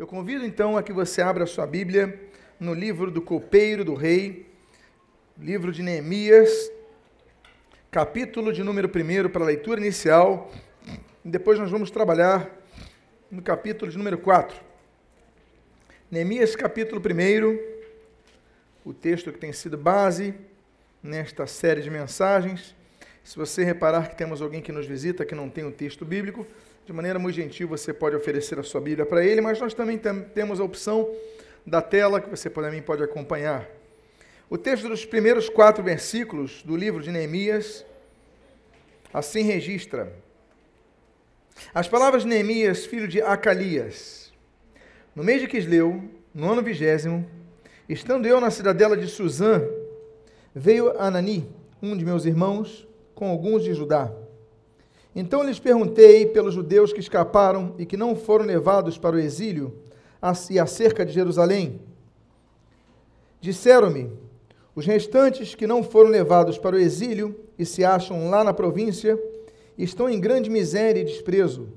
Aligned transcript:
Eu 0.00 0.06
convido 0.06 0.46
então 0.46 0.78
a 0.78 0.82
que 0.82 0.94
você 0.94 1.20
abra 1.20 1.44
sua 1.44 1.66
Bíblia 1.66 2.18
no 2.58 2.72
livro 2.72 3.10
do 3.10 3.20
Copeiro 3.20 3.84
do 3.84 3.92
Rei, 3.92 4.46
livro 5.38 5.70
de 5.70 5.82
Neemias, 5.82 6.72
capítulo 7.90 8.50
de 8.50 8.64
número 8.64 8.88
1 8.88 9.28
para 9.28 9.42
a 9.42 9.46
leitura 9.46 9.78
inicial. 9.78 10.50
Depois 11.22 11.58
nós 11.58 11.70
vamos 11.70 11.90
trabalhar 11.90 12.50
no 13.30 13.42
capítulo 13.42 13.90
de 13.90 13.98
número 13.98 14.16
4. 14.16 14.58
Neemias, 16.10 16.56
capítulo 16.56 16.98
1, 16.98 17.58
o 18.86 18.94
texto 18.94 19.30
que 19.30 19.38
tem 19.38 19.52
sido 19.52 19.76
base 19.76 20.32
nesta 21.02 21.46
série 21.46 21.82
de 21.82 21.90
mensagens. 21.90 22.74
Se 23.22 23.36
você 23.36 23.64
reparar 23.64 24.08
que 24.08 24.16
temos 24.16 24.40
alguém 24.40 24.62
que 24.62 24.72
nos 24.72 24.86
visita 24.86 25.26
que 25.26 25.34
não 25.34 25.50
tem 25.50 25.66
o 25.66 25.70
texto 25.70 26.06
bíblico, 26.06 26.46
de 26.90 26.96
maneira 26.96 27.20
muito 27.20 27.36
gentil, 27.36 27.68
você 27.68 27.94
pode 27.94 28.16
oferecer 28.16 28.58
a 28.58 28.64
sua 28.64 28.80
Bíblia 28.80 29.06
para 29.06 29.24
ele, 29.24 29.40
mas 29.40 29.60
nós 29.60 29.72
também 29.72 29.96
tem, 29.96 30.22
temos 30.34 30.58
a 30.58 30.64
opção 30.64 31.08
da 31.64 31.80
tela 31.80 32.20
que 32.20 32.28
você 32.28 32.50
também 32.50 32.82
pode 32.82 33.00
acompanhar. 33.00 33.70
O 34.48 34.58
texto 34.58 34.88
dos 34.88 35.04
primeiros 35.04 35.48
quatro 35.48 35.84
versículos 35.84 36.64
do 36.64 36.76
livro 36.76 37.00
de 37.00 37.12
Neemias 37.12 37.86
assim 39.14 39.42
registra. 39.42 40.12
As 41.72 41.86
palavras 41.86 42.24
de 42.24 42.28
Neemias, 42.28 42.84
filho 42.86 43.06
de 43.06 43.22
Acalias. 43.22 44.32
No 45.14 45.22
mês 45.22 45.40
de 45.40 45.46
Quisleu, 45.46 46.02
no 46.34 46.50
ano 46.50 46.60
vigésimo, 46.60 47.24
estando 47.88 48.26
eu 48.26 48.40
na 48.40 48.50
cidadela 48.50 48.96
de 48.96 49.06
Suzã, 49.06 49.62
veio 50.52 51.00
Anani, 51.00 51.48
um 51.80 51.96
de 51.96 52.04
meus 52.04 52.24
irmãos, 52.24 52.84
com 53.14 53.30
alguns 53.30 53.62
de 53.62 53.74
Judá 53.74 54.12
então 55.14 55.42
lhes 55.42 55.58
perguntei 55.58 56.26
pelos 56.26 56.54
judeus 56.54 56.92
que 56.92 57.00
escaparam 57.00 57.74
e 57.78 57.84
que 57.84 57.96
não 57.96 58.14
foram 58.14 58.44
levados 58.44 58.96
para 58.96 59.16
o 59.16 59.18
exílio 59.18 59.74
e 60.50 60.58
acerca 60.58 61.04
de 61.04 61.12
Jerusalém. 61.12 61.80
Disseram-me: 63.40 64.10
os 64.74 64.86
restantes 64.86 65.54
que 65.54 65.66
não 65.66 65.82
foram 65.82 66.10
levados 66.10 66.58
para 66.58 66.76
o 66.76 66.78
exílio 66.78 67.38
e 67.58 67.64
se 67.64 67.84
acham 67.84 68.30
lá 68.30 68.44
na 68.44 68.52
província 68.52 69.18
estão 69.76 70.08
em 70.08 70.20
grande 70.20 70.48
miséria 70.48 71.00
e 71.00 71.04
desprezo. 71.04 71.68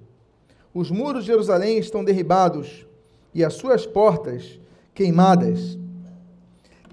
Os 0.74 0.92
muros 0.92 1.24
de 1.24 1.28
Jerusalém 1.28 1.78
estão 1.78 2.04
derribados 2.04 2.86
e 3.34 3.44
as 3.44 3.54
suas 3.54 3.86
portas 3.86 4.60
queimadas. 4.94 5.78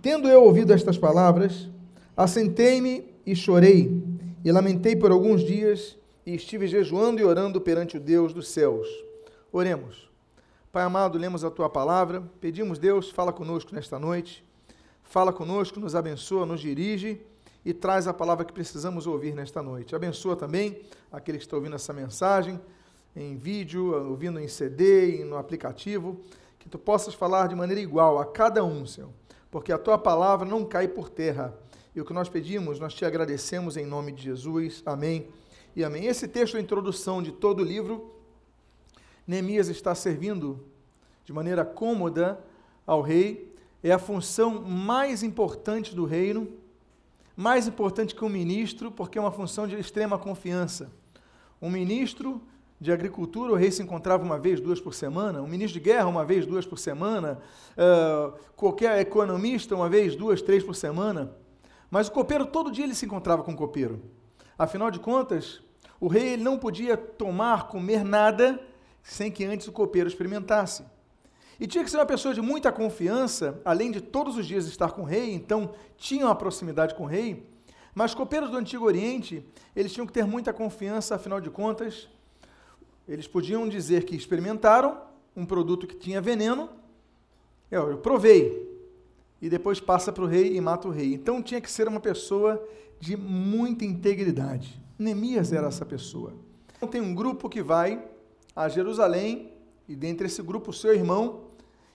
Tendo 0.00 0.28
eu 0.28 0.44
ouvido 0.44 0.72
estas 0.72 0.96
palavras, 0.96 1.68
assentei-me 2.16 3.04
e 3.26 3.36
chorei, 3.36 4.02
e 4.42 4.50
lamentei 4.50 4.96
por 4.96 5.10
alguns 5.10 5.42
dias 5.42 5.96
e 6.24 6.34
estive 6.34 6.66
jejuando 6.66 7.20
e 7.20 7.24
orando 7.24 7.60
perante 7.60 7.96
o 7.96 8.00
Deus 8.00 8.32
dos 8.32 8.48
céus. 8.48 8.86
Oremos. 9.52 10.08
Pai 10.72 10.84
amado, 10.84 11.18
lemos 11.18 11.44
a 11.44 11.50
tua 11.50 11.68
palavra, 11.68 12.22
pedimos, 12.40 12.78
Deus, 12.78 13.10
fala 13.10 13.32
conosco 13.32 13.74
nesta 13.74 13.98
noite, 13.98 14.44
fala 15.02 15.32
conosco, 15.32 15.80
nos 15.80 15.96
abençoa, 15.96 16.46
nos 16.46 16.60
dirige 16.60 17.20
e 17.64 17.74
traz 17.74 18.06
a 18.06 18.14
palavra 18.14 18.44
que 18.44 18.52
precisamos 18.52 19.06
ouvir 19.06 19.34
nesta 19.34 19.62
noite. 19.62 19.96
Abençoa 19.96 20.36
também 20.36 20.80
aquele 21.10 21.38
que 21.38 21.44
está 21.44 21.56
ouvindo 21.56 21.74
essa 21.74 21.92
mensagem 21.92 22.60
em 23.16 23.36
vídeo, 23.36 23.92
ouvindo 24.08 24.38
em 24.38 24.46
CD, 24.46 25.24
no 25.24 25.36
aplicativo, 25.36 26.20
que 26.56 26.68
tu 26.68 26.78
possas 26.78 27.14
falar 27.14 27.48
de 27.48 27.56
maneira 27.56 27.80
igual 27.80 28.20
a 28.20 28.24
cada 28.24 28.62
um, 28.62 28.86
Senhor, 28.86 29.10
porque 29.50 29.72
a 29.72 29.78
tua 29.78 29.98
palavra 29.98 30.48
não 30.48 30.64
cai 30.64 30.86
por 30.86 31.08
terra. 31.08 31.52
E 31.92 32.00
o 32.00 32.04
que 32.04 32.12
nós 32.12 32.28
pedimos, 32.28 32.78
nós 32.78 32.94
te 32.94 33.04
agradecemos 33.04 33.76
em 33.76 33.84
nome 33.84 34.12
de 34.12 34.22
Jesus. 34.22 34.84
Amém 34.86 35.28
e 35.74 35.84
amém. 35.84 36.06
Esse 36.06 36.26
texto 36.26 36.56
é 36.56 36.60
a 36.60 36.62
introdução 36.62 37.22
de 37.22 37.32
todo 37.32 37.60
o 37.60 37.64
livro. 37.64 38.14
Neemias 39.26 39.68
está 39.68 39.94
servindo 39.94 40.64
de 41.24 41.32
maneira 41.32 41.64
cômoda 41.64 42.42
ao 42.86 43.00
rei, 43.00 43.54
é 43.82 43.92
a 43.92 43.98
função 43.98 44.60
mais 44.62 45.22
importante 45.22 45.94
do 45.94 46.04
reino, 46.04 46.48
mais 47.36 47.68
importante 47.68 48.14
que 48.14 48.24
um 48.24 48.28
ministro, 48.28 48.90
porque 48.90 49.16
é 49.16 49.20
uma 49.20 49.30
função 49.30 49.66
de 49.66 49.78
extrema 49.78 50.18
confiança. 50.18 50.90
Um 51.62 51.70
ministro 51.70 52.42
de 52.80 52.90
agricultura, 52.90 53.52
o 53.52 53.56
rei 53.56 53.70
se 53.70 53.82
encontrava 53.82 54.24
uma 54.24 54.38
vez, 54.38 54.60
duas 54.60 54.80
por 54.80 54.94
semana, 54.94 55.40
um 55.40 55.46
ministro 55.46 55.78
de 55.78 55.84
guerra, 55.84 56.08
uma 56.08 56.24
vez, 56.24 56.46
duas 56.46 56.66
por 56.66 56.78
semana, 56.78 57.40
uh, 57.76 58.36
qualquer 58.56 58.98
economista, 58.98 59.76
uma 59.76 59.88
vez, 59.88 60.16
duas, 60.16 60.42
três 60.42 60.64
por 60.64 60.74
semana. 60.74 61.30
Mas 61.90 62.08
o 62.08 62.12
copeiro, 62.12 62.46
todo 62.46 62.72
dia 62.72 62.84
ele 62.84 62.94
se 62.94 63.06
encontrava 63.06 63.42
com 63.42 63.52
o 63.52 63.56
copeiro. 63.56 64.00
Afinal 64.60 64.90
de 64.90 65.00
contas, 65.00 65.62
o 65.98 66.06
rei 66.06 66.36
não 66.36 66.58
podia 66.58 66.94
tomar, 66.94 67.66
comer 67.68 68.04
nada 68.04 68.60
sem 69.02 69.32
que 69.32 69.42
antes 69.42 69.66
o 69.66 69.72
copeiro 69.72 70.06
experimentasse. 70.06 70.84
E 71.58 71.66
tinha 71.66 71.82
que 71.82 71.90
ser 71.90 71.96
uma 71.96 72.04
pessoa 72.04 72.34
de 72.34 72.42
muita 72.42 72.70
confiança, 72.70 73.58
além 73.64 73.90
de 73.90 74.02
todos 74.02 74.36
os 74.36 74.46
dias 74.46 74.66
estar 74.66 74.90
com 74.90 75.00
o 75.00 75.06
rei, 75.06 75.32
então 75.32 75.72
tinham 75.96 76.28
a 76.28 76.34
proximidade 76.34 76.94
com 76.94 77.04
o 77.04 77.06
rei. 77.06 77.48
Mas 77.94 78.12
copeiros 78.12 78.50
do 78.50 78.58
Antigo 78.58 78.84
Oriente, 78.84 79.42
eles 79.74 79.94
tinham 79.94 80.06
que 80.06 80.12
ter 80.12 80.26
muita 80.26 80.52
confiança, 80.52 81.14
afinal 81.14 81.40
de 81.40 81.48
contas, 81.48 82.06
eles 83.08 83.26
podiam 83.26 83.66
dizer 83.66 84.04
que 84.04 84.14
experimentaram 84.14 85.00
um 85.34 85.46
produto 85.46 85.86
que 85.86 85.96
tinha 85.96 86.20
veneno, 86.20 86.68
eu, 87.70 87.92
eu 87.92 87.96
provei, 87.96 88.68
e 89.40 89.48
depois 89.48 89.80
passa 89.80 90.12
para 90.12 90.24
o 90.24 90.26
rei 90.26 90.54
e 90.54 90.60
mata 90.60 90.86
o 90.86 90.90
rei. 90.90 91.14
Então 91.14 91.42
tinha 91.42 91.62
que 91.62 91.70
ser 91.70 91.88
uma 91.88 91.98
pessoa 91.98 92.62
de 93.00 93.16
muita 93.16 93.84
integridade. 93.84 94.78
Neemias 94.98 95.52
era 95.52 95.66
essa 95.66 95.86
pessoa. 95.86 96.34
Então 96.76 96.88
tem 96.88 97.00
um 97.00 97.14
grupo 97.14 97.48
que 97.48 97.62
vai 97.62 98.04
a 98.54 98.68
Jerusalém, 98.68 99.52
e 99.88 99.96
dentre 99.96 100.26
esse 100.26 100.42
grupo 100.42 100.72
seu 100.72 100.94
irmão, 100.94 101.44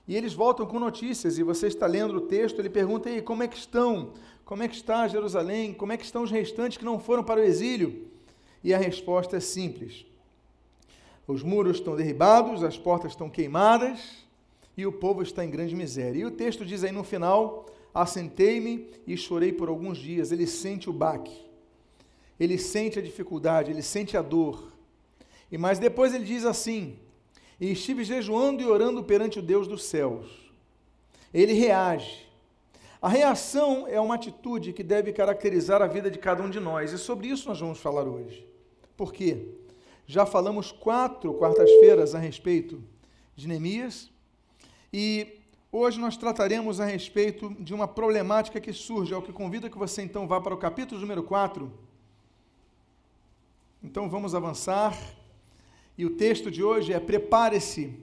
e 0.08 0.16
eles 0.16 0.34
voltam 0.34 0.66
com 0.66 0.80
notícias, 0.80 1.38
e 1.38 1.44
você 1.44 1.68
está 1.68 1.86
lendo 1.86 2.18
o 2.18 2.22
texto, 2.22 2.60
ele 2.60 2.70
pergunta 2.70 3.08
aí, 3.08 3.22
como 3.22 3.44
é 3.44 3.48
que 3.48 3.58
estão? 3.58 4.14
Como 4.44 4.64
é 4.64 4.68
que 4.68 4.76
está 4.76 5.08
Jerusalém? 5.08 5.74
Como 5.74 5.92
é 5.92 5.98
que 5.98 6.06
estão 6.06 6.24
os 6.24 6.32
restantes 6.32 6.78
que 6.78 6.86
não 6.86 7.00
foram 7.00 7.24
para 7.24 7.40
o 7.40 7.44
exílio? 7.44 8.08
E 8.64 8.74
a 8.74 8.78
resposta 8.78 9.38
é 9.38 9.40
simples. 9.40 10.06
Os 11.28 11.42
muros 11.42 11.78
estão 11.78 11.96
derribados, 11.96 12.64
as 12.64 12.78
portas 12.78 13.12
estão 13.12 13.30
queimadas, 13.30 14.26
e 14.78 14.86
o 14.86 14.92
povo 14.92 15.22
está 15.22 15.44
em 15.44 15.50
grande 15.50 15.76
miséria. 15.76 16.20
E 16.20 16.26
o 16.26 16.32
texto 16.32 16.66
diz 16.66 16.84
aí 16.84 16.92
no 16.92 17.04
final: 17.04 17.66
Assentei-me 17.96 18.90
e 19.08 19.16
chorei 19.16 19.54
por 19.54 19.70
alguns 19.70 19.98
dias. 19.98 20.34
Ele 20.34 20.46
sente 20.46 20.90
o 20.90 20.94
baque, 20.94 21.46
ele 22.38 22.58
sente 22.58 23.00
a 23.00 23.02
dificuldade, 23.02 23.72
ele 23.72 23.82
sente 23.82 24.18
a 24.18 24.22
dor. 24.22 24.74
E 25.50 25.58
mas 25.58 25.80
depois 25.80 26.14
ele 26.14 26.26
diz 26.26 26.44
assim: 26.44 27.00
E 27.58 27.72
estive 27.72 28.04
jejuando 28.04 28.62
e 28.62 28.66
orando 28.66 29.02
perante 29.02 29.40
o 29.40 29.42
Deus 29.42 29.66
dos 29.66 29.86
céus. 29.86 30.28
Ele 31.34 31.54
reage. 31.54 32.26
A 33.02 33.08
reação 33.08 33.88
é 33.88 34.00
uma 34.00 34.16
atitude 34.16 34.74
que 34.74 34.84
deve 34.84 35.14
caracterizar 35.14 35.82
a 35.82 35.88
vida 35.88 36.12
de 36.12 36.20
cada 36.20 36.44
um 36.44 36.50
de 36.50 36.60
nós, 36.60 36.92
e 36.92 36.98
sobre 36.98 37.28
isso 37.28 37.48
nós 37.48 37.60
vamos 37.60 37.80
falar 37.80 38.08
hoje. 38.08 38.46
Por 38.98 39.14
quê? 39.14 39.48
Já 40.08 40.26
falamos 40.26 40.72
quatro 40.72 41.34
quartas-feiras 41.36 42.16
a 42.16 42.20
respeito 42.20 42.84
de 43.36 43.48
Neemias, 43.48 44.10
e 44.92 45.40
Hoje 45.78 46.00
nós 46.00 46.16
trataremos 46.16 46.80
a 46.80 46.86
respeito 46.86 47.54
de 47.60 47.74
uma 47.74 47.86
problemática 47.86 48.62
que 48.62 48.72
surge, 48.72 49.14
ao 49.14 49.22
que 49.22 49.34
convido 49.34 49.70
que 49.70 49.78
você 49.78 50.02
então 50.02 50.26
vá 50.26 50.40
para 50.40 50.54
o 50.54 50.58
capítulo 50.58 51.02
número 51.02 51.22
4. 51.22 51.70
Então 53.84 54.10
vamos 54.10 54.34
avançar. 54.34 54.98
E 55.98 56.06
o 56.06 56.12
texto 56.12 56.50
de 56.50 56.64
hoje 56.64 56.94
é: 56.94 57.00
Prepare-se 57.02 57.94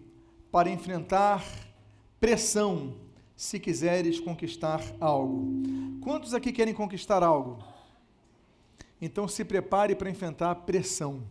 para 0.50 0.68
enfrentar 0.68 1.42
pressão 2.20 2.94
se 3.34 3.58
quiseres 3.58 4.20
conquistar 4.20 4.82
algo. 5.00 5.62
Quantos 6.02 6.34
aqui 6.34 6.52
querem 6.52 6.74
conquistar 6.74 7.22
algo? 7.22 7.64
Então 9.00 9.26
se 9.26 9.46
prepare 9.46 9.94
para 9.94 10.10
enfrentar 10.10 10.54
pressão. 10.56 11.22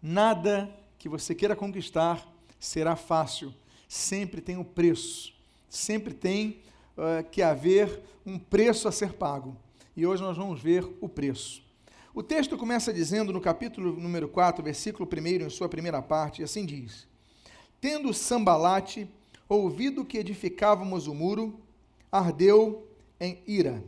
Nada 0.00 0.74
que 0.96 1.06
você 1.06 1.34
queira 1.34 1.54
conquistar 1.54 2.26
será 2.58 2.96
fácil, 2.96 3.54
sempre 3.86 4.40
tem 4.40 4.56
o 4.56 4.60
um 4.60 4.64
preço 4.64 5.38
sempre 5.70 6.12
tem 6.12 6.60
uh, 6.96 7.26
que 7.30 7.40
haver 7.40 8.02
um 8.26 8.38
preço 8.38 8.88
a 8.88 8.92
ser 8.92 9.14
pago. 9.14 9.56
E 9.96 10.04
hoje 10.04 10.22
nós 10.22 10.36
vamos 10.36 10.60
ver 10.60 10.86
o 11.00 11.08
preço. 11.08 11.62
O 12.12 12.22
texto 12.22 12.58
começa 12.58 12.92
dizendo 12.92 13.32
no 13.32 13.40
capítulo 13.40 13.92
número 13.92 14.28
4, 14.28 14.64
versículo 14.64 15.08
1, 15.08 15.46
em 15.46 15.48
sua 15.48 15.68
primeira 15.68 16.02
parte, 16.02 16.42
assim 16.42 16.66
diz: 16.66 17.06
Tendo 17.80 18.12
Sambalate 18.12 19.08
ouvido 19.48 20.04
que 20.04 20.18
edificávamos 20.18 21.06
o 21.06 21.14
muro, 21.14 21.60
ardeu 22.10 22.86
em 23.20 23.42
ira. 23.46 23.82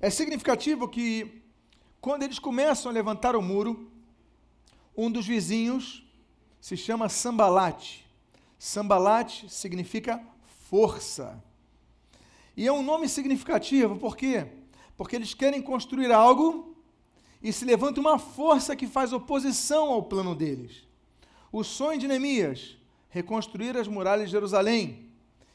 É 0.00 0.08
significativo 0.10 0.88
que, 0.88 1.42
quando 2.00 2.22
eles 2.22 2.38
começam 2.38 2.90
a 2.90 2.94
levantar 2.94 3.34
o 3.34 3.42
muro, 3.42 3.90
um 4.96 5.10
dos 5.10 5.26
vizinhos 5.26 6.04
se 6.60 6.76
chama 6.76 7.08
Sambalate. 7.08 8.06
Sambalate 8.58 9.48
significa 9.48 10.20
força. 10.68 11.42
E 12.56 12.66
é 12.66 12.72
um 12.72 12.82
nome 12.82 13.08
significativo, 13.08 13.96
por 13.96 14.16
quê? 14.16 14.46
Porque 14.96 15.16
eles 15.16 15.32
querem 15.32 15.62
construir 15.62 16.12
algo 16.12 16.76
e 17.42 17.52
se 17.52 17.64
levanta 17.64 18.00
uma 18.00 18.18
força 18.18 18.76
que 18.76 18.86
faz 18.86 19.12
oposição 19.12 19.90
ao 19.90 20.02
plano 20.02 20.34
deles. 20.34 20.86
O 21.50 21.64
sonho 21.64 21.98
de 21.98 22.08
Neemias 22.08 22.76
reconstruir 23.08 23.76
as 23.76 23.88
muralhas 23.88 24.26
de 24.26 24.32
Jerusalém. 24.32 25.10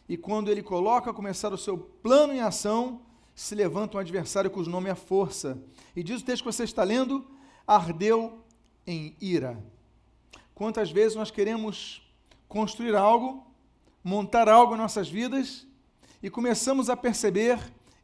E 0.10 0.18
quando 0.18 0.50
ele 0.50 0.64
coloca 0.64 1.12
a 1.12 1.14
começar 1.14 1.54
o 1.54 1.58
seu 1.58 1.78
plano 1.78 2.34
em 2.34 2.40
ação, 2.40 3.02
se 3.36 3.56
levanta 3.56 3.98
um 3.98 4.00
adversário 4.00 4.50
cujo 4.50 4.70
nome 4.70 4.90
é 4.90 4.96
força. 4.96 5.62
E 5.96 6.04
diz 6.04 6.22
o 6.22 6.26
texto 6.26 6.44
que 6.44 6.52
você 6.52 6.64
está 6.64 6.84
lendo: 6.84 7.26
ardeu 7.66 8.40
em 8.86 9.16
ira. 9.22 9.64
Quantas 10.54 10.92
vezes 10.92 11.16
nós 11.16 11.32
queremos 11.32 12.02
construir 12.48 12.96
algo, 12.96 13.46
montar 14.04 14.50
algo 14.50 14.76
em 14.76 14.78
nossas 14.78 15.10
vidas 15.10 15.66
e 16.22 16.30
começamos 16.30 16.90
a 16.90 16.98
perceber 16.98 17.60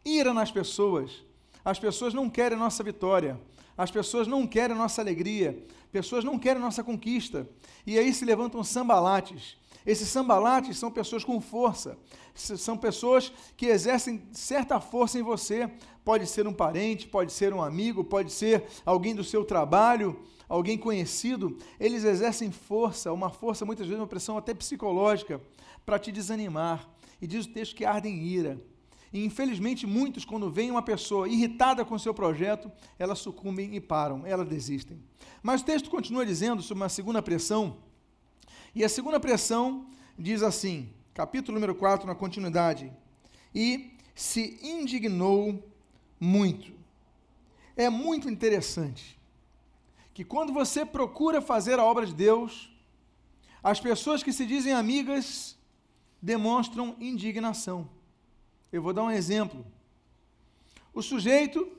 ira 0.06 0.34
nas 0.34 0.52
pessoas. 0.52 1.24
As 1.64 1.78
pessoas 1.78 2.14
não 2.14 2.30
querem 2.30 2.58
nossa 2.58 2.84
vitória, 2.84 3.40
as 3.78 3.92
pessoas 3.92 4.28
não 4.28 4.48
querem 4.48 4.76
nossa 4.76 5.02
alegria, 5.02 5.62
pessoas 5.92 6.24
não 6.24 6.40
querem 6.40 6.62
nossa 6.62 6.84
conquista. 6.84 7.48
E 7.86 7.98
aí 7.98 8.14
se 8.14 8.26
levantam 8.26 8.64
sambalates. 8.64 9.58
Esses 9.90 10.08
sambalates 10.08 10.78
são 10.78 10.92
pessoas 10.92 11.24
com 11.24 11.42
força, 11.42 11.98
são 12.36 12.78
pessoas 12.78 13.34
que 13.58 13.66
exercem 13.66 14.22
certa 14.32 14.80
força 14.80 15.18
em 15.18 15.24
você. 15.24 15.68
Pode 16.06 16.28
ser 16.28 16.46
um 16.46 16.54
parente, 16.54 17.08
pode 17.08 17.34
ser 17.34 17.56
um 17.56 17.64
amigo, 17.64 18.04
pode 18.04 18.32
ser 18.32 18.66
alguém 18.86 19.16
do 19.16 19.24
seu 19.24 19.44
trabalho, 19.44 20.20
alguém 20.48 20.78
conhecido. 20.78 21.58
Eles 21.80 22.04
exercem 22.04 22.52
força, 22.52 23.12
uma 23.12 23.32
força, 23.32 23.66
muitas 23.66 23.88
vezes, 23.88 24.00
uma 24.00 24.06
pressão 24.06 24.38
até 24.38 24.54
psicológica, 24.54 25.42
para 25.84 25.98
te 25.98 26.12
desanimar. 26.12 26.88
E 27.20 27.26
diz 27.26 27.48
o 27.48 27.50
texto 27.50 27.76
que 27.76 27.84
ardem 27.84 28.22
ira. 28.22 28.62
E 29.12 29.26
infelizmente, 29.26 29.88
muitos, 29.88 30.24
quando 30.24 30.52
vem 30.52 30.70
uma 30.70 30.84
pessoa 30.84 31.28
irritada 31.28 31.84
com 31.84 31.96
o 31.96 32.00
seu 32.00 32.14
projeto, 32.14 32.72
elas 33.00 33.18
sucumbem 33.18 33.76
e 33.76 33.82
param, 33.82 34.24
elas 34.24 34.48
desistem. 34.48 35.02
Mas 35.42 35.62
o 35.62 35.66
texto 35.66 35.90
continua 35.90 36.24
dizendo 36.24 36.62
sobre 36.62 36.84
uma 36.84 36.90
segunda 36.90 37.24
pressão, 37.24 37.78
e 38.80 38.84
a 38.86 38.88
segunda 38.88 39.20
pressão 39.20 39.86
diz 40.18 40.42
assim, 40.42 40.90
capítulo 41.14 41.56
número 41.56 41.76
4, 41.76 42.08
na 42.08 42.16
continuidade: 42.16 42.90
E 43.54 43.92
se 44.16 44.58
indignou 44.64 45.62
muito. 46.18 46.72
É 47.76 47.90
muito 47.90 48.30
interessante 48.30 49.20
que 50.14 50.24
quando 50.24 50.54
você 50.54 50.86
procura 50.86 51.42
fazer 51.42 51.78
a 51.78 51.84
obra 51.84 52.06
de 52.06 52.14
Deus, 52.14 52.74
as 53.62 53.82
pessoas 53.82 54.24
que 54.24 54.32
se 54.32 54.46
dizem 54.46 54.72
amigas 54.72 55.58
demonstram 56.22 56.96
indignação. 57.02 57.90
Eu 58.72 58.82
vou 58.82 58.94
dar 58.94 59.04
um 59.04 59.12
exemplo. 59.12 59.66
O 60.94 61.02
sujeito, 61.02 61.70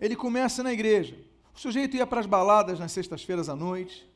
ele 0.00 0.16
começa 0.16 0.62
na 0.62 0.72
igreja. 0.72 1.18
O 1.54 1.58
sujeito 1.58 1.94
ia 1.94 2.06
para 2.06 2.20
as 2.20 2.26
baladas 2.26 2.78
nas 2.78 2.92
sextas-feiras 2.92 3.50
à 3.50 3.54
noite, 3.54 4.08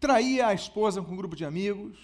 traía 0.00 0.46
a 0.46 0.54
esposa 0.54 1.02
com 1.02 1.12
um 1.12 1.16
grupo 1.16 1.36
de 1.36 1.44
amigos, 1.44 1.98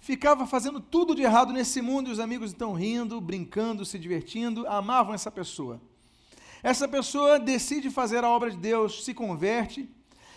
ficava 0.00 0.46
fazendo 0.46 0.80
tudo 0.80 1.14
de 1.14 1.22
errado 1.22 1.52
nesse 1.52 1.80
mundo 1.80 2.10
e 2.10 2.12
os 2.12 2.18
amigos 2.18 2.50
estão 2.50 2.72
rindo, 2.72 3.20
brincando, 3.20 3.86
se 3.86 3.98
divertindo, 3.98 4.66
amavam 4.66 5.14
essa 5.14 5.30
pessoa. 5.30 5.80
Essa 6.62 6.88
pessoa 6.88 7.38
decide 7.38 7.88
fazer 7.88 8.24
a 8.24 8.28
obra 8.28 8.50
de 8.50 8.56
Deus, 8.56 9.04
se 9.04 9.14
converte 9.14 9.88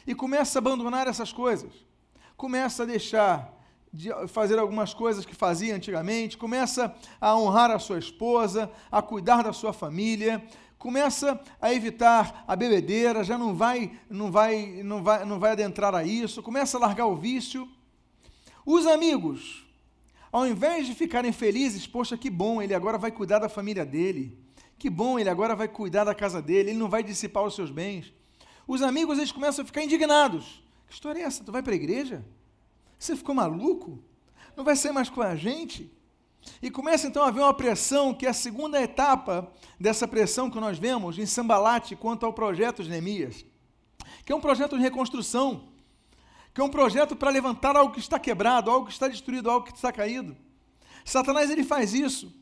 e 0.06 0.13
começa 0.13 0.60
a 0.60 0.62
abandonar 0.62 1.07
essas 1.07 1.34
coisas. 1.34 1.74
Começa 2.38 2.84
a 2.84 2.86
deixar 2.86 3.51
de 3.92 4.10
fazer 4.28 4.57
algumas 4.57 4.94
coisas 4.94 5.25
que 5.25 5.36
fazia 5.36 5.75
antigamente, 5.75 6.38
começa 6.38 6.96
a 7.22 7.36
honrar 7.36 7.69
a 7.72 7.78
sua 7.78 8.00
esposa, 8.00 8.72
a 8.92 9.01
cuidar 9.01 9.44
da 9.44 9.54
sua 9.54 9.72
família, 9.72 10.44
começa 10.84 11.40
a 11.62 11.74
evitar 11.74 12.44
a 12.46 12.58
bebedeira, 12.58 13.24
já 13.24 13.38
não 13.38 13.56
vai, 13.56 13.98
não 14.10 14.30
vai, 14.30 14.82
não 14.84 15.02
vai, 15.02 15.24
não 15.24 15.40
vai 15.40 15.52
adentrar 15.54 15.96
a 15.96 16.04
isso, 16.04 16.44
começa 16.44 16.76
a 16.76 16.80
largar 16.82 17.06
o 17.06 17.16
vício. 17.16 17.70
Os 18.66 18.86
amigos, 18.86 19.66
ao 20.30 20.46
invés 20.46 20.86
de 20.86 20.94
ficarem 20.94 21.32
felizes, 21.32 21.88
poxa, 21.88 22.18
que 22.18 22.30
bom, 22.30 22.62
ele 22.62 22.74
agora 22.74 22.98
vai 22.98 23.12
cuidar 23.12 23.40
da 23.40 23.48
família 23.48 23.86
dele. 23.86 24.38
Que 24.78 24.90
bom, 24.90 25.18
ele 25.18 25.30
agora 25.30 25.56
vai 25.56 25.70
cuidar 25.70 26.04
da 26.04 26.14
casa 26.14 26.42
dele, 26.42 26.72
ele 26.72 26.80
não 26.80 26.90
vai 26.90 27.02
dissipar 27.02 27.46
os 27.46 27.56
seus 27.56 27.72
bens. 27.72 28.14
Os 28.68 28.82
amigos, 28.82 29.18
eles 29.18 29.32
começam 29.32 29.64
a 29.64 29.66
ficar 29.66 29.86
indignados. 29.86 30.62
Que 30.90 30.96
história 30.96 31.22
é 31.22 31.24
essa? 31.24 31.46
Tu 31.46 31.52
vai 31.54 31.64
para 31.64 31.72
a 31.72 31.76
igreja? 31.76 32.26
Você 33.00 33.16
ficou 33.16 33.34
maluco? 33.34 34.04
Não 34.54 34.66
vai 34.66 34.76
ser 34.76 34.92
mais 34.92 35.10
com 35.10 35.22
a 35.22 35.34
gente? 35.34 35.90
E 36.62 36.72
começa 36.72 37.07
então 37.07 37.24
a 37.24 37.28
haver 37.28 37.42
uma 37.42 37.54
pressão, 37.54 38.13
que 38.13 38.25
é 38.25 38.30
a 38.30 38.34
segunda 38.34 38.81
etapa 38.81 39.51
dessa 39.80 40.07
pressão 40.07 40.50
que 40.50 40.60
nós 40.60 40.78
vemos 40.78 41.18
em 41.18 41.25
Sambalate 41.25 41.95
quanto 41.95 42.25
ao 42.25 42.34
projeto 42.34 42.84
de 42.84 42.90
Neemias, 42.90 43.45
que 44.25 44.31
é 44.31 44.36
um 44.36 44.42
projeto 44.42 44.78
de 44.78 44.81
reconstrução, 44.81 45.69
que 46.54 46.62
é 46.62 46.63
um 46.63 46.69
projeto 46.69 47.16
para 47.16 47.31
levantar 47.31 47.75
algo 47.75 47.94
que 47.94 48.00
está 48.00 48.19
quebrado, 48.19 48.69
algo 48.69 48.86
que 48.86 48.94
está 48.94 49.07
destruído, 49.07 49.50
algo 49.50 49.66
que 49.66 49.75
está 49.75 49.92
caído. 49.92 50.38
Satanás 51.04 51.50
ele 51.50 51.63
faz 51.63 51.94
isso. 51.94 52.34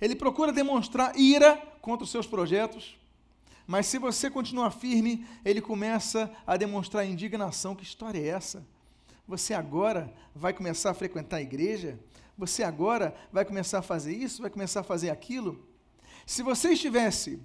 Ele 0.00 0.14
procura 0.14 0.52
demonstrar 0.52 1.16
ira 1.18 1.56
contra 1.80 2.04
os 2.04 2.10
seus 2.10 2.26
projetos, 2.26 2.96
mas 3.66 3.86
se 3.86 3.98
você 3.98 4.30
continuar 4.30 4.70
firme, 4.70 5.26
ele 5.44 5.60
começa 5.60 6.30
a 6.46 6.56
demonstrar 6.56 7.04
indignação. 7.04 7.74
Que 7.74 7.82
história 7.82 8.18
é 8.18 8.28
essa? 8.28 8.64
Você 9.26 9.52
agora 9.52 10.12
vai 10.34 10.52
começar 10.52 10.90
a 10.90 10.94
frequentar 10.94 11.38
a 11.38 11.42
igreja? 11.42 11.98
Você 12.36 12.62
agora 12.62 13.14
vai 13.32 13.44
começar 13.44 13.78
a 13.78 13.82
fazer 13.82 14.14
isso? 14.14 14.42
Vai 14.42 14.50
começar 14.50 14.80
a 14.80 14.84
fazer 14.84 15.10
aquilo? 15.10 15.66
Se 16.26 16.42
você 16.42 16.72
estivesse 16.72 17.40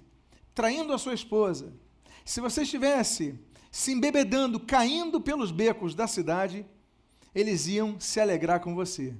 traindo 0.54 0.92
a 0.92 0.98
sua 0.98 1.14
esposa, 1.14 1.72
se 2.24 2.40
você 2.40 2.62
estivesse 2.62 3.38
se 3.70 3.92
embebedando, 3.92 4.60
caindo 4.60 5.20
pelos 5.20 5.50
becos 5.50 5.94
da 5.94 6.06
cidade, 6.06 6.66
eles 7.34 7.66
iam 7.66 7.98
se 7.98 8.20
alegrar 8.20 8.60
com 8.60 8.74
você. 8.74 9.14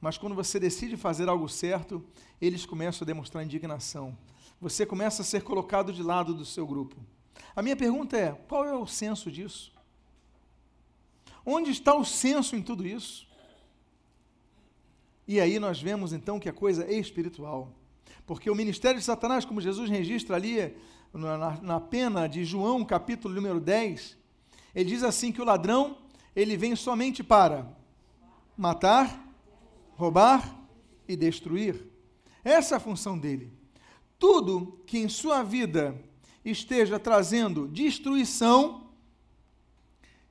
Mas 0.00 0.16
quando 0.16 0.34
você 0.34 0.58
decide 0.58 0.96
fazer 0.96 1.28
algo 1.28 1.48
certo, 1.48 2.02
eles 2.40 2.64
começam 2.64 3.04
a 3.04 3.06
demonstrar 3.06 3.44
indignação. 3.44 4.16
Você 4.58 4.86
começa 4.86 5.20
a 5.20 5.24
ser 5.24 5.42
colocado 5.42 5.92
de 5.92 6.02
lado 6.02 6.32
do 6.32 6.44
seu 6.46 6.66
grupo. 6.66 6.96
A 7.54 7.60
minha 7.60 7.76
pergunta 7.76 8.16
é: 8.16 8.32
qual 8.48 8.64
é 8.64 8.74
o 8.74 8.86
senso 8.86 9.30
disso? 9.30 9.72
Onde 11.44 11.70
está 11.70 11.94
o 11.94 12.04
senso 12.04 12.56
em 12.56 12.62
tudo 12.62 12.86
isso? 12.86 13.29
E 15.30 15.38
aí 15.38 15.60
nós 15.60 15.80
vemos 15.80 16.12
então 16.12 16.40
que 16.40 16.48
a 16.48 16.52
coisa 16.52 16.84
é 16.84 16.94
espiritual. 16.94 17.72
Porque 18.26 18.50
o 18.50 18.54
ministério 18.54 18.98
de 18.98 19.06
Satanás, 19.06 19.44
como 19.44 19.60
Jesus 19.60 19.88
registra 19.88 20.34
ali 20.34 20.74
na, 21.14 21.60
na 21.60 21.78
pena 21.78 22.26
de 22.26 22.44
João, 22.44 22.84
capítulo 22.84 23.32
número 23.32 23.60
10, 23.60 24.18
ele 24.74 24.90
diz 24.90 25.04
assim 25.04 25.30
que 25.30 25.40
o 25.40 25.44
ladrão, 25.44 25.98
ele 26.34 26.56
vem 26.56 26.74
somente 26.74 27.22
para 27.22 27.72
matar, 28.56 29.24
roubar 29.94 30.66
e 31.06 31.14
destruir. 31.14 31.80
Essa 32.42 32.74
é 32.74 32.76
a 32.78 32.80
função 32.80 33.16
dele. 33.16 33.52
Tudo 34.18 34.82
que 34.84 34.98
em 34.98 35.08
sua 35.08 35.44
vida 35.44 35.96
esteja 36.44 36.98
trazendo 36.98 37.68
destruição, 37.68 38.90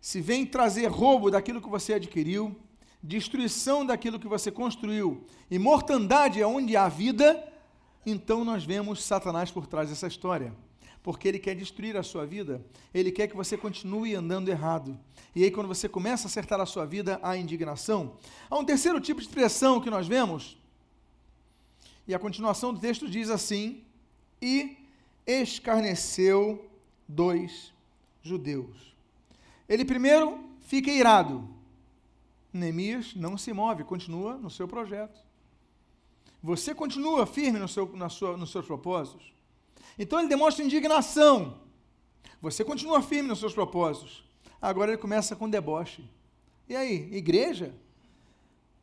se 0.02 0.20
vem 0.20 0.46
trazer 0.46 0.88
roubo 0.88 1.32
daquilo 1.32 1.62
que 1.62 1.70
você 1.70 1.94
adquiriu, 1.94 2.54
destruição 3.02 3.86
daquilo 3.86 4.20
que 4.20 4.28
você 4.28 4.52
construiu 4.52 5.26
e 5.50 5.58
mortandade 5.58 6.42
aonde 6.42 6.76
há 6.76 6.88
vida, 6.88 7.52
então 8.06 8.44
nós 8.44 8.64
vemos 8.64 9.04
Satanás 9.04 9.52
por 9.52 9.68
trás 9.68 9.90
dessa 9.90 10.08
história. 10.08 10.54
Porque 11.02 11.28
ele 11.28 11.40
quer 11.40 11.56
destruir 11.56 11.96
a 11.96 12.04
sua 12.04 12.26
vida, 12.26 12.64
ele 12.94 13.12
quer 13.12 13.28
que 13.28 13.36
você 13.36 13.58
continue 13.58 14.16
andando 14.16 14.50
errado. 14.50 15.00
E 15.34 15.44
aí, 15.44 15.52
quando 15.52 15.68
você 15.68 15.88
começa 15.88 16.28
a 16.28 16.30
acertar 16.30 16.60
a 16.60 16.66
sua 16.66 16.86
vida, 16.86 17.20
há 17.24 17.38
indignação. 17.38 18.18
Há 18.50 18.58
um 18.58 18.66
terceiro 18.66 19.00
tipo 19.00 19.22
de 19.22 19.28
expressão 19.28 19.80
que 19.80 19.90
nós 19.90 20.08
vemos, 20.08 20.58
e 22.06 22.14
a 22.14 22.20
continuação 22.20 22.74
do 22.74 22.80
texto 22.80 23.08
diz 23.08 23.30
assim: 23.30 23.84
E 24.42 24.78
escarneceu 25.26 26.68
dois 27.08 27.72
judeus. 28.22 28.96
Ele 29.68 29.86
primeiro 29.86 30.44
fica 30.62 30.92
irado. 30.92 31.48
Neemias 32.52 33.14
não 33.16 33.38
se 33.38 33.54
move, 33.54 33.84
continua 33.84 34.38
no 34.38 34.50
seu 34.50 34.68
projeto. 34.68 35.20
Você 36.42 36.74
continua 36.74 37.26
firme 37.26 37.60
no 37.60 37.68
seu, 37.68 37.96
na 37.96 38.10
sua, 38.10 38.38
nos 38.38 38.52
seus 38.52 38.66
propósitos. 38.66 39.34
Então 39.98 40.20
ele 40.20 40.30
demonstra 40.30 40.64
indignação. 40.64 41.60
Você 42.42 42.64
continua 42.64 43.02
firme 43.02 43.28
nos 43.28 43.40
seus 43.40 43.54
propósitos. 43.54 44.24
Agora 44.62 44.92
ele 44.92 45.02
começa 45.02 45.36
com 45.36 45.50
deboche. 45.50 46.10
E 46.68 46.76
aí, 46.76 47.14
igreja? 47.14 47.76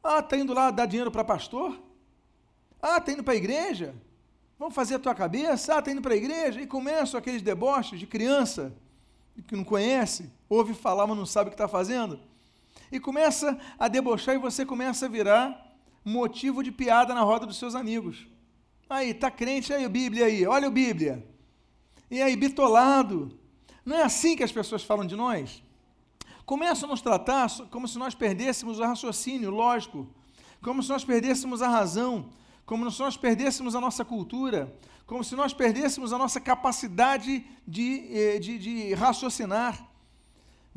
Ah, 0.02 0.20
está 0.20 0.36
indo 0.36 0.52
lá 0.52 0.70
dar 0.70 0.86
dinheiro 0.86 1.10
para 1.10 1.24
pastor? 1.24 1.80
Ah, 2.80 2.98
está 2.98 3.12
indo 3.12 3.24
para 3.24 3.34
a 3.34 3.36
igreja? 3.36 3.94
Vamos 4.58 4.74
fazer 4.74 4.94
a 4.94 4.98
tua 4.98 5.14
cabeça? 5.14 5.74
Ah, 5.74 5.78
está 5.78 5.90
indo 5.90 6.02
para 6.02 6.14
a 6.14 6.16
igreja? 6.16 6.60
E 6.60 6.66
começam 6.66 7.18
aqueles 7.18 7.42
deboches 7.42 7.98
de 7.98 8.06
criança 8.06 8.72
que 9.46 9.56
não 9.56 9.64
conhece, 9.64 10.30
ouve 10.48 10.74
falar, 10.74 11.06
mas 11.06 11.16
não 11.16 11.26
sabe 11.26 11.48
o 11.48 11.50
que 11.50 11.54
está 11.54 11.68
fazendo, 11.68 12.18
e 12.90 13.00
começa 13.00 13.58
a 13.78 13.88
debochar 13.88 14.34
e 14.34 14.38
você 14.38 14.64
começa 14.64 15.06
a 15.06 15.08
virar 15.08 15.76
motivo 16.04 16.62
de 16.62 16.70
piada 16.70 17.14
na 17.14 17.22
roda 17.22 17.46
dos 17.46 17.58
seus 17.58 17.74
amigos. 17.74 18.26
Aí, 18.88 19.12
tá 19.12 19.30
crente, 19.30 19.72
aí 19.72 19.84
o 19.84 19.90
Bíblia 19.90 20.26
aí, 20.26 20.46
olha 20.46 20.68
o 20.68 20.70
Bíblia. 20.70 21.26
E 22.10 22.22
aí, 22.22 22.36
bitolado. 22.36 23.38
Não 23.84 23.96
é 23.96 24.02
assim 24.02 24.36
que 24.36 24.44
as 24.44 24.52
pessoas 24.52 24.84
falam 24.84 25.06
de 25.06 25.16
nós? 25.16 25.62
começam 26.46 26.88
a 26.88 26.92
nos 26.92 27.02
tratar 27.02 27.50
como 27.72 27.88
se 27.88 27.98
nós 27.98 28.14
perdêssemos 28.14 28.78
o 28.78 28.84
raciocínio 28.84 29.50
lógico, 29.50 30.06
como 30.62 30.80
se 30.80 30.88
nós 30.88 31.04
perdêssemos 31.04 31.60
a 31.60 31.68
razão, 31.68 32.30
como 32.64 32.88
se 32.88 33.00
nós 33.00 33.16
perdêssemos 33.16 33.74
a 33.74 33.80
nossa 33.80 34.04
cultura, 34.04 34.72
como 35.06 35.24
se 35.24 35.34
nós 35.34 35.52
perdêssemos 35.52 36.12
a 36.12 36.18
nossa 36.18 36.40
capacidade 36.40 37.44
de, 37.66 38.06
eh, 38.10 38.38
de, 38.38 38.58
de 38.58 38.94
raciocinar. 38.94 39.84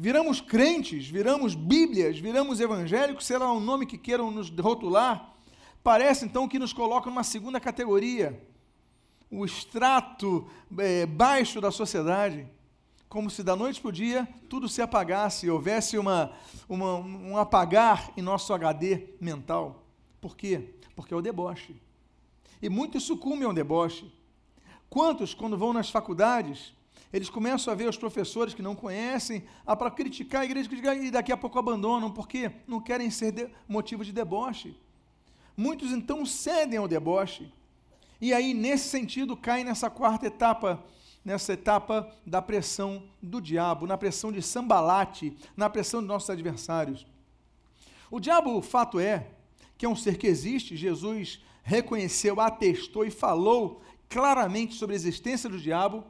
Viramos 0.01 0.39
crentes, 0.39 1.09
viramos 1.09 1.55
Bíblias, 1.55 2.17
viramos 2.17 2.61
evangélicos, 2.61 3.25
sei 3.25 3.37
lá 3.37 3.51
o 3.51 3.59
nome 3.59 3.85
que 3.85 3.97
queiram 3.97 4.31
nos 4.31 4.49
rotular. 4.49 5.35
Parece 5.83 6.23
então 6.23 6.47
que 6.47 6.57
nos 6.57 6.71
colocam 6.71 7.11
numa 7.11 7.21
segunda 7.21 7.59
categoria, 7.59 8.41
o 9.29 9.43
extrato 9.43 10.49
é, 10.77 11.05
baixo 11.05 11.59
da 11.59 11.69
sociedade, 11.69 12.47
como 13.09 13.29
se 13.29 13.43
da 13.43 13.57
noite 13.57 13.81
para 13.81 13.89
o 13.89 13.91
dia 13.91 14.25
tudo 14.47 14.69
se 14.69 14.81
apagasse, 14.81 15.49
houvesse 15.49 15.97
uma, 15.97 16.31
uma, 16.69 16.95
um 16.95 17.35
apagar 17.35 18.13
em 18.15 18.21
nosso 18.21 18.53
HD 18.53 19.15
mental. 19.19 19.83
Por 20.21 20.37
quê? 20.37 20.75
Porque 20.95 21.13
é 21.13 21.17
o 21.17 21.21
deboche. 21.21 21.75
E 22.61 22.69
muitos 22.69 23.03
sucumbem 23.03 23.45
ao 23.45 23.53
deboche. 23.53 24.09
Quantos, 24.89 25.33
quando 25.33 25.57
vão 25.57 25.73
nas 25.73 25.89
faculdades, 25.89 26.73
eles 27.11 27.29
começam 27.29 27.73
a 27.73 27.75
ver 27.75 27.89
os 27.89 27.97
professores 27.97 28.53
que 28.53 28.61
não 28.61 28.75
conhecem, 28.75 29.43
a 29.65 29.75
para 29.75 29.89
criticar 29.89 30.41
a 30.41 30.45
igreja 30.45 30.69
e 30.95 31.09
daqui 31.09 31.31
a 31.31 31.37
pouco 31.37 31.57
abandonam, 31.57 32.11
porque 32.11 32.51
não 32.67 32.79
querem 32.79 33.09
ser 33.09 33.31
de, 33.31 33.49
motivo 33.67 34.05
de 34.05 34.11
deboche. 34.11 34.75
Muitos 35.57 35.91
então 35.91 36.25
cedem 36.25 36.77
ao 36.77 36.87
deboche. 36.87 37.51
E 38.21 38.33
aí, 38.33 38.53
nesse 38.53 38.89
sentido, 38.89 39.35
caem 39.35 39.63
nessa 39.63 39.89
quarta 39.89 40.27
etapa, 40.27 40.83
nessa 41.25 41.53
etapa 41.53 42.13
da 42.25 42.41
pressão 42.41 43.03
do 43.21 43.41
diabo, 43.41 43.87
na 43.87 43.97
pressão 43.97 44.31
de 44.31 44.41
sambalate, 44.41 45.35
na 45.57 45.69
pressão 45.69 46.01
de 46.01 46.07
nossos 46.07 46.29
adversários. 46.29 47.07
O 48.11 48.19
diabo, 48.19 48.55
o 48.55 48.61
fato 48.61 48.99
é, 48.99 49.27
que 49.77 49.85
é 49.85 49.89
um 49.89 49.95
ser 49.95 50.17
que 50.17 50.27
existe, 50.27 50.75
Jesus 50.75 51.43
reconheceu, 51.63 52.39
atestou 52.39 53.05
e 53.05 53.11
falou 53.11 53.81
claramente 54.09 54.75
sobre 54.75 54.95
a 54.95 54.97
existência 54.97 55.49
do 55.49 55.59
diabo. 55.59 56.03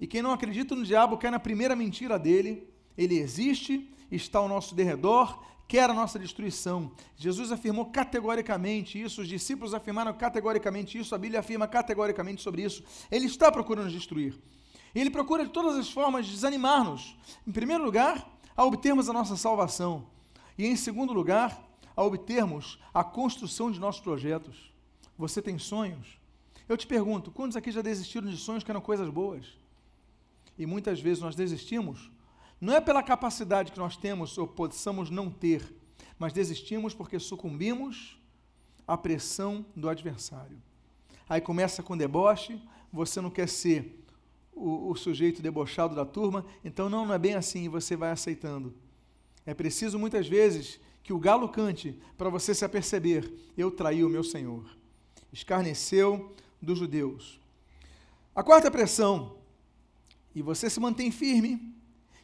E 0.00 0.06
quem 0.06 0.22
não 0.22 0.32
acredita 0.32 0.74
no 0.74 0.84
diabo 0.84 1.18
cai 1.18 1.30
na 1.30 1.38
primeira 1.38 1.76
mentira 1.76 2.18
dele. 2.18 2.66
Ele 2.96 3.18
existe, 3.18 3.88
está 4.10 4.38
ao 4.38 4.48
nosso 4.48 4.74
derredor, 4.74 5.38
quer 5.68 5.88
a 5.88 5.94
nossa 5.94 6.18
destruição. 6.18 6.90
Jesus 7.16 7.52
afirmou 7.52 7.86
categoricamente 7.86 9.00
isso, 9.00 9.20
os 9.20 9.28
discípulos 9.28 9.74
afirmaram 9.74 10.12
categoricamente 10.14 10.98
isso, 10.98 11.14
a 11.14 11.18
Bíblia 11.18 11.40
afirma 11.40 11.68
categoricamente 11.68 12.42
sobre 12.42 12.62
isso. 12.62 12.82
Ele 13.10 13.26
está 13.26 13.52
procurando 13.52 13.84
nos 13.84 13.92
destruir. 13.92 14.34
Ele 14.94 15.10
procura 15.10 15.44
de 15.44 15.52
todas 15.52 15.76
as 15.76 15.90
formas 15.90 16.26
desanimar-nos. 16.26 17.16
Em 17.46 17.52
primeiro 17.52 17.84
lugar, 17.84 18.28
a 18.56 18.64
obtermos 18.64 19.08
a 19.08 19.12
nossa 19.12 19.36
salvação. 19.36 20.06
E 20.58 20.66
em 20.66 20.74
segundo 20.74 21.12
lugar, 21.12 21.62
a 21.94 22.02
obtermos 22.02 22.78
a 22.92 23.04
construção 23.04 23.70
de 23.70 23.78
nossos 23.78 24.00
projetos. 24.00 24.72
Você 25.16 25.40
tem 25.40 25.58
sonhos? 25.58 26.18
Eu 26.68 26.76
te 26.76 26.86
pergunto, 26.86 27.30
quantos 27.30 27.56
aqui 27.56 27.70
já 27.70 27.82
desistiram 27.82 28.28
de 28.28 28.36
sonhos 28.36 28.64
que 28.64 28.70
eram 28.70 28.80
coisas 28.80 29.08
boas? 29.08 29.46
E 30.58 30.66
muitas 30.66 31.00
vezes 31.00 31.22
nós 31.22 31.34
desistimos, 31.34 32.10
não 32.60 32.74
é 32.74 32.80
pela 32.80 33.02
capacidade 33.02 33.72
que 33.72 33.78
nós 33.78 33.96
temos 33.96 34.36
ou 34.36 34.46
possamos 34.46 35.08
não 35.08 35.30
ter, 35.30 35.74
mas 36.18 36.32
desistimos 36.32 36.92
porque 36.92 37.18
sucumbimos 37.18 38.20
à 38.86 38.96
pressão 38.96 39.64
do 39.74 39.88
adversário. 39.88 40.60
Aí 41.28 41.40
começa 41.40 41.82
com 41.82 41.96
deboche, 41.96 42.60
você 42.92 43.20
não 43.20 43.30
quer 43.30 43.48
ser 43.48 44.04
o, 44.52 44.90
o 44.90 44.96
sujeito 44.96 45.40
debochado 45.40 45.94
da 45.94 46.04
turma, 46.04 46.44
então 46.64 46.90
não, 46.90 47.06
não 47.06 47.14
é 47.14 47.18
bem 47.18 47.34
assim, 47.34 47.64
e 47.64 47.68
você 47.68 47.96
vai 47.96 48.10
aceitando. 48.10 48.74
É 49.46 49.54
preciso 49.54 49.98
muitas 49.98 50.28
vezes 50.28 50.78
que 51.02 51.12
o 51.12 51.18
galo 51.18 51.48
cante 51.48 51.98
para 52.18 52.28
você 52.28 52.54
se 52.54 52.64
aperceber: 52.64 53.32
eu 53.56 53.70
traí 53.70 54.04
o 54.04 54.10
meu 54.10 54.22
Senhor. 54.22 54.64
Escarneceu 55.32 56.34
dos 56.60 56.78
judeus. 56.78 57.40
A 58.34 58.42
quarta 58.42 58.70
pressão, 58.70 59.36
e 60.34 60.42
você 60.42 60.70
se 60.70 60.80
mantém 60.80 61.10
firme. 61.10 61.74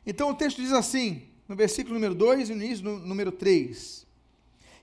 Então 0.06 0.30
o 0.30 0.34
texto 0.34 0.60
diz 0.60 0.72
assim, 0.72 1.22
no 1.48 1.56
versículo 1.56 1.94
número 1.94 2.14
2 2.14 2.50
e 2.50 2.54
no 2.54 2.62
início 2.62 2.84
número 2.84 3.32
3. 3.32 4.06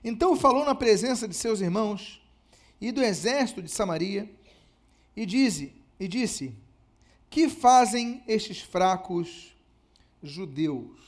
Então 0.02 0.36
falou 0.36 0.64
na 0.64 0.74
presença 0.74 1.26
de 1.26 1.34
seus 1.34 1.60
irmãos 1.60 2.22
e 2.80 2.92
do 2.92 3.02
exército 3.02 3.62
de 3.62 3.70
Samaria, 3.70 4.30
e, 5.16 5.24
diz, 5.24 5.70
e 5.98 6.08
disse: 6.08 6.54
Que 7.30 7.48
fazem 7.48 8.22
estes 8.26 8.60
fracos 8.60 9.54
judeus? 10.22 10.98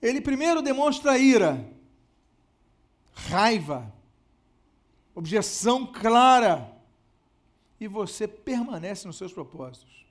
Ele 0.00 0.20
primeiro 0.20 0.60
demonstra 0.60 1.16
ira, 1.16 1.66
raiva, 3.14 3.92
objeção 5.14 5.86
clara, 5.86 6.73
e 7.80 7.88
você 7.88 8.26
permanece 8.26 9.06
nos 9.06 9.16
seus 9.16 9.32
propósitos. 9.32 10.04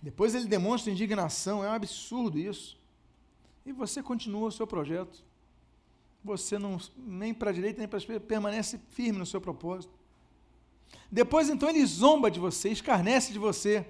Depois 0.00 0.34
ele 0.34 0.46
demonstra 0.46 0.92
indignação, 0.92 1.64
é 1.64 1.68
um 1.68 1.72
absurdo 1.72 2.38
isso. 2.38 2.78
E 3.64 3.72
você 3.72 4.02
continua 4.02 4.48
o 4.48 4.52
seu 4.52 4.66
projeto. 4.66 5.24
Você 6.24 6.58
não 6.58 6.78
nem 6.96 7.34
para 7.34 7.50
a 7.50 7.52
direita 7.52 7.78
nem 7.78 7.88
para 7.88 7.96
a 7.96 8.00
esquerda 8.00 8.20
permanece 8.20 8.78
firme 8.90 9.18
no 9.18 9.26
seu 9.26 9.40
propósito. 9.40 9.92
Depois 11.10 11.48
então 11.48 11.68
ele 11.68 11.84
zomba 11.84 12.30
de 12.30 12.38
você, 12.38 12.68
escarnece 12.70 13.32
de 13.32 13.38
você, 13.38 13.86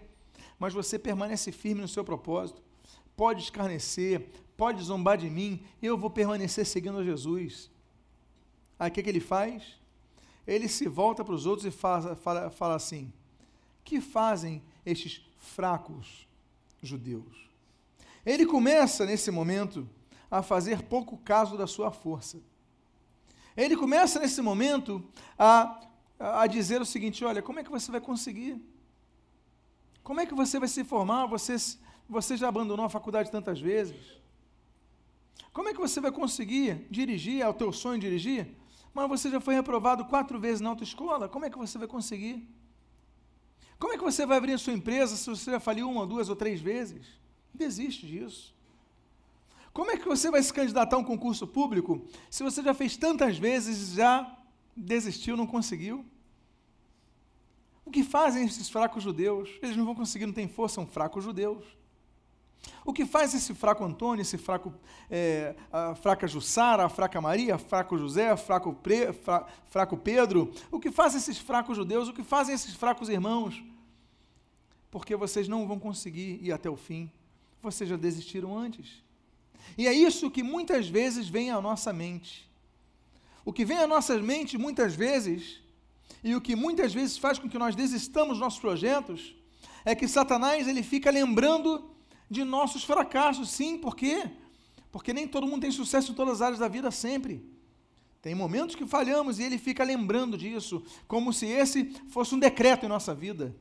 mas 0.59 0.73
você 0.73 0.99
permanece 0.99 1.53
firme 1.53 1.83
no 1.83 1.89
seu 1.89 2.05
propósito. 2.05 2.63
Pode 3.17 3.43
escarnecer, 3.43 4.29
pode 4.57 4.83
zombar 4.83 5.19
de 5.19 5.29
mim, 5.29 5.63
eu 5.83 5.99
vou 5.99 6.09
permanecer 6.09 6.65
seguindo 6.65 6.99
a 6.99 7.05
Jesus. 7.05 7.71
Aí 8.79 8.91
o 8.91 8.93
que, 8.93 9.03
que 9.03 9.09
ele 9.09 9.21
faz? 9.21 9.82
Ele 10.47 10.69
se 10.69 10.89
volta 10.89 11.25
para 11.25 11.35
os 11.35 11.47
outros 11.47 11.67
e 11.67 11.71
fala, 11.71 12.17
fala, 12.17 12.51
fala 12.51 12.75
assim: 12.75 13.13
que 13.85 14.01
fazem 14.01 14.63
estes 14.85 15.25
fracos 15.39 16.27
judeus? 16.83 17.51
Ele 18.25 18.47
começa, 18.47 19.05
nesse 19.05 19.31
momento, 19.31 19.89
a 20.31 20.43
fazer 20.43 20.83
pouco 20.83 21.17
caso 21.19 21.57
da 21.57 21.67
sua 21.67 21.91
força. 21.91 22.41
Ele 23.57 23.77
começa, 23.77 24.19
nesse 24.19 24.41
momento, 24.41 25.05
a, 25.39 25.81
a 26.19 26.47
dizer 26.47 26.81
o 26.81 26.87
seguinte: 26.87 27.25
olha, 27.25 27.43
como 27.43 27.61
é 27.61 27.65
que 27.65 27.71
você 27.71 27.91
vai 27.91 28.01
conseguir? 28.01 28.61
Como 30.03 30.21
é 30.21 30.27
que 30.27 30.35
você 30.35 30.59
vai 30.59 30.69
se 30.69 30.83
formar? 30.85 31.27
Você, 31.27 31.57
você 32.09 32.37
já 32.37 32.49
abandonou 32.49 32.85
a 32.85 32.91
faculdade 32.91 33.31
tantas 33.31 33.61
vezes? 33.61 34.21
Como 35.53 35.69
é 35.69 35.75
que 35.75 35.81
você 35.81 36.01
vai 36.01 36.11
conseguir 36.11 36.87
dirigir? 36.91 37.43
É 37.43 37.49
o 37.49 37.55
teu 37.55 37.73
sonho 37.73 38.01
dirigir? 38.01 38.49
Mas 38.95 39.09
você 39.09 39.31
já 39.31 39.41
foi 39.41 39.55
reprovado 39.55 40.05
quatro 40.05 40.39
vezes 40.39 40.61
na 40.61 40.71
autoescola, 40.71 41.29
como 41.29 41.45
é 41.45 41.51
que 41.51 41.59
você 41.59 41.79
vai 41.79 41.89
conseguir? 41.89 42.47
Como 43.79 43.93
é 43.93 43.99
que 43.99 44.05
você 44.05 44.25
vai 44.25 44.39
abrir 44.39 44.53
a 44.53 44.59
sua 44.59 44.73
empresa 44.73 45.17
se 45.17 45.29
você 45.29 45.51
já 45.51 45.59
faliu 45.59 45.91
uma, 45.91 46.07
duas 46.07 46.29
ou 46.29 46.37
três 46.37 46.61
vezes? 46.61 47.07
Desiste 47.53 48.07
disso. 48.07 48.55
Como 49.73 49.91
é 49.91 49.97
que 49.97 50.07
você 50.07 50.31
vai 50.31 50.43
se 50.43 50.53
candidatar 50.53 50.97
a 50.97 50.99
um 50.99 51.05
concurso 51.05 51.47
público 51.47 52.07
se 52.31 52.43
você 52.43 52.63
já 52.63 52.75
fez 52.75 52.97
tantas 52.97 53.39
vezes 53.39 53.93
e 53.93 53.97
já 53.97 54.39
desistiu, 54.77 55.37
não 55.37 55.47
conseguiu? 55.47 56.05
O 57.85 57.91
que 57.91 58.05
fazem 58.05 58.45
esses 58.45 58.69
fracos 58.69 59.03
judeus? 59.03 59.51
Eles 59.63 59.77
não 59.77 59.85
vão 59.85 59.95
conseguir, 59.95 60.27
não 60.27 60.33
têm 60.33 60.47
força, 60.47 60.77
são 60.77 60.87
fracos 60.87 61.25
judeus. 61.25 61.65
O 62.85 62.93
que 62.93 63.07
faz 63.07 63.33
esse 63.35 63.55
fraco 63.55 63.85
Antônio, 63.85 64.23
esse 64.23 64.37
fraco, 64.37 64.75
é, 65.11 65.55
a 65.73 65.95
fraca 65.95 66.27
Jussara, 66.27 66.85
a 66.85 66.89
fraca 66.89 67.21
Maria, 67.21 67.59
fraco 67.59 67.97
José, 67.97 68.37
fraco, 68.37 68.75
Pre, 68.75 69.13
fra, 69.13 69.47
fraco 69.71 69.97
Pedro? 69.97 70.53
O 70.71 70.81
que 70.81 70.91
faz 70.91 71.15
esses 71.15 71.39
fracos 71.39 71.77
judeus? 71.77 72.09
O 72.09 72.13
que 72.13 72.25
fazem 72.25 72.55
esses 72.55 72.75
fracos 72.75 73.09
irmãos? 73.09 73.63
Porque 74.91 75.15
vocês 75.15 75.47
não 75.47 75.67
vão 75.67 75.79
conseguir 75.79 76.39
ir 76.43 76.53
até 76.53 76.69
o 76.69 76.77
fim. 76.77 77.11
Vocês 77.63 77.89
já 77.89 77.97
desistiram 77.97 78.57
antes. 78.57 79.03
E 79.79 79.87
é 79.87 79.93
isso 79.93 80.31
que 80.31 80.43
muitas 80.43 80.89
vezes 80.89 81.29
vem 81.29 81.51
à 81.51 81.61
nossa 81.61 81.93
mente. 81.93 82.51
O 83.45 83.53
que 83.53 83.65
vem 83.65 83.79
à 83.79 83.87
nossa 83.87 84.19
mente 84.19 84.59
muitas 84.59 84.95
vezes, 84.95 85.61
e 86.23 86.35
o 86.35 86.41
que 86.41 86.55
muitas 86.55 86.93
vezes 86.93 87.17
faz 87.17 87.39
com 87.39 87.49
que 87.49 87.59
nós 87.59 87.75
desistamos 87.75 88.35
dos 88.35 88.41
nossos 88.41 88.61
projetos, 88.61 89.35
é 89.85 89.95
que 89.95 90.07
Satanás 90.07 90.69
ele 90.69 90.83
fica 90.83 91.11
lembrando 91.11 91.92
de 92.33 92.43
nossos 92.43 92.83
fracassos. 92.83 93.51
Sim, 93.51 93.79
por 93.79 93.95
quê? 93.95 94.29
Porque 94.91 95.13
nem 95.13 95.29
todo 95.29 95.47
mundo 95.47 95.63
tem 95.63 95.71
sucesso 95.71 96.11
em 96.11 96.15
todas 96.15 96.35
as 96.35 96.43
áreas 96.43 96.59
da 96.59 96.69
vida 96.69 96.91
sempre. 96.91 97.47
Tem 98.21 98.35
momentos 98.35 98.75
que 98.75 98.87
falhamos 98.87 99.39
e 99.39 99.43
ele 99.43 99.59
fica 99.59 99.85
lembrando 99.85 100.39
disso, 100.39 100.83
como 101.07 101.33
se 101.33 101.47
esse 101.47 101.91
fosse 102.09 102.35
um 102.35 102.39
decreto 102.39 102.87
em 102.87 102.89
nossa 102.89 103.15
vida. 103.15 103.55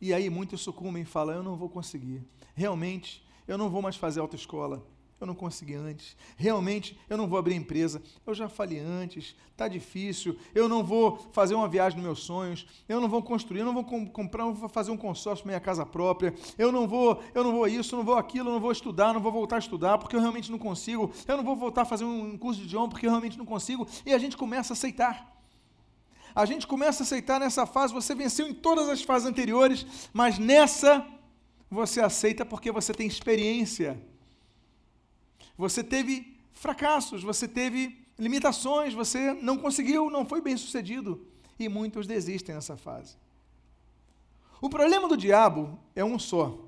E 0.00 0.14
aí 0.14 0.30
muitos 0.30 0.62
sucumbem 0.62 1.02
e 1.02 1.06
falam: 1.06 1.36
Eu 1.36 1.42
não 1.42 1.56
vou 1.56 1.68
conseguir. 1.68 2.22
Realmente, 2.54 3.24
eu 3.46 3.58
não 3.58 3.68
vou 3.68 3.82
mais 3.82 3.96
fazer 3.96 4.20
autoescola. 4.20 4.86
Eu 5.20 5.26
não 5.26 5.34
consegui 5.34 5.74
antes. 5.74 6.16
Realmente, 6.36 6.98
eu 7.08 7.16
não 7.16 7.28
vou 7.28 7.38
abrir 7.38 7.54
empresa. 7.54 8.02
Eu 8.26 8.34
já 8.34 8.48
falei 8.48 8.78
antes, 8.78 9.36
está 9.50 9.68
difícil. 9.68 10.36
Eu 10.54 10.68
não 10.68 10.82
vou 10.82 11.18
fazer 11.32 11.54
uma 11.54 11.68
viagem 11.68 11.98
nos 11.98 12.06
meus 12.06 12.20
sonhos. 12.20 12.66
Eu 12.88 13.00
não 13.00 13.08
vou 13.08 13.22
construir, 13.22 13.60
eu 13.60 13.66
não 13.66 13.74
vou 13.74 13.84
comprar, 13.84 14.44
não 14.44 14.54
vou 14.54 14.68
fazer 14.68 14.90
um 14.90 14.96
consórcio 14.96 15.46
minha 15.46 15.60
casa 15.60 15.84
própria. 15.84 16.34
Eu 16.56 16.72
não 16.72 16.88
vou, 16.88 17.22
eu 17.34 17.44
não 17.44 17.52
vou 17.52 17.68
isso, 17.68 17.94
eu 17.94 17.98
não 17.98 18.04
vou 18.04 18.16
aquilo, 18.16 18.48
eu 18.48 18.54
não 18.54 18.60
vou 18.60 18.72
estudar, 18.72 19.12
não 19.12 19.20
vou 19.20 19.30
voltar 19.30 19.56
a 19.56 19.58
estudar 19.58 19.98
porque 19.98 20.16
eu 20.16 20.20
realmente 20.20 20.50
não 20.50 20.58
consigo. 20.58 21.12
Eu 21.28 21.36
não 21.36 21.44
vou 21.44 21.54
voltar 21.54 21.82
a 21.82 21.84
fazer 21.84 22.04
um 22.04 22.38
curso 22.38 22.60
de 22.60 22.66
idioma 22.66 22.88
porque 22.88 23.06
eu 23.06 23.10
realmente 23.10 23.36
não 23.36 23.44
consigo. 23.44 23.86
E 24.06 24.14
a 24.14 24.18
gente 24.18 24.36
começa 24.36 24.72
a 24.72 24.74
aceitar. 24.74 25.38
A 26.34 26.46
gente 26.46 26.66
começa 26.66 27.02
a 27.02 27.04
aceitar 27.04 27.40
nessa 27.40 27.66
fase, 27.66 27.92
você 27.92 28.14
venceu 28.14 28.48
em 28.48 28.54
todas 28.54 28.88
as 28.88 29.02
fases 29.02 29.28
anteriores, 29.28 29.84
mas 30.12 30.38
nessa 30.38 31.04
você 31.70 32.00
aceita 32.00 32.44
porque 32.44 32.72
você 32.72 32.94
tem 32.94 33.06
experiência 33.06 34.00
você 35.60 35.84
teve 35.84 36.38
fracassos, 36.54 37.22
você 37.22 37.46
teve 37.46 38.02
limitações, 38.18 38.94
você 38.94 39.34
não 39.34 39.58
conseguiu, 39.58 40.08
não 40.08 40.24
foi 40.24 40.40
bem 40.40 40.56
sucedido. 40.56 41.26
E 41.58 41.68
muitos 41.68 42.06
desistem 42.06 42.54
nessa 42.54 42.78
fase. 42.78 43.16
O 44.58 44.70
problema 44.70 45.06
do 45.06 45.18
diabo 45.18 45.78
é 45.94 46.02
um 46.02 46.18
só. 46.18 46.58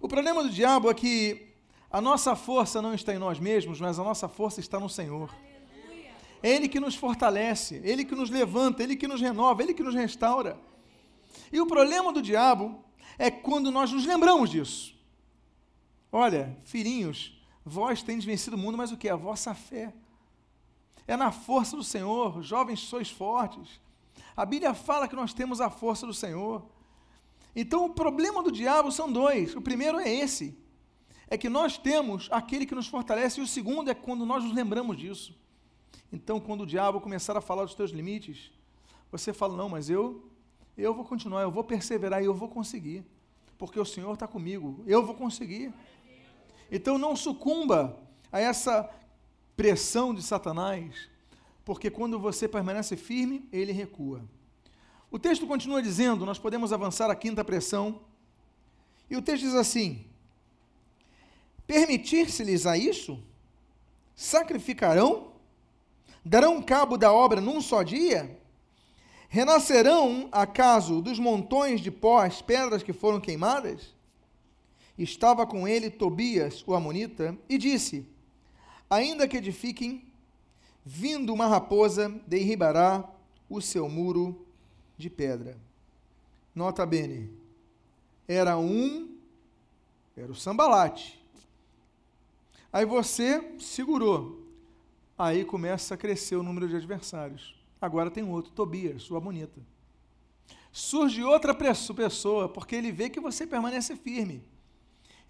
O 0.00 0.06
problema 0.06 0.42
do 0.44 0.50
diabo 0.50 0.88
é 0.88 0.94
que 0.94 1.48
a 1.90 2.00
nossa 2.00 2.36
força 2.36 2.80
não 2.80 2.94
está 2.94 3.12
em 3.12 3.18
nós 3.18 3.40
mesmos, 3.40 3.80
mas 3.80 3.98
a 3.98 4.04
nossa 4.04 4.28
força 4.28 4.60
está 4.60 4.78
no 4.78 4.88
Senhor. 4.88 5.34
É 6.40 6.48
Ele 6.48 6.68
que 6.68 6.78
nos 6.78 6.94
fortalece, 6.94 7.80
Ele 7.84 8.04
que 8.04 8.14
nos 8.14 8.30
levanta, 8.30 8.84
Ele 8.84 8.94
que 8.94 9.08
nos 9.08 9.20
renova, 9.20 9.64
Ele 9.64 9.74
que 9.74 9.82
nos 9.82 9.96
restaura. 9.96 10.56
E 11.52 11.60
o 11.60 11.66
problema 11.66 12.12
do 12.12 12.22
diabo 12.22 12.84
é 13.18 13.32
quando 13.32 13.72
nós 13.72 13.90
nos 13.90 14.06
lembramos 14.06 14.48
disso. 14.48 14.94
Olha, 16.12 16.56
filhinhos, 16.64 17.39
Vós 17.64 18.02
tendes 18.02 18.24
vencido 18.24 18.56
o 18.56 18.58
mundo, 18.58 18.78
mas 18.78 18.92
o 18.92 18.96
que? 18.96 19.08
A 19.08 19.16
vossa 19.16 19.54
fé. 19.54 19.92
É 21.06 21.16
na 21.16 21.30
força 21.32 21.76
do 21.76 21.84
Senhor, 21.84 22.42
jovens 22.42 22.80
sois 22.80 23.10
fortes. 23.10 23.80
A 24.36 24.44
Bíblia 24.44 24.74
fala 24.74 25.08
que 25.08 25.16
nós 25.16 25.32
temos 25.32 25.60
a 25.60 25.68
força 25.68 26.06
do 26.06 26.14
Senhor. 26.14 26.64
Então 27.54 27.84
o 27.84 27.90
problema 27.90 28.42
do 28.42 28.52
diabo 28.52 28.92
são 28.92 29.10
dois. 29.10 29.54
O 29.54 29.60
primeiro 29.60 29.98
é 29.98 30.08
esse: 30.08 30.56
é 31.28 31.36
que 31.36 31.48
nós 31.48 31.78
temos 31.78 32.28
aquele 32.30 32.66
que 32.66 32.74
nos 32.74 32.88
fortalece, 32.88 33.40
e 33.40 33.42
o 33.42 33.46
segundo 33.46 33.90
é 33.90 33.94
quando 33.94 34.26
nós 34.26 34.42
nos 34.42 34.52
lembramos 34.52 34.96
disso. 34.96 35.34
Então, 36.12 36.40
quando 36.40 36.62
o 36.62 36.66
diabo 36.66 37.00
começar 37.00 37.36
a 37.36 37.40
falar 37.40 37.64
dos 37.64 37.74
teus 37.74 37.92
limites, 37.92 38.50
você 39.12 39.32
fala: 39.32 39.56
não, 39.56 39.68
mas 39.68 39.88
eu, 39.88 40.28
eu 40.76 40.92
vou 40.92 41.04
continuar, 41.04 41.42
eu 41.42 41.50
vou 41.50 41.62
perseverar 41.62 42.20
e 42.20 42.26
eu 42.26 42.34
vou 42.34 42.48
conseguir, 42.48 43.04
porque 43.56 43.78
o 43.78 43.84
Senhor 43.84 44.12
está 44.12 44.26
comigo, 44.26 44.82
eu 44.86 45.04
vou 45.04 45.14
conseguir. 45.14 45.72
Então 46.70 46.98
não 46.98 47.16
sucumba 47.16 47.98
a 48.30 48.38
essa 48.38 48.88
pressão 49.56 50.14
de 50.14 50.22
Satanás, 50.22 51.08
porque 51.64 51.90
quando 51.90 52.18
você 52.18 52.48
permanece 52.48 52.96
firme, 52.96 53.46
ele 53.52 53.72
recua. 53.72 54.22
O 55.10 55.18
texto 55.18 55.46
continua 55.46 55.82
dizendo, 55.82 56.24
nós 56.24 56.38
podemos 56.38 56.72
avançar 56.72 57.10
a 57.10 57.16
quinta 57.16 57.44
pressão, 57.44 58.00
e 59.10 59.16
o 59.16 59.22
texto 59.22 59.42
diz 59.42 59.54
assim: 59.54 60.04
Permitir-se-lhes 61.66 62.64
a 62.66 62.78
isso? 62.78 63.22
Sacrificarão? 64.14 65.32
Darão 66.24 66.62
cabo 66.62 66.96
da 66.96 67.12
obra 67.12 67.40
num 67.40 67.60
só 67.60 67.82
dia? 67.82 68.38
Renascerão, 69.28 70.28
acaso, 70.32 71.00
dos 71.00 71.18
montões 71.18 71.80
de 71.80 71.90
pó 71.90 72.18
as 72.18 72.42
pedras 72.42 72.82
que 72.82 72.92
foram 72.92 73.20
queimadas? 73.20 73.94
Estava 75.02 75.46
com 75.46 75.66
ele 75.66 75.90
Tobias, 75.90 76.62
o 76.66 76.74
Amonita, 76.74 77.36
e 77.48 77.56
disse: 77.56 78.06
Ainda 78.88 79.26
que 79.26 79.38
edifiquem, 79.38 80.04
vindo 80.84 81.32
uma 81.32 81.46
raposa, 81.46 82.08
derribará 82.26 83.08
o 83.48 83.60
seu 83.60 83.88
muro 83.88 84.46
de 84.98 85.08
pedra. 85.08 85.56
Nota 86.54 86.84
bene, 86.84 87.30
era 88.28 88.58
um, 88.58 89.16
era 90.16 90.30
o 90.30 90.34
sambalate. 90.34 91.18
Aí 92.72 92.84
você 92.84 93.56
segurou. 93.58 94.38
Aí 95.16 95.44
começa 95.44 95.94
a 95.94 95.98
crescer 95.98 96.36
o 96.36 96.42
número 96.42 96.68
de 96.68 96.76
adversários. 96.76 97.54
Agora 97.80 98.10
tem 98.10 98.24
outro, 98.24 98.52
Tobias, 98.52 99.10
o 99.10 99.16
Amonita. 99.16 99.60
Surge 100.72 101.22
outra 101.22 101.54
pessoa, 101.54 102.48
porque 102.48 102.76
ele 102.76 102.92
vê 102.92 103.10
que 103.10 103.18
você 103.18 103.46
permanece 103.46 103.96
firme 103.96 104.49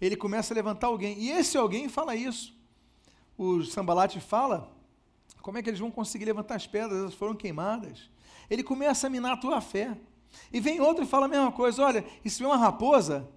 ele 0.01 0.15
começa 0.15 0.53
a 0.53 0.55
levantar 0.55 0.87
alguém. 0.87 1.17
E 1.19 1.29
esse 1.29 1.55
alguém 1.55 1.87
fala 1.87 2.15
isso. 2.15 2.53
O 3.37 3.63
Sambalate 3.63 4.19
fala 4.19 4.75
como 5.41 5.57
é 5.57 5.63
que 5.63 5.69
eles 5.69 5.79
vão 5.79 5.91
conseguir 5.91 6.25
levantar 6.25 6.55
as 6.55 6.67
pedras, 6.67 6.99
elas 6.99 7.13
foram 7.13 7.35
queimadas. 7.35 8.09
Ele 8.49 8.63
começa 8.63 9.07
a 9.07 9.09
minar 9.09 9.33
a 9.33 9.37
tua 9.37 9.61
fé. 9.61 9.95
E 10.51 10.59
vem 10.59 10.81
outro 10.81 11.03
e 11.03 11.07
fala 11.07 11.25
a 11.25 11.29
mesma 11.29 11.51
coisa: 11.51 11.83
olha, 11.83 12.05
e 12.25 12.29
se 12.29 12.39
vê 12.39 12.45
uma 12.45 12.57
raposa, 12.57 13.29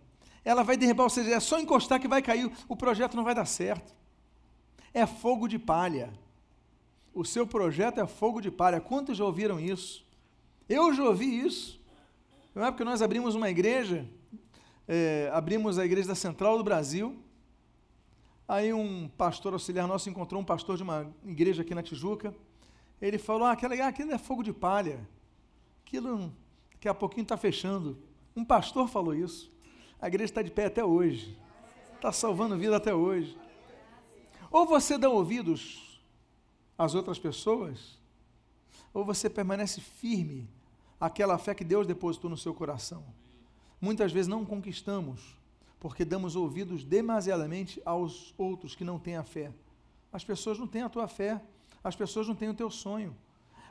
ela 0.44 0.62
vai 0.62 0.76
derribar, 0.76 1.04
ou 1.04 1.10
seja, 1.10 1.34
é 1.34 1.40
só 1.40 1.58
encostar 1.58 2.00
que 2.00 2.08
vai 2.08 2.22
cair, 2.22 2.50
o 2.68 2.76
projeto 2.76 3.16
não 3.16 3.24
vai 3.24 3.34
dar 3.34 3.46
certo. 3.46 3.94
É 4.92 5.06
fogo 5.06 5.48
de 5.48 5.58
palha. 5.58 6.12
O 7.12 7.24
seu 7.24 7.46
projeto 7.46 8.00
é 8.00 8.06
fogo 8.06 8.40
de 8.40 8.50
palha. 8.50 8.80
Quantos 8.80 9.16
já 9.16 9.24
ouviram 9.24 9.60
isso? 9.60 10.04
Eu 10.68 10.92
já 10.94 11.04
ouvi 11.04 11.40
isso. 11.40 11.80
Não 12.54 12.64
é 12.64 12.70
porque 12.70 12.84
nós 12.84 13.02
abrimos 13.02 13.34
uma 13.34 13.50
igreja 13.50 14.08
é, 14.86 15.30
abrimos 15.32 15.78
a 15.78 15.84
igreja 15.84 16.08
da 16.08 16.14
Central 16.14 16.58
do 16.58 16.64
Brasil. 16.64 17.16
Aí 18.46 18.72
um 18.72 19.08
pastor 19.08 19.54
auxiliar 19.54 19.88
nosso 19.88 20.10
encontrou 20.10 20.40
um 20.40 20.44
pastor 20.44 20.76
de 20.76 20.82
uma 20.82 21.10
igreja 21.24 21.62
aqui 21.62 21.74
na 21.74 21.82
Tijuca. 21.82 22.34
Ele 23.00 23.18
falou: 23.18 23.44
ah, 23.44 23.52
aquilo, 23.52 23.72
aquilo 23.82 24.12
é 24.12 24.18
fogo 24.18 24.42
de 24.42 24.52
palha. 24.52 25.00
Aquilo 25.86 26.32
daqui 26.72 26.88
a 26.88 26.94
pouquinho 26.94 27.22
está 27.22 27.36
fechando. 27.36 27.98
Um 28.36 28.44
pastor 28.44 28.88
falou 28.88 29.14
isso. 29.14 29.50
A 30.00 30.08
igreja 30.08 30.30
está 30.30 30.42
de 30.42 30.50
pé 30.50 30.66
até 30.66 30.84
hoje. 30.84 31.38
Está 31.94 32.12
salvando 32.12 32.58
vida 32.58 32.76
até 32.76 32.94
hoje. 32.94 33.38
Ou 34.50 34.66
você 34.66 34.98
dá 34.98 35.08
ouvidos 35.08 36.00
às 36.76 36.94
outras 36.94 37.18
pessoas, 37.18 37.98
ou 38.92 39.04
você 39.04 39.30
permanece 39.30 39.80
firme 39.80 40.48
àquela 41.00 41.38
fé 41.38 41.54
que 41.54 41.64
Deus 41.64 41.86
depositou 41.86 42.28
no 42.28 42.36
seu 42.36 42.52
coração 42.52 43.04
muitas 43.84 44.10
vezes 44.10 44.26
não 44.26 44.44
conquistamos, 44.44 45.36
porque 45.78 46.04
damos 46.04 46.34
ouvidos 46.34 46.82
demasiadamente 46.82 47.80
aos 47.84 48.32
outros 48.38 48.74
que 48.74 48.82
não 48.82 48.98
têm 48.98 49.16
a 49.16 49.22
fé. 49.22 49.52
As 50.10 50.24
pessoas 50.24 50.58
não 50.58 50.66
têm 50.66 50.82
a 50.82 50.88
tua 50.88 51.06
fé, 51.06 51.40
as 51.82 51.94
pessoas 51.94 52.26
não 52.26 52.34
têm 52.34 52.48
o 52.48 52.54
teu 52.54 52.70
sonho. 52.70 53.14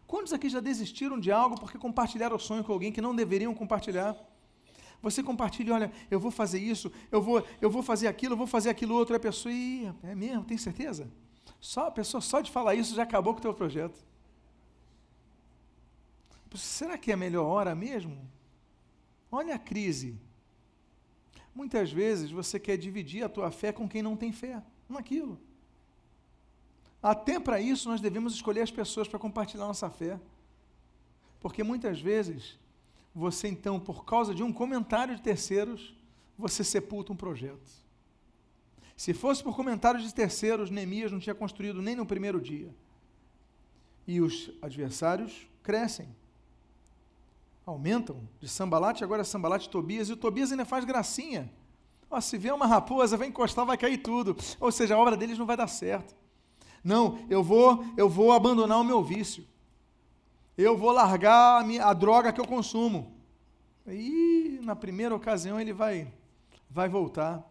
Quantos 0.06 0.32
aqui 0.32 0.47
já 0.47 0.60
desistiram 0.60 1.19
de 1.19 1.32
algo 1.32 1.60
porque 1.60 1.78
compartilharam 1.78 2.36
o 2.36 2.39
sonho 2.39 2.63
com 2.63 2.71
alguém 2.71 2.91
que 2.91 3.02
não 3.02 3.15
deveriam 3.15 3.56
compartilhar? 3.56 4.15
Você 5.02 5.23
compartilha, 5.23 5.73
olha, 5.73 5.91
eu 6.12 6.19
vou 6.19 6.32
fazer 6.32 6.60
isso, 6.60 6.91
eu 7.12 7.21
vou, 7.21 7.43
eu 7.60 7.69
vou 7.69 7.82
fazer 7.82 8.08
aquilo, 8.08 8.34
eu 8.34 8.38
vou 8.38 8.47
fazer 8.47 8.69
aquilo 8.69 8.95
outro, 8.95 9.15
a 9.15 9.19
pessoa, 9.19 9.54
é 10.04 10.13
mesmo, 10.15 10.45
tem 10.45 10.58
certeza? 10.58 11.10
Só 11.60 11.88
a 11.88 11.91
pessoa 11.91 12.21
só 12.21 12.39
de 12.39 12.52
falar 12.52 12.76
isso 12.76 12.93
já 12.93 13.04
acabou 13.04 13.34
com 13.34 13.39
o 13.39 13.41
teu 13.41 13.54
projeto. 13.54 13.99
Será 16.54 16.97
que 16.97 17.10
é 17.10 17.15
a 17.15 17.17
melhor 17.17 17.45
hora 17.45 17.73
mesmo? 17.73 18.17
Olha 19.36 19.56
a 19.56 19.58
crise. 19.58 20.15
Muitas 21.56 21.91
vezes 21.91 22.30
você 22.30 22.60
quer 22.60 22.78
dividir 22.78 23.24
a 23.24 23.30
tua 23.30 23.50
fé 23.50 23.74
com 23.74 23.89
quem 23.89 24.04
não 24.04 24.15
tem 24.15 24.32
fé 24.32 24.62
naquilo. 24.88 25.41
Até 27.02 27.39
para 27.39 27.60
isso 27.60 27.89
nós 27.89 28.00
devemos 28.00 28.36
escolher 28.36 28.62
as 28.62 28.69
pessoas 28.69 29.08
para 29.08 29.17
compartilhar 29.17 29.65
nossa 29.65 29.89
fé. 29.89 30.19
Porque 31.39 31.63
muitas 31.63 32.00
vezes 32.00 32.60
você 33.13 33.48
então, 33.48 33.80
por 33.80 34.06
causa 34.06 34.36
de 34.36 34.43
um 34.43 34.54
comentário 34.54 35.15
de 35.15 35.22
terceiros, 35.24 35.96
você 36.38 36.63
sepulta 36.63 37.12
um 37.12 37.15
projeto. 37.15 37.72
Se 38.96 39.15
fosse 39.15 39.43
por 39.43 39.56
comentários 39.56 40.04
de 40.04 40.13
terceiros, 40.13 40.69
Neemias 40.69 41.12
não 41.12 41.19
tinha 41.19 41.34
construído 41.34 41.82
nem 41.82 41.96
no 41.96 42.06
primeiro 42.06 42.39
dia. 42.39 42.69
E 44.06 44.22
os 44.22 44.52
adversários 44.62 45.48
crescem 45.63 46.08
aumentam 47.65 48.28
de 48.39 48.47
Sambalate, 48.47 49.04
agora 49.04 49.21
é 49.21 49.26
Sambalate 49.26 49.69
Tobias, 49.69 50.10
e 50.10 50.13
o 50.13 50.17
Tobias 50.17 50.52
ainda 50.52 50.65
faz 50.65 50.84
gracinha. 50.86 51.52
Ó, 52.10 52.19
se 52.21 52.38
vier 52.38 52.54
uma 52.54 52.67
raposa, 52.67 53.17
vai 53.17 53.28
encostar, 53.28 53.65
vai 53.65 53.78
cair 53.78 53.97
tudo. 53.97 54.36
Ou 54.60 54.71
seja, 54.71 54.95
a 54.95 54.99
obra 54.99 55.17
deles 55.17 55.38
não 55.38 55.45
vai 55.45 55.58
dar 55.58 55.67
certo. 55.67 56.15
Não, 56.84 57.17
eu 57.30 57.41
vou, 57.41 57.84
eu 57.97 58.10
vou 58.10 58.32
abandonar 58.34 58.80
o 58.80 58.84
meu 58.84 59.02
vício. 59.04 59.45
Eu 60.58 60.78
vou 60.78 60.91
largar 60.91 61.62
a, 61.62 61.63
minha, 61.63 61.86
a 61.86 61.93
droga 61.93 62.32
que 62.32 62.39
eu 62.39 62.45
consumo. 62.45 63.13
E 63.88 64.60
na 64.62 64.76
primeira 64.76 65.15
ocasião 65.15 65.60
ele 65.60 65.73
vai, 65.73 66.08
vai 66.69 66.88
voltar. 66.88 67.43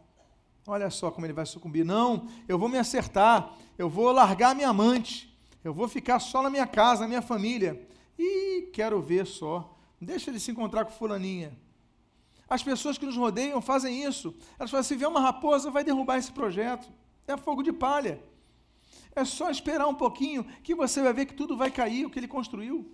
Olha 0.66 0.90
só 0.90 1.10
como 1.10 1.26
ele 1.26 1.32
vai 1.32 1.44
sucumbir. 1.44 1.84
Não, 1.84 2.28
eu 2.46 2.58
vou 2.58 2.68
me 2.68 2.78
acertar. 2.78 3.52
Eu 3.76 3.88
vou 3.88 4.12
largar 4.12 4.50
a 4.50 4.54
minha 4.54 4.68
amante. 4.68 5.36
Eu 5.64 5.74
vou 5.74 5.88
ficar 5.88 6.20
só 6.20 6.42
na 6.42 6.50
minha 6.50 6.66
casa, 6.66 7.02
na 7.02 7.08
minha 7.08 7.22
família. 7.22 7.84
E 8.16 8.70
quero 8.72 9.00
ver 9.00 9.26
só 9.26 9.76
Deixa 10.02 10.30
ele 10.30 10.40
se 10.40 10.50
encontrar 10.50 10.84
com 10.84 10.90
fulaninha. 10.90 11.56
As 12.50 12.60
pessoas 12.60 12.98
que 12.98 13.06
nos 13.06 13.16
rodeiam 13.16 13.62
fazem 13.62 14.02
isso. 14.02 14.34
Elas 14.58 14.68
falam, 14.68 14.82
se 14.82 14.96
vier 14.96 15.08
uma 15.08 15.20
raposa, 15.20 15.70
vai 15.70 15.84
derrubar 15.84 16.18
esse 16.18 16.32
projeto. 16.32 16.92
é 17.26 17.36
fogo 17.36 17.62
de 17.62 17.72
palha. 17.72 18.20
É 19.14 19.24
só 19.24 19.48
esperar 19.48 19.86
um 19.86 19.94
pouquinho 19.94 20.44
que 20.64 20.74
você 20.74 21.00
vai 21.00 21.12
ver 21.12 21.26
que 21.26 21.34
tudo 21.34 21.56
vai 21.56 21.70
cair, 21.70 22.04
o 22.04 22.10
que 22.10 22.18
ele 22.18 22.26
construiu. 22.26 22.90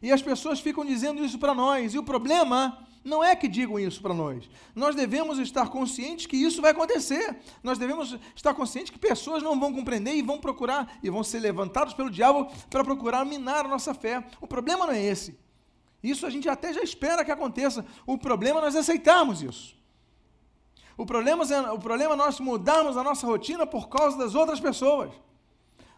E 0.00 0.10
as 0.10 0.22
pessoas 0.22 0.58
ficam 0.58 0.86
dizendo 0.86 1.22
isso 1.22 1.38
para 1.38 1.54
nós. 1.54 1.92
E 1.92 1.98
o 1.98 2.02
problema 2.02 2.86
não 3.04 3.22
é 3.22 3.36
que 3.36 3.46
digam 3.46 3.78
isso 3.78 4.00
para 4.00 4.14
nós. 4.14 4.48
Nós 4.74 4.94
devemos 4.94 5.38
estar 5.38 5.68
conscientes 5.68 6.24
que 6.24 6.36
isso 6.36 6.62
vai 6.62 6.70
acontecer. 6.70 7.36
Nós 7.62 7.76
devemos 7.76 8.18
estar 8.34 8.54
conscientes 8.54 8.90
que 8.90 8.98
pessoas 8.98 9.42
não 9.42 9.60
vão 9.60 9.70
compreender 9.70 10.14
e 10.14 10.22
vão 10.22 10.40
procurar, 10.40 10.98
e 11.02 11.10
vão 11.10 11.22
ser 11.22 11.40
levantados 11.40 11.92
pelo 11.92 12.10
diabo 12.10 12.50
para 12.70 12.82
procurar 12.82 13.26
minar 13.26 13.66
a 13.66 13.68
nossa 13.68 13.92
fé. 13.92 14.26
O 14.40 14.46
problema 14.46 14.86
não 14.86 14.94
é 14.94 15.04
esse. 15.04 15.45
Isso 16.02 16.26
a 16.26 16.30
gente 16.30 16.48
até 16.48 16.72
já 16.72 16.82
espera 16.82 17.24
que 17.24 17.30
aconteça. 17.30 17.84
O 18.06 18.16
problema 18.16 18.60
é 18.60 18.62
nós 18.62 18.76
aceitarmos 18.76 19.42
isso. 19.42 19.76
O 20.96 21.04
problema, 21.04 21.44
é, 21.44 21.70
o 21.72 21.78
problema 21.78 22.14
é 22.14 22.16
nós 22.16 22.40
mudarmos 22.40 22.96
a 22.96 23.02
nossa 23.02 23.26
rotina 23.26 23.66
por 23.66 23.88
causa 23.88 24.16
das 24.16 24.34
outras 24.34 24.58
pessoas. 24.60 25.10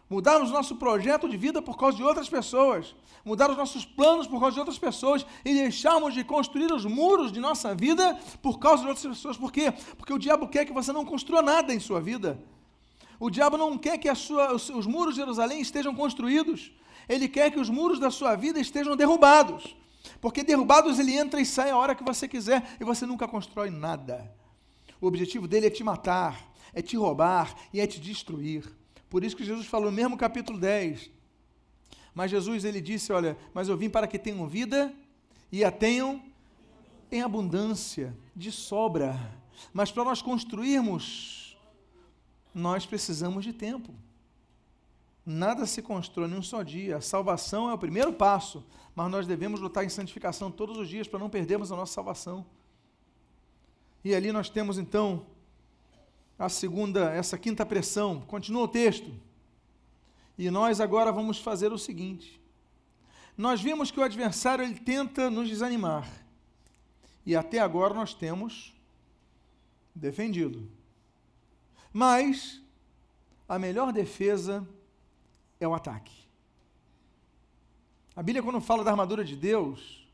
Mudarmos 0.09 0.49
nosso 0.49 0.75
projeto 0.75 1.29
de 1.29 1.37
vida 1.37 1.61
por 1.61 1.77
causa 1.77 1.95
de 1.95 2.03
outras 2.03 2.27
pessoas. 2.27 2.95
Mudar 3.23 3.49
os 3.49 3.55
nossos 3.55 3.85
planos 3.85 4.25
por 4.25 4.39
causa 4.39 4.55
de 4.55 4.59
outras 4.59 4.79
pessoas. 4.79 5.25
E 5.45 5.53
deixarmos 5.53 6.13
de 6.13 6.23
construir 6.23 6.71
os 6.73 6.83
muros 6.83 7.31
de 7.31 7.39
nossa 7.39 7.75
vida 7.75 8.19
por 8.41 8.59
causa 8.59 8.83
de 8.83 8.89
outras 8.89 9.05
pessoas. 9.05 9.37
Por 9.37 9.51
quê? 9.51 9.71
Porque 9.97 10.11
o 10.11 10.17
diabo 10.17 10.47
quer 10.47 10.65
que 10.65 10.73
você 10.73 10.91
não 10.91 11.05
construa 11.05 11.41
nada 11.41 11.73
em 11.73 11.79
sua 11.79 12.01
vida. 12.01 12.41
O 13.19 13.29
diabo 13.29 13.57
não 13.57 13.77
quer 13.77 13.97
que 13.97 14.13
sua, 14.15 14.53
os, 14.53 14.69
os 14.69 14.87
muros 14.87 15.13
de 15.13 15.19
Jerusalém 15.21 15.61
estejam 15.61 15.93
construídos. 15.93 16.71
Ele 17.07 17.27
quer 17.27 17.51
que 17.51 17.59
os 17.59 17.69
muros 17.69 17.99
da 17.99 18.09
sua 18.09 18.35
vida 18.35 18.59
estejam 18.59 18.95
derrubados. 18.95 19.75
Porque 20.21 20.43
derrubados 20.43 20.99
ele 20.99 21.15
entra 21.15 21.39
e 21.39 21.45
sai 21.45 21.69
a 21.71 21.77
hora 21.77 21.95
que 21.95 22.03
você 22.03 22.27
quiser 22.27 22.77
e 22.79 22.83
você 22.83 23.05
nunca 23.05 23.27
constrói 23.27 23.69
nada. 23.69 24.33
O 24.99 25.07
objetivo 25.07 25.47
dele 25.47 25.67
é 25.67 25.69
te 25.69 25.83
matar, 25.83 26.53
é 26.73 26.81
te 26.81 26.97
roubar 26.97 27.55
e 27.73 27.79
é 27.79 27.87
te 27.87 27.99
destruir. 27.99 28.63
Por 29.09 29.23
isso 29.23 29.35
que 29.35 29.45
Jesus 29.45 29.65
falou, 29.67 29.91
mesmo 29.91 30.17
capítulo 30.17 30.59
10. 30.59 31.09
Mas 32.13 32.31
Jesus 32.31 32.65
ele 32.65 32.81
disse, 32.81 33.11
olha, 33.11 33.37
mas 33.53 33.67
eu 33.67 33.77
vim 33.77 33.89
para 33.89 34.07
que 34.07 34.19
tenham 34.19 34.47
vida 34.47 34.93
e 35.51 35.63
a 35.63 35.71
tenham 35.71 36.21
em 37.11 37.21
abundância, 37.21 38.15
de 38.35 38.51
sobra. 38.51 39.19
Mas 39.73 39.91
para 39.91 40.03
nós 40.03 40.21
construirmos, 40.21 41.57
nós 42.53 42.85
precisamos 42.85 43.43
de 43.43 43.53
tempo. 43.53 43.93
Nada 45.25 45.65
se 45.65 45.81
constrói 45.81 46.29
em 46.29 46.33
um 46.33 46.41
só 46.41 46.63
dia. 46.63 46.97
A 46.97 47.01
salvação 47.01 47.69
é 47.69 47.73
o 47.73 47.77
primeiro 47.77 48.13
passo, 48.13 48.65
mas 48.95 49.11
nós 49.11 49.27
devemos 49.27 49.59
lutar 49.59 49.85
em 49.85 49.89
santificação 49.89 50.49
todos 50.49 50.77
os 50.77 50.89
dias 50.89 51.07
para 51.07 51.19
não 51.19 51.29
perdermos 51.29 51.71
a 51.71 51.75
nossa 51.75 51.93
salvação. 51.93 52.45
E 54.03 54.15
ali 54.15 54.31
nós 54.31 54.49
temos 54.49 54.77
então 54.77 55.25
a 56.37 56.47
segunda, 56.47 57.11
essa 57.11 57.37
quinta 57.37 57.65
pressão. 57.65 58.21
Continua 58.21 58.63
o 58.63 58.67
texto. 58.67 59.11
E 60.37 60.49
nós 60.49 60.79
agora 60.79 61.11
vamos 61.11 61.37
fazer 61.37 61.73
o 61.73 61.77
seguinte. 61.77 62.39
Nós 63.37 63.61
vimos 63.61 63.91
que 63.91 63.99
o 63.99 64.03
adversário 64.03 64.63
ele 64.63 64.79
tenta 64.79 65.29
nos 65.29 65.49
desanimar. 65.49 66.07
E 67.25 67.35
até 67.35 67.59
agora 67.59 67.93
nós 67.93 68.13
temos 68.13 68.73
defendido. 69.93 70.69
Mas 71.91 72.61
a 73.47 73.59
melhor 73.59 73.91
defesa 73.91 74.67
é 75.59 75.67
o 75.67 75.73
ataque. 75.73 76.13
A 78.15 78.23
Bíblia, 78.23 78.43
quando 78.43 78.59
fala 78.59 78.83
da 78.83 78.91
armadura 78.91 79.23
de 79.23 79.35
Deus, 79.35 80.07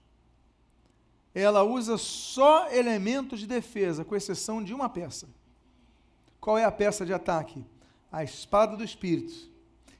ela 1.33 1.63
usa 1.63 1.97
só 1.97 2.69
elementos 2.69 3.39
de 3.39 3.47
defesa, 3.47 4.05
com 4.05 4.15
exceção 4.15 4.63
de 4.63 4.73
uma 4.73 4.87
peça. 4.87 5.27
Qual 6.39 6.57
é 6.57 6.63
a 6.63 6.71
peça 6.71 7.05
de 7.05 7.13
ataque? 7.13 7.65
A 8.11 8.23
espada 8.23 8.77
do 8.77 8.83
Espírito, 8.83 9.33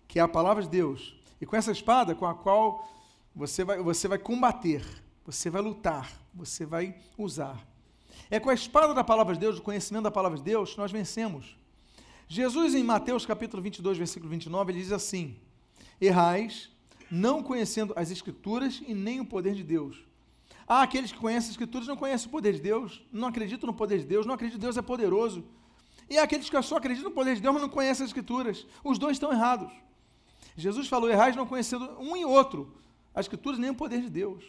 que 0.08 0.20
é 0.20 0.22
a 0.22 0.28
palavra 0.28 0.64
de 0.64 0.70
Deus. 0.70 1.16
E 1.42 1.46
com 1.46 1.56
essa 1.56 1.72
espada, 1.72 2.16
com 2.16 2.26
a 2.26 2.34
qual 2.34 2.88
você 3.36 3.64
vai, 3.64 3.82
você 3.82 4.08
vai 4.08 4.18
combater, 4.18 4.86
você 5.26 5.50
vai 5.50 5.62
lutar, 5.62 6.12
você 6.34 6.66
vai 6.66 6.96
usar. 7.18 7.68
É 8.30 8.40
com 8.40 8.50
a 8.50 8.54
espada 8.54 8.94
da 8.94 9.04
palavra 9.04 9.34
de 9.34 9.40
Deus, 9.40 9.58
o 9.58 9.62
conhecimento 9.62 10.04
da 10.04 10.12
palavra 10.12 10.38
de 10.38 10.44
Deus, 10.44 10.72
que 10.72 10.78
nós 10.78 10.92
vencemos. 10.92 11.58
Jesus, 12.28 12.74
em 12.74 12.84
Mateus 12.84 13.26
capítulo 13.26 13.62
22, 13.62 13.98
versículo 13.98 14.30
29, 14.30 14.72
ele 14.72 14.80
diz 14.80 14.92
assim: 14.92 15.36
Errais, 16.02 16.72
não 17.10 17.44
conhecendo 17.44 17.94
as 17.96 18.10
Escrituras 18.10 18.82
e 18.88 18.94
nem 18.94 19.20
o 19.20 19.26
poder 19.26 19.54
de 19.54 19.64
Deus. 19.64 20.04
Há 20.68 20.82
aqueles 20.82 21.12
que 21.12 21.20
conhecem 21.20 21.50
as 21.50 21.52
Escrituras 21.52 21.88
não 21.88 21.96
conhecem 21.96 22.28
o 22.28 22.32
poder 22.32 22.54
de 22.54 22.62
Deus, 22.62 23.04
não 23.12 23.28
acreditam 23.28 23.68
no 23.68 23.74
poder 23.74 24.00
de 24.00 24.06
Deus, 24.06 24.26
não 24.26 24.34
acreditam 24.34 24.60
que 24.60 24.66
Deus 24.66 24.78
é 24.78 24.82
poderoso. 24.82 25.46
E 26.10 26.18
aqueles 26.18 26.50
que 26.50 26.62
só 26.64 26.78
acreditam 26.78 27.10
no 27.10 27.16
poder 27.16 27.36
de 27.36 27.42
Deus, 27.42 27.54
mas 27.54 27.62
não 27.62 27.70
conhecem 27.70 28.04
as 28.04 28.10
Escrituras. 28.10 28.66
Os 28.84 28.98
dois 28.98 29.16
estão 29.16 29.32
errados. 29.32 29.72
Jesus 30.58 30.88
falou: 30.88 31.10
errais 31.10 31.36
não 31.36 31.46
conhecendo 31.46 31.86
um 32.00 32.18
e 32.18 32.26
outro, 32.26 32.74
as 33.14 33.26
Escrituras 33.26 33.60
nem 33.60 33.70
o 33.70 33.76
poder 33.76 34.02
de 34.02 34.10
Deus. 34.10 34.44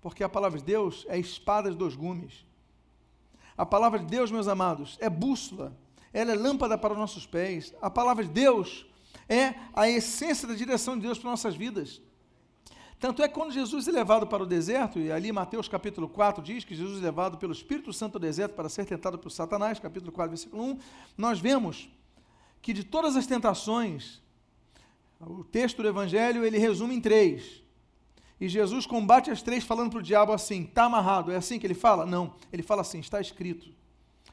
Porque 0.00 0.22
a 0.22 0.28
palavra 0.28 0.58
de 0.58 0.64
Deus 0.64 1.04
é 1.08 1.18
espada 1.18 1.70
de 1.70 1.76
dois 1.76 1.96
gumes. 1.96 2.44
A 3.56 3.64
palavra 3.64 3.98
de 3.98 4.06
Deus, 4.06 4.30
meus 4.30 4.48
amados, 4.48 4.96
é 5.00 5.08
bússola, 5.08 5.76
ela 6.14 6.30
é 6.30 6.34
lâmpada 6.36 6.78
para 6.78 6.92
os 6.92 6.98
nossos 6.98 7.26
pés. 7.26 7.74
A 7.82 7.90
palavra 7.90 8.24
de 8.24 8.30
Deus 8.30 8.86
é 9.28 9.54
a 9.74 9.88
essência 9.88 10.46
da 10.46 10.54
direção 10.54 10.96
de 10.96 11.02
Deus 11.02 11.18
para 11.18 11.28
nossas 11.28 11.56
vidas. 11.56 12.00
Tanto 13.00 13.22
é 13.22 13.28
que 13.28 13.34
quando 13.34 13.52
Jesus 13.52 13.88
é 13.88 13.92
levado 13.92 14.26
para 14.26 14.42
o 14.42 14.46
deserto, 14.46 14.98
e 14.98 15.10
ali 15.10 15.32
Mateus 15.32 15.68
capítulo 15.68 16.08
4 16.08 16.42
diz 16.42 16.64
que 16.64 16.74
Jesus 16.74 17.00
é 17.00 17.06
levado 17.06 17.36
pelo 17.36 17.52
Espírito 17.52 17.92
Santo 17.92 18.14
ao 18.14 18.20
deserto 18.20 18.54
para 18.54 18.68
ser 18.68 18.86
tentado 18.86 19.18
por 19.18 19.30
Satanás, 19.30 19.80
capítulo 19.80 20.12
4, 20.12 20.30
versículo 20.30 20.62
1, 20.62 20.78
nós 21.18 21.40
vemos 21.40 21.88
que 22.62 22.72
de 22.72 22.84
todas 22.84 23.16
as 23.16 23.26
tentações, 23.26 24.22
o 25.20 25.42
texto 25.42 25.82
do 25.82 25.88
Evangelho 25.88 26.44
ele 26.44 26.56
resume 26.56 26.94
em 26.94 27.00
três. 27.00 27.62
E 28.40 28.48
Jesus 28.48 28.86
combate 28.86 29.30
as 29.30 29.42
três 29.42 29.64
falando 29.64 29.90
para 29.90 29.98
o 29.98 30.02
diabo 30.02 30.32
assim, 30.32 30.62
está 30.62 30.84
amarrado, 30.84 31.32
é 31.32 31.36
assim 31.36 31.58
que 31.58 31.66
ele 31.66 31.74
fala? 31.74 32.06
Não, 32.06 32.34
ele 32.52 32.62
fala 32.62 32.82
assim, 32.82 33.00
está 33.00 33.20
escrito. 33.20 33.68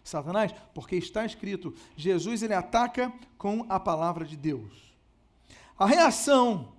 Satanás, 0.04 0.54
porque 0.74 0.96
está 0.96 1.26
escrito, 1.26 1.74
Jesus 1.96 2.42
ele 2.42 2.54
ataca 2.54 3.12
com 3.38 3.66
a 3.70 3.80
palavra 3.80 4.26
de 4.26 4.36
Deus. 4.36 4.92
A 5.78 5.86
reação 5.86 6.74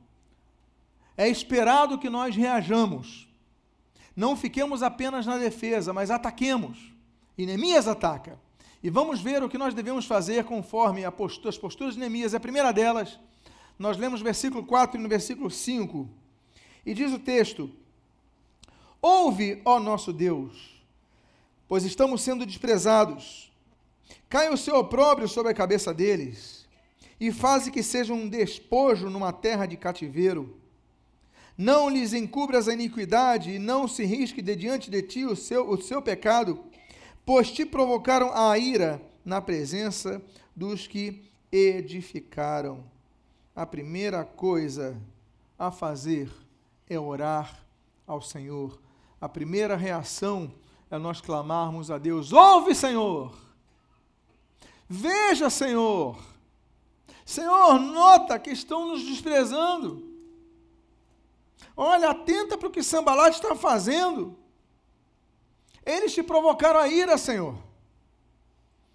é 1.17 1.29
esperado 1.29 1.99
que 1.99 2.11
nós 2.11 2.35
reajamos. 2.37 3.29
Não 4.15 4.37
fiquemos 4.37 4.83
apenas 4.83 5.27
na 5.27 5.39
defesa, 5.39 5.93
mas 5.93 6.11
ataquemos. 6.11 6.93
E 7.37 7.47
Neemias 7.47 7.89
ataca. 7.89 8.39
E 8.83 8.91
vamos 8.91 9.21
ver 9.21 9.43
o 9.43 9.49
que 9.49 9.57
nós 9.57 9.75
devemos 9.75 10.07
fazer 10.07 10.45
conforme 10.45 11.09
postura, 11.11 11.49
as 11.51 11.59
posturas 11.59 11.95
de 11.95 12.01
Neemias. 12.01 12.35
A 12.35 12.41
primeira 12.41 12.73
delas, 12.73 13.19
nós 13.79 13.97
lemos 13.97 14.21
no 14.21 14.25
versículo 14.25 14.65
4 14.65 14.99
e 14.99 15.03
no 15.03 15.09
versículo 15.09 15.51
5. 15.51 16.09
E 16.85 16.93
diz 16.93 17.13
o 17.13 17.19
texto: 17.19 17.71
Ouve, 19.01 19.63
ó 19.65 19.79
nosso 19.79 20.13
Deus, 20.13 20.82
pois 21.73 21.85
estamos 21.85 22.21
sendo 22.21 22.45
desprezados. 22.45 23.51
Caia 24.29 24.53
o 24.53 24.59
seu 24.59 24.77
opróbrio 24.77 25.27
sobre 25.27 25.53
a 25.53 25.55
cabeça 25.55 25.95
deles, 25.95 26.69
e 27.19 27.33
faze 27.33 27.71
que 27.71 27.83
seja 27.83 28.13
um 28.13 28.29
despojo 28.29 29.09
numa 29.09 29.33
terra 29.33 29.65
de 29.65 29.79
cativeiro 29.79 30.55
não 31.57 31.89
lhes 31.89 32.13
encubras 32.13 32.69
a 32.69 32.75
iniquidade, 32.75 33.53
e 33.53 33.59
não 33.59 33.89
se 33.89 34.05
risque 34.05 34.43
de 34.43 34.55
diante 34.55 34.91
de 34.91 35.01
ti 35.01 35.25
o 35.25 35.35
seu, 35.35 35.67
o 35.71 35.81
seu 35.81 36.03
pecado, 36.03 36.63
pois 37.25 37.51
te 37.51 37.65
provocaram 37.65 38.31
a 38.35 38.59
ira 38.59 39.01
na 39.25 39.41
presença 39.41 40.21
dos 40.55 40.87
que 40.87 41.23
edificaram. 41.51 42.85
A 43.57 43.65
primeira 43.65 44.27
coisa 44.27 44.95
a 45.59 45.71
fazer 45.71 46.31
é 46.87 47.01
orar 47.01 47.65
ao 48.07 48.21
Senhor. 48.21 48.79
A 49.19 49.27
primeira 49.27 49.75
reação 49.75 50.53
é 50.93 50.99
nós 50.99 51.23
clamarmos 51.23 51.91
a 51.91 51.97
Deus: 51.97 52.33
Ouve, 52.33 52.75
Senhor! 52.75 53.35
Veja, 54.87 55.49
Senhor! 55.49 56.19
Senhor, 57.25 57.79
nota 57.79 58.39
que 58.39 58.51
estão 58.51 58.89
nos 58.89 59.03
desprezando. 59.03 60.11
Olha, 61.75 62.11
atenta 62.11 62.59
para 62.59 62.69
o 62.69 62.71
que 62.71 62.83
Sambalat 62.83 63.35
está 63.35 63.57
fazendo. 63.57 64.37
Eles 65.87 66.13
te 66.13 66.23
provocaram 66.23 66.79
a 66.79 66.89
ira, 66.89 67.17
Senhor. 67.17 67.57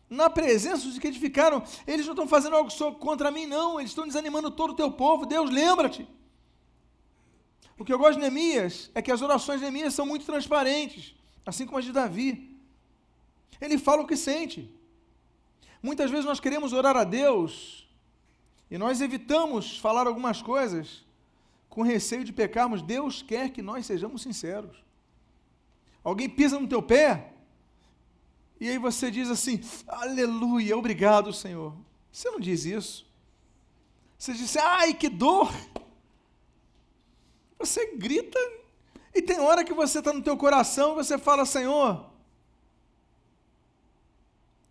Na 0.08 0.30
presença 0.30 0.86
dos 0.86 1.00
que 1.00 1.08
edificaram, 1.08 1.64
eles 1.88 2.06
não 2.06 2.14
estão 2.14 2.28
fazendo 2.28 2.56
algo 2.56 2.70
só 2.70 2.92
contra 2.92 3.32
mim, 3.32 3.48
não. 3.48 3.80
Eles 3.80 3.92
estão 3.92 4.06
desanimando 4.06 4.52
todo 4.52 4.72
o 4.72 4.76
teu 4.76 4.92
povo. 4.92 5.26
Deus, 5.26 5.50
lembra-te. 5.50 6.08
O 7.80 7.84
que 7.84 7.92
eu 7.92 7.98
gosto 7.98 8.14
de 8.14 8.20
Neemias 8.20 8.92
é 8.94 9.02
que 9.02 9.12
as 9.12 9.24
orações 9.24 9.60
de 9.60 9.64
Neemias 9.64 9.96
são 9.96 10.06
muito 10.06 10.26
transparentes, 10.26 11.17
assim 11.48 11.66
como 11.66 11.80
as 11.80 11.86
de 11.86 11.92
Davi. 11.92 12.56
Ele 13.60 13.78
fala 13.78 14.04
o 14.04 14.08
que 14.08 14.16
sente. 14.16 14.72
Muitas 15.82 16.12
vezes 16.12 16.26
nós 16.26 16.40
queremos 16.40 16.74
orar 16.74 16.96
a 16.96 17.04
Deus 17.04 17.88
e 18.70 18.78
nós 18.78 19.02
evitamos 19.02 19.80
falar 19.80 20.06
algumas 20.06 20.42
coisas 20.42 21.06
com 21.70 21.82
receio 21.82 22.24
de 22.24 22.34
pecarmos, 22.34 22.82
Deus 22.82 23.22
quer 23.22 23.50
que 23.50 23.62
nós 23.62 23.86
sejamos 23.86 24.22
sinceros. 24.22 24.84
Alguém 26.04 26.30
pisa 26.30 26.60
no 26.60 26.68
teu 26.68 26.82
pé 26.82 27.34
E 28.60 28.68
aí 28.70 28.78
você 28.78 29.10
diz 29.10 29.30
assim: 29.30 29.62
Aleluia, 29.88 30.78
obrigado, 30.78 31.32
Senhor. 31.32 31.74
Você 32.12 32.30
não 32.30 32.40
diz 32.40 32.66
isso. 32.66 33.08
Você 34.18 34.34
diz, 34.34 34.58
ai, 34.58 34.94
que 34.94 35.10
dor. 35.10 35.54
Você 37.60 37.96
grita 37.96 38.40
e 39.18 39.22
tem 39.22 39.40
hora 39.40 39.64
que 39.64 39.74
você 39.74 40.00
está 40.00 40.14
no 40.14 40.22
teu 40.22 40.38
coração 40.38 40.92
e 40.92 40.96
você 40.96 41.18
fala, 41.18 41.44
Senhor, 41.44 42.06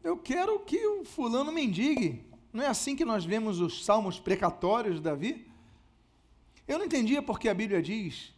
eu 0.05 0.17
quero 0.17 0.61
que 0.61 0.87
o 0.87 1.05
fulano 1.05 1.51
mendigue. 1.51 2.25
Não 2.53 2.63
é 2.63 2.69
assim 2.69 2.95
que 2.95 3.05
nós 3.05 3.25
vemos 3.25 3.61
os 3.61 3.85
salmos 3.85 4.21
precatórios 4.21 4.97
de 4.97 5.03
Davi? 5.03 5.51
Eu 6.67 6.79
não 6.79 6.87
entendia 6.87 7.21
porque 7.21 7.49
a 7.49 7.55
Bíblia 7.55 7.83
diz 7.83 8.33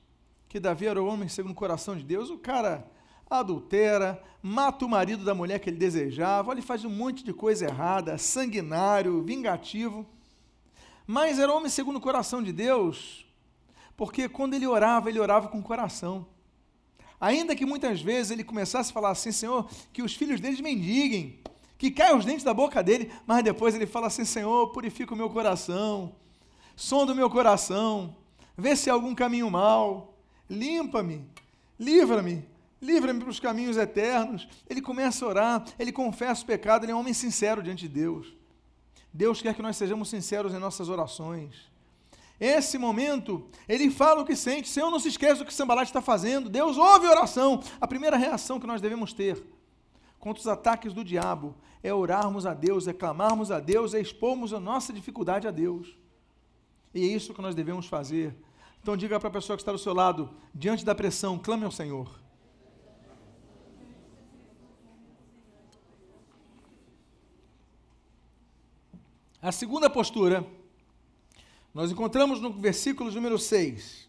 que 0.48 0.58
Davi 0.58 0.86
era 0.86 1.02
o 1.02 1.06
homem 1.06 1.28
segundo 1.28 1.52
o 1.52 1.54
coração 1.54 1.94
de 1.94 2.02
Deus. 2.02 2.30
O 2.30 2.38
cara 2.38 2.90
adultera, 3.28 4.22
mata 4.42 4.86
o 4.86 4.88
marido 4.88 5.22
da 5.24 5.34
mulher 5.34 5.58
que 5.58 5.68
ele 5.68 5.76
desejava, 5.76 6.52
ele 6.52 6.62
faz 6.62 6.86
um 6.86 6.90
monte 6.90 7.22
de 7.22 7.34
coisa 7.34 7.66
errada, 7.66 8.16
sanguinário, 8.16 9.22
vingativo. 9.22 10.06
Mas 11.06 11.38
era 11.38 11.52
homem 11.52 11.68
segundo 11.68 11.96
o 11.96 12.00
coração 12.00 12.42
de 12.42 12.52
Deus, 12.52 13.27
porque 13.98 14.28
quando 14.28 14.54
ele 14.54 14.64
orava, 14.64 15.10
ele 15.10 15.18
orava 15.18 15.48
com 15.48 15.58
o 15.58 15.62
coração. 15.62 16.24
Ainda 17.20 17.56
que 17.56 17.66
muitas 17.66 18.00
vezes 18.00 18.30
ele 18.30 18.44
começasse 18.44 18.90
a 18.90 18.94
falar 18.94 19.10
assim, 19.10 19.32
Senhor, 19.32 19.68
que 19.92 20.04
os 20.04 20.14
filhos 20.14 20.40
deles 20.40 20.60
mendiguem, 20.60 21.40
que 21.76 21.90
caiam 21.90 22.16
os 22.16 22.24
dentes 22.24 22.44
da 22.44 22.54
boca 22.54 22.80
dele, 22.80 23.10
mas 23.26 23.42
depois 23.42 23.74
ele 23.74 23.86
fala 23.86 24.06
assim, 24.06 24.24
Senhor, 24.24 24.68
purifica 24.68 25.12
o 25.12 25.16
meu 25.16 25.28
coração, 25.28 26.14
sonda 26.76 27.12
o 27.12 27.16
meu 27.16 27.28
coração, 27.28 28.14
vê 28.56 28.76
se 28.76 28.88
há 28.88 28.92
algum 28.92 29.16
caminho 29.16 29.50
mal, 29.50 30.16
limpa-me, 30.48 31.26
livra-me, 31.76 32.46
livra-me 32.80 33.18
para 33.18 33.30
os 33.30 33.40
caminhos 33.40 33.76
eternos. 33.76 34.46
Ele 34.70 34.80
começa 34.80 35.24
a 35.24 35.28
orar, 35.28 35.64
ele 35.76 35.90
confessa 35.90 36.44
o 36.44 36.46
pecado, 36.46 36.84
ele 36.84 36.92
é 36.92 36.94
um 36.94 37.00
homem 37.00 37.12
sincero 37.12 37.64
diante 37.64 37.88
de 37.88 37.88
Deus. 37.88 38.32
Deus 39.12 39.42
quer 39.42 39.56
que 39.56 39.62
nós 39.62 39.76
sejamos 39.76 40.08
sinceros 40.08 40.54
em 40.54 40.58
nossas 40.60 40.88
orações. 40.88 41.68
Esse 42.40 42.78
momento, 42.78 43.48
ele 43.68 43.90
fala 43.90 44.22
o 44.22 44.24
que 44.24 44.36
sente. 44.36 44.68
Senhor, 44.68 44.90
não 44.90 45.00
se 45.00 45.08
esqueça 45.08 45.36
do 45.36 45.44
que 45.44 45.52
Sambalat 45.52 45.88
está 45.88 46.00
fazendo. 46.00 46.48
Deus 46.48 46.76
ouve 46.76 47.06
a 47.06 47.10
oração. 47.10 47.62
A 47.80 47.86
primeira 47.86 48.16
reação 48.16 48.60
que 48.60 48.66
nós 48.66 48.80
devemos 48.80 49.12
ter 49.12 49.42
contra 50.18 50.40
os 50.40 50.46
ataques 50.46 50.92
do 50.92 51.04
diabo 51.04 51.56
é 51.82 51.92
orarmos 51.92 52.44
a 52.46 52.54
Deus, 52.54 52.86
é 52.86 52.92
clamarmos 52.92 53.50
a 53.50 53.60
Deus, 53.60 53.94
é 53.94 54.00
expormos 54.00 54.52
a 54.52 54.60
nossa 54.60 54.92
dificuldade 54.92 55.46
a 55.48 55.50
Deus. 55.50 55.96
E 56.94 57.02
é 57.02 57.06
isso 57.06 57.34
que 57.34 57.42
nós 57.42 57.54
devemos 57.54 57.86
fazer. 57.86 58.36
Então 58.80 58.96
diga 58.96 59.18
para 59.18 59.28
a 59.28 59.32
pessoa 59.32 59.56
que 59.56 59.62
está 59.62 59.72
do 59.72 59.78
seu 59.78 59.92
lado, 59.92 60.30
diante 60.54 60.84
da 60.84 60.94
pressão, 60.94 61.38
clame 61.38 61.64
ao 61.64 61.70
Senhor. 61.70 62.08
A 69.40 69.52
segunda 69.52 69.88
postura, 69.88 70.44
nós 71.74 71.90
encontramos 71.90 72.40
no 72.40 72.52
versículo 72.52 73.10
número 73.10 73.38
6, 73.38 74.08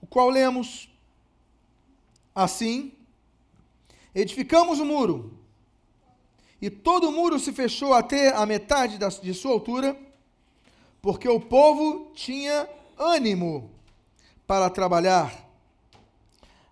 o 0.00 0.06
qual 0.06 0.28
lemos 0.28 0.88
assim: 2.34 2.92
Edificamos 4.14 4.78
o 4.80 4.84
muro, 4.84 5.38
e 6.60 6.70
todo 6.70 7.08
o 7.08 7.12
muro 7.12 7.38
se 7.38 7.52
fechou 7.52 7.92
até 7.92 8.34
a 8.34 8.46
metade 8.46 8.98
de 8.98 9.34
sua 9.34 9.52
altura, 9.52 9.98
porque 11.02 11.28
o 11.28 11.40
povo 11.40 12.12
tinha 12.14 12.68
ânimo 12.98 13.70
para 14.46 14.70
trabalhar. 14.70 15.44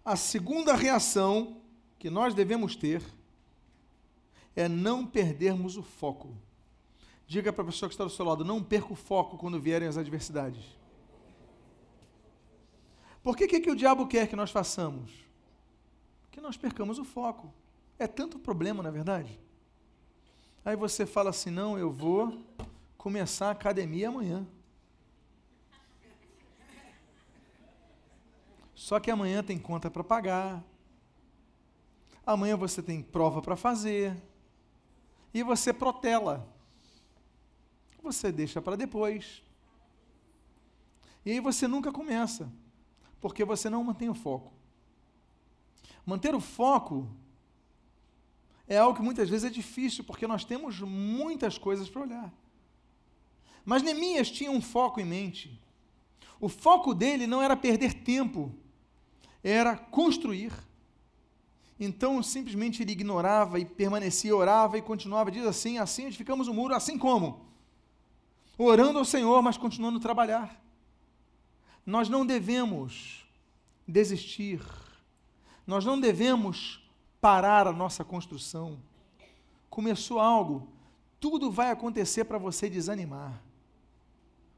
A 0.04 0.16
segunda 0.16 0.74
reação 0.74 1.56
que 1.98 2.10
nós 2.10 2.34
devemos 2.34 2.74
ter 2.74 3.02
é 4.56 4.68
não 4.68 5.06
perdermos 5.06 5.76
o 5.76 5.82
foco. 5.82 6.34
Diga 7.32 7.50
para 7.50 7.62
a 7.62 7.66
pessoa 7.66 7.88
que 7.88 7.94
está 7.94 8.04
do 8.04 8.10
seu 8.10 8.26
lado: 8.26 8.44
não 8.44 8.62
perca 8.62 8.92
o 8.92 8.94
foco 8.94 9.38
quando 9.38 9.58
vierem 9.58 9.88
as 9.88 9.96
adversidades. 9.96 10.62
Por 13.22 13.34
que, 13.34 13.46
que, 13.46 13.58
que 13.58 13.70
o 13.70 13.74
diabo 13.74 14.06
quer 14.06 14.28
que 14.28 14.36
nós 14.36 14.50
façamos? 14.50 15.10
Que 16.30 16.42
nós 16.42 16.58
percamos 16.58 16.98
o 16.98 17.04
foco. 17.06 17.50
É 17.98 18.06
tanto 18.06 18.38
problema, 18.38 18.82
na 18.82 18.90
é 18.90 18.92
verdade. 18.92 19.40
Aí 20.62 20.76
você 20.76 21.06
fala 21.06 21.30
assim: 21.30 21.48
não, 21.48 21.78
eu 21.78 21.90
vou 21.90 22.38
começar 22.98 23.48
a 23.48 23.52
academia 23.52 24.08
amanhã. 24.08 24.46
Só 28.74 29.00
que 29.00 29.10
amanhã 29.10 29.42
tem 29.42 29.58
conta 29.58 29.90
para 29.90 30.04
pagar. 30.04 30.62
Amanhã 32.26 32.58
você 32.58 32.82
tem 32.82 33.00
prova 33.00 33.40
para 33.40 33.56
fazer. 33.56 34.22
E 35.32 35.42
você 35.42 35.72
protela 35.72 36.51
você 38.02 38.32
deixa 38.32 38.60
para 38.60 38.76
depois. 38.76 39.42
E 41.24 41.30
aí 41.30 41.40
você 41.40 41.68
nunca 41.68 41.92
começa, 41.92 42.52
porque 43.20 43.44
você 43.44 43.70
não 43.70 43.84
mantém 43.84 44.08
o 44.08 44.14
foco. 44.14 44.52
Manter 46.04 46.34
o 46.34 46.40
foco 46.40 47.08
é 48.66 48.76
algo 48.76 48.96
que 48.96 49.02
muitas 49.02 49.28
vezes 49.28 49.44
é 49.44 49.50
difícil, 49.50 50.02
porque 50.02 50.26
nós 50.26 50.44
temos 50.44 50.80
muitas 50.80 51.56
coisas 51.58 51.88
para 51.88 52.02
olhar. 52.02 52.34
Mas 53.64 53.82
Neemias 53.82 54.30
tinha 54.30 54.50
um 54.50 54.60
foco 54.60 55.00
em 55.00 55.04
mente. 55.04 55.60
O 56.40 56.48
foco 56.48 56.92
dele 56.92 57.26
não 57.26 57.40
era 57.40 57.56
perder 57.56 57.94
tempo, 57.94 58.52
era 59.44 59.76
construir. 59.76 60.52
Então, 61.78 62.20
simplesmente 62.22 62.82
ele 62.82 62.92
ignorava 62.92 63.60
e 63.60 63.64
permanecia, 63.64 64.34
orava 64.34 64.76
e 64.76 64.82
continuava, 64.82 65.30
diz 65.30 65.46
assim: 65.46 65.78
assim 65.78 66.06
edificamos 66.06 66.48
o 66.48 66.54
muro, 66.54 66.74
assim 66.74 66.98
como? 66.98 67.51
Orando 68.64 68.98
ao 68.98 69.04
Senhor, 69.04 69.42
mas 69.42 69.56
continuando 69.56 69.98
a 69.98 70.02
trabalhar. 70.02 70.60
Nós 71.84 72.08
não 72.08 72.24
devemos 72.24 73.26
desistir, 73.86 74.60
nós 75.66 75.84
não 75.84 76.00
devemos 76.00 76.88
parar 77.20 77.66
a 77.66 77.72
nossa 77.72 78.04
construção. 78.04 78.78
Começou 79.68 80.18
algo, 80.20 80.68
tudo 81.18 81.50
vai 81.50 81.70
acontecer 81.70 82.24
para 82.24 82.38
você 82.38 82.68
desanimar. 82.68 83.40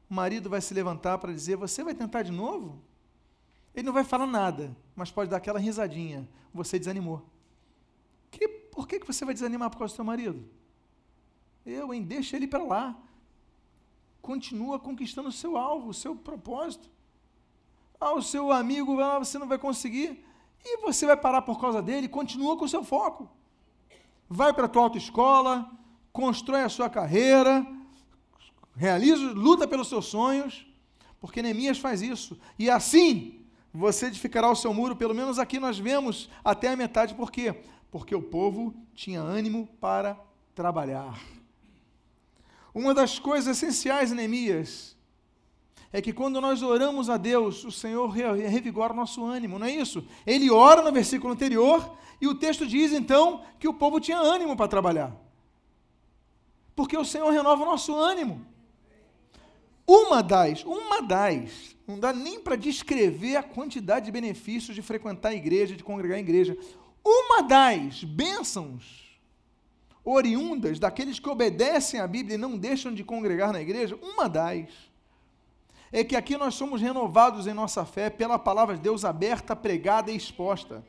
O 0.09 0.13
marido 0.13 0.49
vai 0.49 0.61
se 0.61 0.73
levantar 0.73 1.17
para 1.17 1.33
dizer: 1.33 1.55
Você 1.55 1.83
vai 1.83 1.95
tentar 1.95 2.21
de 2.21 2.31
novo? 2.31 2.81
Ele 3.73 3.85
não 3.85 3.93
vai 3.93 4.03
falar 4.03 4.27
nada, 4.27 4.75
mas 4.95 5.11
pode 5.11 5.29
dar 5.29 5.37
aquela 5.37 5.59
risadinha. 5.59 6.27
Você 6.53 6.79
desanimou. 6.79 7.25
Que, 8.31 8.47
por 8.47 8.87
que, 8.87 8.99
que 8.99 9.07
você 9.07 9.25
vai 9.25 9.33
desanimar 9.33 9.69
por 9.69 9.77
causa 9.77 9.93
do 9.93 9.95
seu 9.95 10.05
marido? 10.05 10.43
Eu, 11.65 11.93
hein? 11.93 12.03
Deixa 12.03 12.35
ele 12.35 12.47
para 12.47 12.63
lá 12.63 13.04
continua 14.25 14.79
conquistando 14.79 15.29
o 15.29 15.31
seu 15.31 15.55
alvo, 15.55 15.89
o 15.89 15.93
seu 15.93 16.15
propósito. 16.15 16.89
Ah, 18.01 18.13
o 18.15 18.23
seu 18.23 18.51
amigo, 18.51 18.99
ah, 18.99 19.19
você 19.19 19.37
não 19.37 19.47
vai 19.47 19.59
conseguir. 19.59 20.25
E 20.63 20.77
você 20.77 21.05
vai 21.05 21.15
parar 21.15 21.43
por 21.43 21.61
causa 21.61 21.79
dele, 21.79 22.07
continua 22.07 22.57
com 22.57 22.65
o 22.65 22.69
seu 22.69 22.83
foco. 22.83 23.29
Vai 24.27 24.51
para 24.51 24.65
a 24.65 24.67
tua 24.67 24.81
autoescola, 24.81 25.69
constrói 26.11 26.63
a 26.63 26.69
sua 26.69 26.89
carreira, 26.89 27.63
realiza, 28.75 29.31
luta 29.31 29.67
pelos 29.67 29.89
seus 29.89 30.07
sonhos, 30.07 30.65
porque 31.21 31.43
Neemias 31.43 31.77
faz 31.77 32.01
isso. 32.01 32.35
E 32.57 32.67
assim 32.67 33.45
você 33.71 34.07
edificará 34.07 34.49
o 34.49 34.55
seu 34.55 34.73
muro, 34.73 34.95
pelo 34.95 35.13
menos 35.13 35.37
aqui 35.37 35.59
nós 35.59 35.77
vemos 35.77 36.31
até 36.43 36.69
a 36.69 36.75
metade, 36.75 37.13
por 37.13 37.31
quê? 37.31 37.61
Porque 37.91 38.15
o 38.15 38.23
povo 38.23 38.73
tinha 38.95 39.21
ânimo 39.21 39.69
para 39.79 40.17
trabalhar. 40.55 41.15
Uma 42.75 42.93
das 42.93 43.17
coisas 43.17 43.55
essenciais 43.55 44.11
em 44.11 44.15
Neemias 44.15 44.97
é 45.93 46.01
que 46.01 46.11
quando 46.11 46.41
nós 46.41 46.61
oramos 46.61 47.09
a 47.09 47.15
Deus, 47.15 47.63
o 47.63 47.71
Senhor 47.71 48.09
revigora 48.09 48.91
o 48.91 48.95
nosso 48.95 49.23
ânimo, 49.23 49.57
não 49.57 49.65
é 49.65 49.71
isso? 49.71 50.05
Ele 50.27 50.51
ora 50.51 50.81
no 50.81 50.91
versículo 50.91 51.31
anterior 51.31 51.97
e 52.19 52.27
o 52.27 52.35
texto 52.35 52.67
diz 52.67 52.91
então 52.91 53.45
que 53.57 53.67
o 53.69 53.73
povo 53.73 53.97
tinha 54.01 54.19
ânimo 54.19 54.57
para 54.57 54.67
trabalhar. 54.67 55.15
Porque 56.75 56.97
o 56.97 57.05
Senhor 57.05 57.31
renova 57.31 57.63
o 57.63 57.65
nosso 57.65 57.95
ânimo. 57.95 58.45
Uma 59.87 60.21
das, 60.21 60.65
uma 60.65 61.01
das, 61.01 61.77
não 61.87 61.97
dá 61.97 62.11
nem 62.11 62.41
para 62.41 62.57
descrever 62.57 63.37
a 63.37 63.43
quantidade 63.43 64.07
de 64.07 64.11
benefícios 64.11 64.75
de 64.75 64.81
frequentar 64.81 65.29
a 65.29 65.35
igreja, 65.35 65.77
de 65.77 65.83
congregar 65.83 66.17
a 66.17 66.19
igreja. 66.19 66.57
Uma 67.01 67.41
das 67.41 68.03
bênçãos 68.03 69.04
oriundas 70.05 70.79
daqueles 70.79 71.19
que 71.19 71.27
obedecem 71.27 71.99
à 71.99 72.07
Bíblia 72.07 72.35
e 72.35 72.37
não 72.37 72.57
deixam 72.57 72.93
de 72.93 73.03
congregar 73.03 73.51
na 73.51 73.59
igreja, 73.59 73.97
uma 74.01 74.29
das 74.29 74.69
é 75.91 76.03
que 76.03 76.15
aqui 76.15 76.35
nós 76.35 76.55
somos 76.55 76.81
renovados 76.81 77.47
em 77.47 77.53
nossa 77.53 77.85
fé 77.85 78.09
pela 78.09 78.37
palavra 78.37 78.75
de 78.75 78.81
Deus 78.81 79.05
aberta, 79.05 79.55
pregada 79.55 80.11
e 80.11 80.15
exposta. 80.17 80.83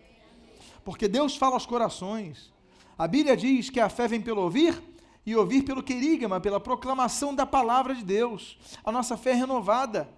Porque 0.85 1.07
Deus 1.07 1.37
fala 1.37 1.55
aos 1.55 1.65
corações. 1.65 2.53
A 2.99 3.07
Bíblia 3.07 3.37
diz 3.37 3.71
que 3.71 3.79
a 3.79 3.89
fé 3.89 4.09
vem 4.09 4.21
pelo 4.21 4.43
ouvir 4.43 4.83
e 5.25 5.37
ouvir 5.37 5.63
pelo 5.63 5.81
querigma, 5.81 6.41
pela 6.41 6.59
proclamação 6.59 7.35
da 7.35 7.47
palavra 7.47 7.95
de 7.95 8.05
Deus. 8.05 8.59
A 8.85 8.91
nossa 8.91 9.17
fé 9.17 9.31
é 9.31 9.35
renovada. 9.35 10.09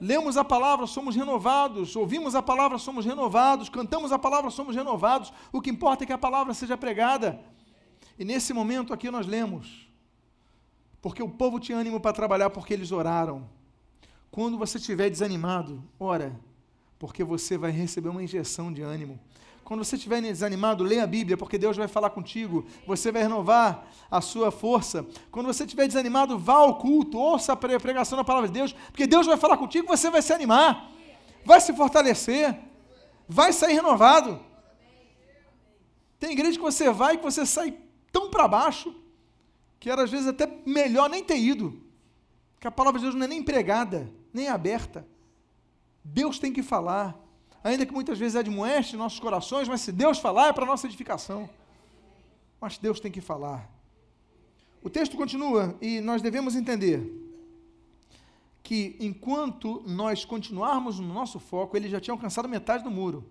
lemos 0.00 0.36
a 0.36 0.44
palavra, 0.44 0.86
somos 0.86 1.16
renovados, 1.16 1.96
ouvimos 1.96 2.34
a 2.34 2.40
palavra, 2.42 2.78
somos 2.78 3.04
renovados, 3.04 3.68
cantamos 3.68 4.12
a 4.12 4.18
palavra, 4.18 4.50
somos 4.50 4.76
renovados. 4.76 5.32
O 5.52 5.60
que 5.60 5.68
importa 5.68 6.04
é 6.04 6.06
que 6.06 6.12
a 6.12 6.18
palavra 6.18 6.54
seja 6.54 6.76
pregada. 6.76 7.40
E 8.20 8.24
nesse 8.24 8.52
momento 8.52 8.92
aqui 8.92 9.10
nós 9.10 9.26
lemos, 9.26 9.90
porque 11.00 11.22
o 11.22 11.28
povo 11.30 11.58
tinha 11.58 11.78
ânimo 11.78 11.98
para 11.98 12.12
trabalhar, 12.12 12.50
porque 12.50 12.74
eles 12.74 12.92
oraram. 12.92 13.48
Quando 14.30 14.58
você 14.58 14.76
estiver 14.76 15.08
desanimado, 15.08 15.82
ora, 15.98 16.38
porque 16.98 17.24
você 17.24 17.56
vai 17.56 17.70
receber 17.70 18.10
uma 18.10 18.22
injeção 18.22 18.70
de 18.70 18.82
ânimo. 18.82 19.18
Quando 19.64 19.82
você 19.82 19.96
estiver 19.96 20.20
desanimado, 20.20 20.84
leia 20.84 21.04
a 21.04 21.06
Bíblia, 21.06 21.34
porque 21.34 21.56
Deus 21.56 21.78
vai 21.78 21.88
falar 21.88 22.10
contigo, 22.10 22.66
você 22.86 23.10
vai 23.10 23.22
renovar 23.22 23.86
a 24.10 24.20
sua 24.20 24.50
força. 24.50 25.06
Quando 25.30 25.46
você 25.46 25.64
estiver 25.64 25.86
desanimado, 25.86 26.38
vá 26.38 26.56
ao 26.56 26.76
culto, 26.76 27.16
ouça 27.16 27.54
a 27.54 27.56
pregação 27.56 28.18
da 28.18 28.24
palavra 28.24 28.48
de 28.48 28.52
Deus, 28.54 28.74
porque 28.88 29.06
Deus 29.06 29.26
vai 29.26 29.38
falar 29.38 29.56
contigo, 29.56 29.88
você 29.88 30.10
vai 30.10 30.20
se 30.20 30.34
animar, 30.34 30.90
vai 31.42 31.58
se 31.58 31.72
fortalecer, 31.72 32.54
vai 33.26 33.50
sair 33.50 33.72
renovado. 33.72 34.38
Tem 36.18 36.32
igreja 36.32 36.58
que 36.58 36.62
você 36.62 36.90
vai 36.90 37.14
e 37.14 37.16
que 37.16 37.24
você 37.24 37.46
sai 37.46 37.88
tão 38.12 38.30
para 38.30 38.48
baixo, 38.48 38.94
que 39.78 39.90
era 39.90 40.02
às 40.02 40.10
vezes 40.10 40.26
até 40.26 40.46
melhor 40.66 41.08
nem 41.08 41.24
ter 41.24 41.38
ido, 41.38 41.80
que 42.58 42.66
a 42.66 42.70
palavra 42.70 42.98
de 42.98 43.06
Deus 43.06 43.14
não 43.14 43.24
é 43.24 43.28
nem 43.28 43.42
pregada, 43.42 44.12
nem 44.32 44.48
aberta. 44.48 45.06
Deus 46.04 46.38
tem 46.38 46.52
que 46.52 46.62
falar 46.62 47.18
ainda 47.62 47.86
que 47.86 47.92
muitas 47.92 48.18
vezes 48.18 48.36
admoeste 48.36 48.96
nossos 48.96 49.20
corações, 49.20 49.68
mas 49.68 49.80
se 49.82 49.92
Deus 49.92 50.18
falar 50.18 50.48
é 50.48 50.52
para 50.52 50.66
nossa 50.66 50.86
edificação. 50.86 51.48
Mas 52.60 52.78
Deus 52.78 53.00
tem 53.00 53.10
que 53.10 53.20
falar. 53.20 53.70
O 54.82 54.90
texto 54.90 55.16
continua 55.16 55.76
e 55.80 56.00
nós 56.00 56.22
devemos 56.22 56.54
entender 56.54 57.18
que 58.62 58.96
enquanto 59.00 59.82
nós 59.86 60.24
continuarmos 60.24 60.98
no 60.98 61.12
nosso 61.12 61.38
foco, 61.38 61.76
ele 61.76 61.88
já 61.88 62.00
tinha 62.00 62.14
alcançado 62.14 62.48
metade 62.48 62.84
do 62.84 62.90
muro. 62.90 63.24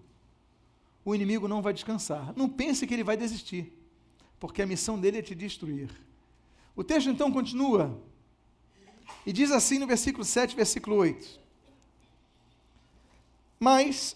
O 1.05 1.15
inimigo 1.15 1.47
não 1.47 1.61
vai 1.61 1.73
descansar. 1.73 2.33
Não 2.35 2.49
pense 2.49 2.85
que 2.85 2.93
ele 2.93 3.03
vai 3.03 3.15
desistir, 3.15 3.73
porque 4.39 4.61
a 4.61 4.67
missão 4.67 4.99
dele 4.99 5.19
é 5.19 5.21
te 5.21 5.35
destruir. 5.35 5.89
O 6.75 6.83
texto 6.83 7.09
então 7.09 7.31
continua 7.31 8.01
e 9.25 9.33
diz 9.33 9.51
assim 9.51 9.79
no 9.79 9.87
versículo 9.87 10.23
7, 10.23 10.55
versículo 10.55 10.95
8: 10.95 11.39
Mas 13.59 14.15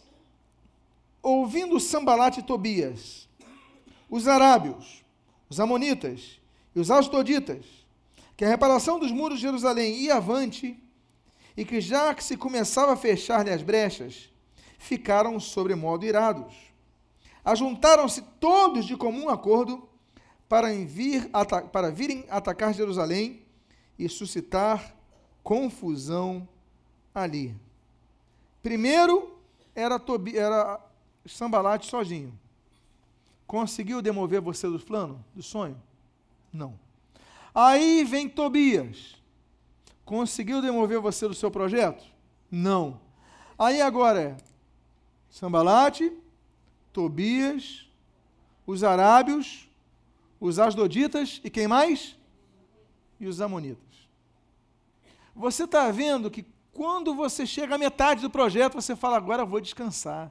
ouvindo 1.22 1.80
Sambalat 1.80 2.38
e 2.38 2.44
Tobias, 2.44 3.28
os 4.10 4.28
arábios, 4.28 5.04
os 5.50 5.60
amonitas 5.60 6.40
e 6.76 6.80
os 6.80 6.90
asdoditas, 6.90 7.66
que 8.36 8.46
a 8.46 8.50
reparação 8.50 9.00
dos 9.00 9.12
muros 9.12 9.40
de 9.40 9.44
Jerusalém 9.44 9.96
ia 9.96 10.16
avante, 10.16 10.80
e 11.56 11.64
que 11.64 11.80
já 11.80 12.14
que 12.16 12.24
se 12.24 12.36
começava 12.36 12.94
a 12.94 12.98
fechar-lhe 12.98 13.52
as 13.52 13.62
brechas, 13.62 14.30
ficaram 14.80 15.40
sobremodo 15.40 16.06
irados. 16.06 16.54
Ajuntaram-se 17.46 18.22
todos 18.40 18.86
de 18.86 18.98
comum 18.98 19.30
acordo 19.30 19.88
para, 20.54 20.72
vir, 20.86 21.32
para 21.72 21.90
virem 21.90 22.28
atacar 22.30 22.76
Jerusalém 22.76 23.42
e 23.98 24.08
suscitar 24.08 24.96
confusão 25.42 26.48
ali. 27.12 27.56
Primeiro 28.62 29.36
era, 29.74 30.00
era 30.36 30.80
Sambalate 31.26 31.88
sozinho. 31.88 32.40
Conseguiu 33.48 34.00
demover 34.00 34.42
você 34.42 34.70
do 34.70 34.80
plano, 34.80 35.26
do 35.34 35.42
sonho? 35.42 35.76
Não. 36.54 36.78
Aí 37.56 38.04
vem 38.04 38.30
Tobias. 38.30 39.16
Conseguiu 40.06 40.62
demover 40.62 41.00
você 41.00 41.28
do 41.28 41.34
seu 41.34 41.50
projeto? 41.50 42.06
Não. 42.52 43.02
Aí 43.58 43.82
agora 43.82 44.22
é 44.22 44.38
Sambalate, 45.32 46.16
Tobias, 46.92 47.88
os 48.68 48.84
arábios, 48.84 49.68
os 50.44 50.60
asdoditas 50.60 51.40
e 51.42 51.50
quem 51.50 51.70
mais? 51.70 52.18
E 53.18 53.26
os 53.26 53.40
amonitas. 53.40 53.88
Você 55.34 55.64
está 55.64 55.90
vendo 55.90 56.30
que 56.30 56.46
quando 56.74 57.16
você 57.16 57.46
chega 57.46 57.76
à 57.76 57.78
metade 57.78 58.22
do 58.22 58.30
projeto, 58.30 58.74
você 58.74 58.94
fala, 58.94 59.16
agora 59.16 59.46
vou 59.46 59.62
descansar. 59.62 60.30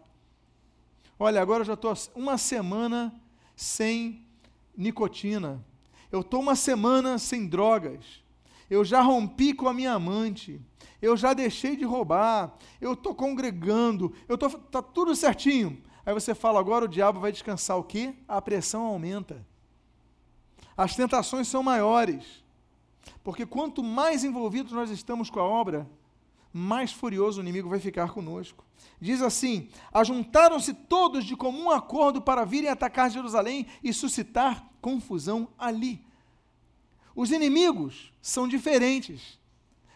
Olha, 1.18 1.40
agora 1.40 1.62
eu 1.62 1.64
já 1.64 1.72
estou 1.72 1.94
uma 2.14 2.36
semana 2.36 3.10
sem 3.56 4.22
nicotina. 4.76 5.64
Eu 6.10 6.20
estou 6.20 6.40
uma 6.40 6.56
semana 6.56 7.16
sem 7.16 7.48
drogas. 7.48 8.22
Eu 8.68 8.84
já 8.84 9.00
rompi 9.00 9.54
com 9.54 9.66
a 9.66 9.72
minha 9.72 9.92
amante. 9.92 10.60
Eu 11.00 11.16
já 11.16 11.32
deixei 11.32 11.74
de 11.74 11.86
roubar. 11.86 12.54
Eu 12.82 12.92
estou 12.92 13.14
congregando. 13.14 14.12
Eu 14.28 14.36
tô, 14.36 14.50
tá 14.50 14.82
tudo 14.82 15.16
certinho. 15.16 15.82
Aí 16.04 16.12
você 16.12 16.34
fala, 16.34 16.60
agora 16.60 16.84
o 16.84 16.88
diabo 16.88 17.18
vai 17.18 17.32
descansar 17.32 17.78
o 17.78 17.84
quê? 17.84 18.14
A 18.28 18.42
pressão 18.42 18.82
aumenta. 18.82 19.50
As 20.76 20.96
tentações 20.96 21.48
são 21.48 21.62
maiores. 21.62 22.42
Porque 23.22 23.46
quanto 23.46 23.82
mais 23.82 24.24
envolvidos 24.24 24.72
nós 24.72 24.90
estamos 24.90 25.30
com 25.30 25.40
a 25.40 25.44
obra, 25.44 25.88
mais 26.52 26.92
furioso 26.92 27.40
o 27.40 27.42
inimigo 27.42 27.68
vai 27.68 27.80
ficar 27.80 28.12
conosco. 28.12 28.64
Diz 29.00 29.22
assim: 29.22 29.68
Ajuntaram-se 29.92 30.74
todos 30.74 31.24
de 31.24 31.36
comum 31.36 31.70
acordo 31.70 32.20
para 32.20 32.44
virem 32.44 32.70
atacar 32.70 33.10
Jerusalém 33.10 33.66
e 33.82 33.92
suscitar 33.92 34.68
confusão 34.80 35.48
ali. 35.58 36.04
Os 37.14 37.30
inimigos 37.30 38.12
são 38.20 38.48
diferentes, 38.48 39.38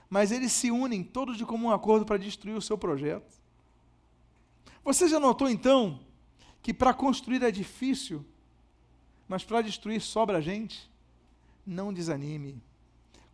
mas 0.09 0.31
eles 0.31 0.53
se 0.53 0.71
unem 0.71 1.03
todos 1.03 1.37
de 1.37 1.45
comum 1.45 1.71
acordo 1.71 2.05
para 2.05 2.19
destruir 2.19 2.57
o 2.57 2.63
seu 2.63 2.77
projeto. 2.77 3.35
Você 4.85 5.09
já 5.09 5.19
notou 5.19 5.49
então 5.49 6.01
que 6.63 6.73
para 6.73 6.95
construir 6.95 7.43
é 7.43 7.51
difícil, 7.51 8.25
mas 9.29 9.45
para 9.45 9.63
destruir 9.63 10.01
sobra 10.01 10.41
gente? 10.41 10.91
Não 11.67 11.93
desanime. 11.93 12.63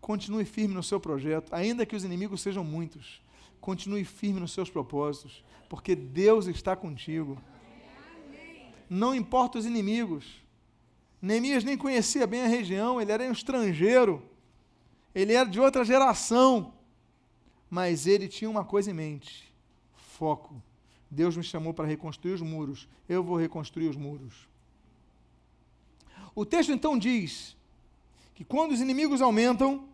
Continue 0.01 0.45
firme 0.45 0.75
no 0.75 0.83
seu 0.83 0.99
projeto, 0.99 1.55
ainda 1.55 1.87
que 1.87 1.95
os 1.95 2.05
inimigos 2.05 2.41
sejam 2.41 2.65
muitos. 2.65 3.23
Continue 3.61 4.05
firme 4.05 4.41
nos 4.41 4.53
seus 4.53 4.69
propósitos, 4.69 5.45
porque 5.69 5.95
Deus 5.95 6.47
está 6.47 6.75
contigo. 6.75 7.41
Não 8.91 9.15
importa 9.15 9.59
os 9.59 9.67
inimigos. 9.67 10.43
Neemias 11.21 11.63
nem 11.63 11.79
conhecia 11.79 12.27
bem 12.27 12.43
a 12.43 12.49
região, 12.49 13.01
ele 13.01 13.13
era 13.13 13.23
um 13.23 13.33
estrangeiro, 13.33 14.23
ele 15.15 15.35
era 15.35 15.49
de 15.49 15.61
outra 15.61 15.85
geração, 15.85 16.75
mas 17.71 18.09
ele 18.09 18.27
tinha 18.27 18.51
uma 18.51 18.65
coisa 18.65 18.91
em 18.91 18.95
mente: 18.95 19.55
foco. 19.95 20.61
Deus 21.09 21.37
me 21.37 21.45
chamou 21.45 21.73
para 21.73 21.87
reconstruir 21.87 22.33
os 22.33 22.43
muros, 22.43 22.89
eu 23.09 23.23
vou 23.23 23.37
reconstruir 23.37 23.89
os 23.89 23.97
muros. 23.97 24.49
O 26.35 26.45
texto 26.47 26.73
então 26.73 26.99
diz 26.99 27.57
que 28.35 28.45
quando 28.45 28.73
os 28.73 28.81
inimigos 28.81 29.21
aumentam, 29.21 29.87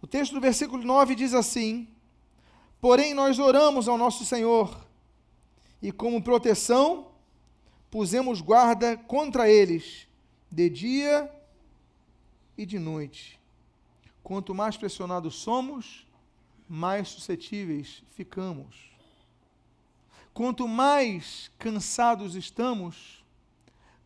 o 0.00 0.06
texto 0.06 0.32
do 0.32 0.40
versículo 0.40 0.82
9 0.82 1.14
diz 1.14 1.32
assim: 1.32 1.86
Porém, 2.80 3.14
nós 3.14 3.38
oramos 3.38 3.86
ao 3.86 3.96
nosso 3.96 4.24
Senhor, 4.24 4.76
e 5.80 5.92
como 5.92 6.22
proteção, 6.22 7.08
pusemos 7.90 8.40
guarda 8.40 8.96
contra 8.96 9.48
eles, 9.48 10.08
de 10.50 10.68
dia 10.68 11.30
e 12.58 12.66
de 12.66 12.78
noite. 12.78 13.38
Quanto 14.22 14.54
mais 14.54 14.76
pressionados 14.76 15.36
somos, 15.36 16.06
mais 16.68 17.08
suscetíveis 17.08 18.02
ficamos. 18.10 18.90
Quanto 20.34 20.66
mais 20.66 21.50
cansados 21.58 22.34
estamos, 22.34 23.21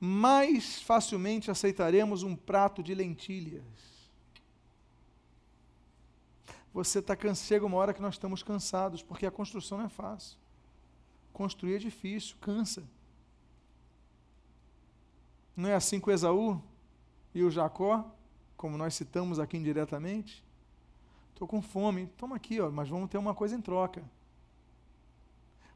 mais 0.07 0.81
facilmente 0.83 1.51
aceitaremos 1.51 2.23
um 2.23 2.37
prato 2.37 2.83
de 2.83 2.95
lentilhas 2.95 3.87
você 6.77 6.99
está 6.99 7.17
cansado, 7.17 7.47
chega 7.47 7.65
uma 7.65 7.79
hora 7.79 7.95
que 7.95 8.03
nós 8.03 8.17
estamos 8.17 8.43
cansados, 8.43 9.03
porque 9.03 9.25
a 9.25 9.31
construção 9.31 9.79
não 9.79 9.87
é 9.87 9.89
fácil. 9.89 10.37
Construir 11.33 11.77
é 11.77 11.79
difícil, 11.79 12.37
cansa. 12.39 12.85
Não 15.57 15.71
é 15.71 15.75
assim 15.75 15.99
com 15.99 16.11
Esaú 16.11 16.63
e 17.35 17.43
o 17.43 17.51
Jacó, 17.51 18.05
como 18.59 18.77
nós 18.77 18.95
citamos 18.95 19.39
aqui 19.39 19.57
indiretamente? 19.57 20.45
Estou 21.31 21.49
com 21.49 21.63
fome, 21.63 22.09
toma 22.19 22.37
aqui, 22.37 22.61
ó, 22.61 22.71
mas 22.71 22.91
vamos 22.91 23.09
ter 23.09 23.17
uma 23.17 23.35
coisa 23.35 23.57
em 23.57 23.61
troca. 23.63 24.05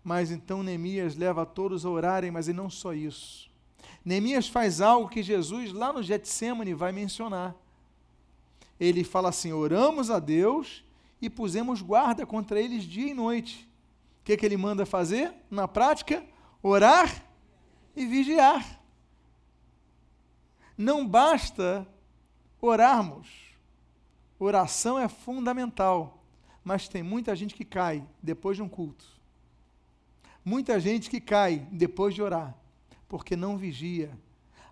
Mas 0.04 0.30
então 0.30 0.62
Neemias 0.62 1.16
leva 1.16 1.46
todos 1.46 1.86
a 1.86 1.88
orarem, 1.88 2.30
mas 2.30 2.46
e 2.46 2.52
não 2.52 2.68
só 2.68 2.92
isso. 2.92 3.49
Neemias 4.04 4.48
faz 4.48 4.80
algo 4.80 5.08
que 5.08 5.22
Jesus, 5.22 5.72
lá 5.72 5.92
no 5.92 6.02
Getsemane, 6.02 6.74
vai 6.74 6.92
mencionar. 6.92 7.54
Ele 8.78 9.04
fala 9.04 9.28
assim: 9.28 9.52
oramos 9.52 10.10
a 10.10 10.18
Deus 10.18 10.84
e 11.20 11.28
pusemos 11.28 11.82
guarda 11.82 12.24
contra 12.24 12.60
eles 12.60 12.84
dia 12.84 13.10
e 13.10 13.14
noite. 13.14 13.68
O 14.20 14.24
que, 14.24 14.36
que 14.36 14.46
ele 14.46 14.56
manda 14.56 14.86
fazer? 14.86 15.32
Na 15.50 15.68
prática, 15.68 16.24
orar 16.62 17.24
e 17.94 18.06
vigiar. 18.06 18.80
Não 20.76 21.06
basta 21.06 21.86
orarmos. 22.60 23.28
Oração 24.38 24.98
é 24.98 25.08
fundamental, 25.08 26.24
Mas 26.64 26.88
tem 26.88 27.02
muita 27.02 27.36
gente 27.36 27.54
que 27.54 27.64
cai 27.64 28.06
depois 28.22 28.56
de 28.56 28.62
um 28.62 28.68
culto. 28.68 29.04
Muita 30.42 30.80
gente 30.80 31.10
que 31.10 31.20
cai 31.20 31.66
depois 31.70 32.14
de 32.14 32.22
orar, 32.22 32.56
porque 33.10 33.34
não 33.34 33.58
vigia. 33.58 34.16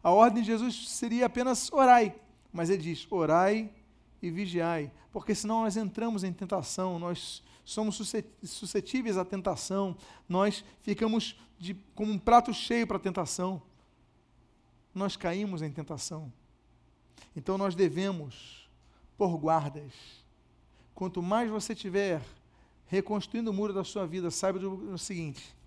A 0.00 0.12
ordem 0.12 0.42
de 0.42 0.46
Jesus 0.46 0.88
seria 0.88 1.26
apenas 1.26 1.70
orai, 1.72 2.14
mas 2.52 2.70
ele 2.70 2.82
diz: 2.82 3.06
orai 3.10 3.68
e 4.22 4.30
vigiai, 4.30 4.92
porque 5.12 5.34
senão 5.34 5.62
nós 5.62 5.76
entramos 5.76 6.22
em 6.22 6.32
tentação, 6.32 7.00
nós 7.00 7.42
somos 7.64 8.00
suscetíveis 8.44 9.18
à 9.18 9.24
tentação, 9.24 9.96
nós 10.28 10.64
ficamos 10.80 11.36
de, 11.58 11.74
como 11.96 12.12
um 12.12 12.18
prato 12.18 12.54
cheio 12.54 12.86
para 12.86 12.96
a 12.96 13.00
tentação. 13.00 13.60
Nós 14.94 15.16
caímos 15.16 15.60
em 15.60 15.70
tentação. 15.70 16.32
Então 17.36 17.58
nós 17.58 17.74
devemos 17.74 18.70
pôr 19.16 19.36
guardas. 19.36 19.92
Quanto 20.94 21.20
mais 21.20 21.50
você 21.50 21.74
tiver 21.74 22.22
reconstruindo 22.86 23.50
o 23.50 23.54
muro 23.54 23.72
da 23.72 23.84
sua 23.84 24.06
vida, 24.06 24.30
saiba 24.30 24.60
do 24.60 24.96
seguinte: 24.96 25.57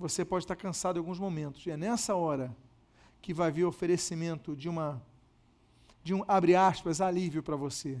você 0.00 0.24
pode 0.24 0.44
estar 0.44 0.56
cansado 0.56 0.96
em 0.96 1.00
alguns 1.00 1.18
momentos, 1.18 1.66
e 1.66 1.70
é 1.70 1.76
nessa 1.76 2.14
hora 2.14 2.56
que 3.20 3.34
vai 3.34 3.52
vir 3.52 3.64
o 3.64 3.68
oferecimento 3.68 4.56
de 4.56 4.66
uma 4.66 5.02
de 6.02 6.14
um 6.14 6.24
abre 6.26 6.56
aspas 6.56 7.02
alívio 7.02 7.42
para 7.42 7.54
você. 7.54 8.00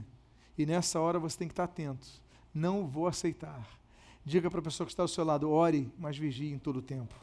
E 0.56 0.64
nessa 0.64 0.98
hora 0.98 1.18
você 1.18 1.36
tem 1.36 1.46
que 1.46 1.52
estar 1.52 1.64
atento. 1.64 2.08
Não 2.54 2.86
vou 2.86 3.06
aceitar. 3.06 3.68
Diga 4.24 4.50
para 4.50 4.60
a 4.60 4.62
pessoa 4.62 4.86
que 4.86 4.92
está 4.92 5.02
ao 5.02 5.08
seu 5.08 5.22
lado, 5.22 5.50
ore, 5.50 5.92
mas 5.98 6.16
vigie 6.16 6.50
em 6.50 6.58
todo 6.58 6.78
o 6.78 6.82
tempo. 6.82 7.14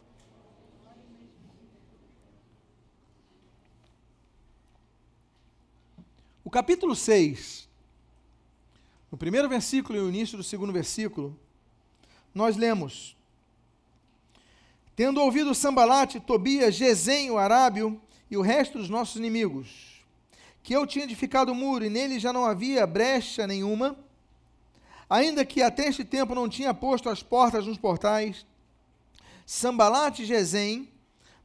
O 6.44 6.52
capítulo 6.52 6.96
6, 6.96 7.68
no 9.12 9.18
primeiro 9.18 9.50
versículo 9.50 9.98
e 9.98 10.02
o 10.02 10.10
início 10.10 10.38
do 10.38 10.44
segundo 10.44 10.72
versículo, 10.72 11.36
nós 12.32 12.56
lemos: 12.56 13.17
Tendo 14.98 15.22
ouvido 15.22 15.56
Sambalate, 15.56 16.20
Tobias, 16.20 16.76
Gesem, 16.76 17.32
o 17.32 17.38
Arábio 17.38 18.02
e 18.30 18.36
o 18.36 18.42
resto 18.42 18.78
dos 18.78 18.90
nossos 18.90 19.16
inimigos, 19.16 20.04
que 20.62 20.76
eu 20.76 20.86
tinha 20.86 21.06
edificado 21.06 21.54
o 21.54 21.56
muro 21.56 21.86
e 21.86 21.90
nele 21.90 22.20
já 22.20 22.34
não 22.34 22.44
havia 22.44 22.86
brecha 22.86 23.48
nenhuma, 23.48 23.98
ainda 25.10 25.46
que 25.46 25.62
até 25.62 25.88
este 25.88 26.04
tempo 26.04 26.36
não 26.36 26.50
tinha 26.50 26.74
posto 26.74 27.10
as 27.10 27.24
portas 27.24 27.66
nos 27.66 27.78
portais, 27.78 28.46
Sambalate 29.46 30.24
e 30.24 30.26
Gesem 30.26 30.90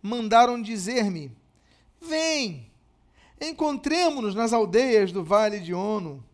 mandaram 0.03 0.61
dizer-me: 0.61 1.31
Vem, 2.01 2.73
Encontremos-nos 3.45 4.37
nas 4.37 4.53
aldeias 4.53 5.11
do 5.11 5.25
Vale 5.25 5.59
de 5.59 5.75
Ono. 5.75 6.25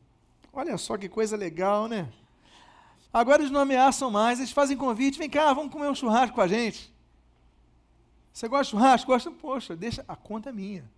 Olha 0.53 0.77
só 0.77 0.99
que 0.99 1.09
coisa 1.09 1.39
legal, 1.39 1.89
né? 1.89 2.07
Agora 3.11 3.41
eles 3.41 3.51
não 3.51 3.61
ameaçam 3.61 4.11
mais, 4.11 4.39
eles 4.39 4.53
fazem 4.53 4.77
convite, 4.77 5.19
vem 5.19 5.31
cá, 5.31 5.55
vamos 5.55 5.73
comer 5.73 5.89
um 5.89 5.95
churrasco 5.95 6.35
com 6.35 6.43
a 6.43 6.47
gente. 6.47 6.93
Você 8.39 8.47
gosta 8.47 8.65
de 8.67 8.71
churrasco? 8.71 9.11
Gosta? 9.11 9.31
Poxa, 9.33 9.75
deixa, 9.75 10.05
a 10.07 10.15
conta 10.15 10.51
é 10.51 10.53
minha. 10.53 10.89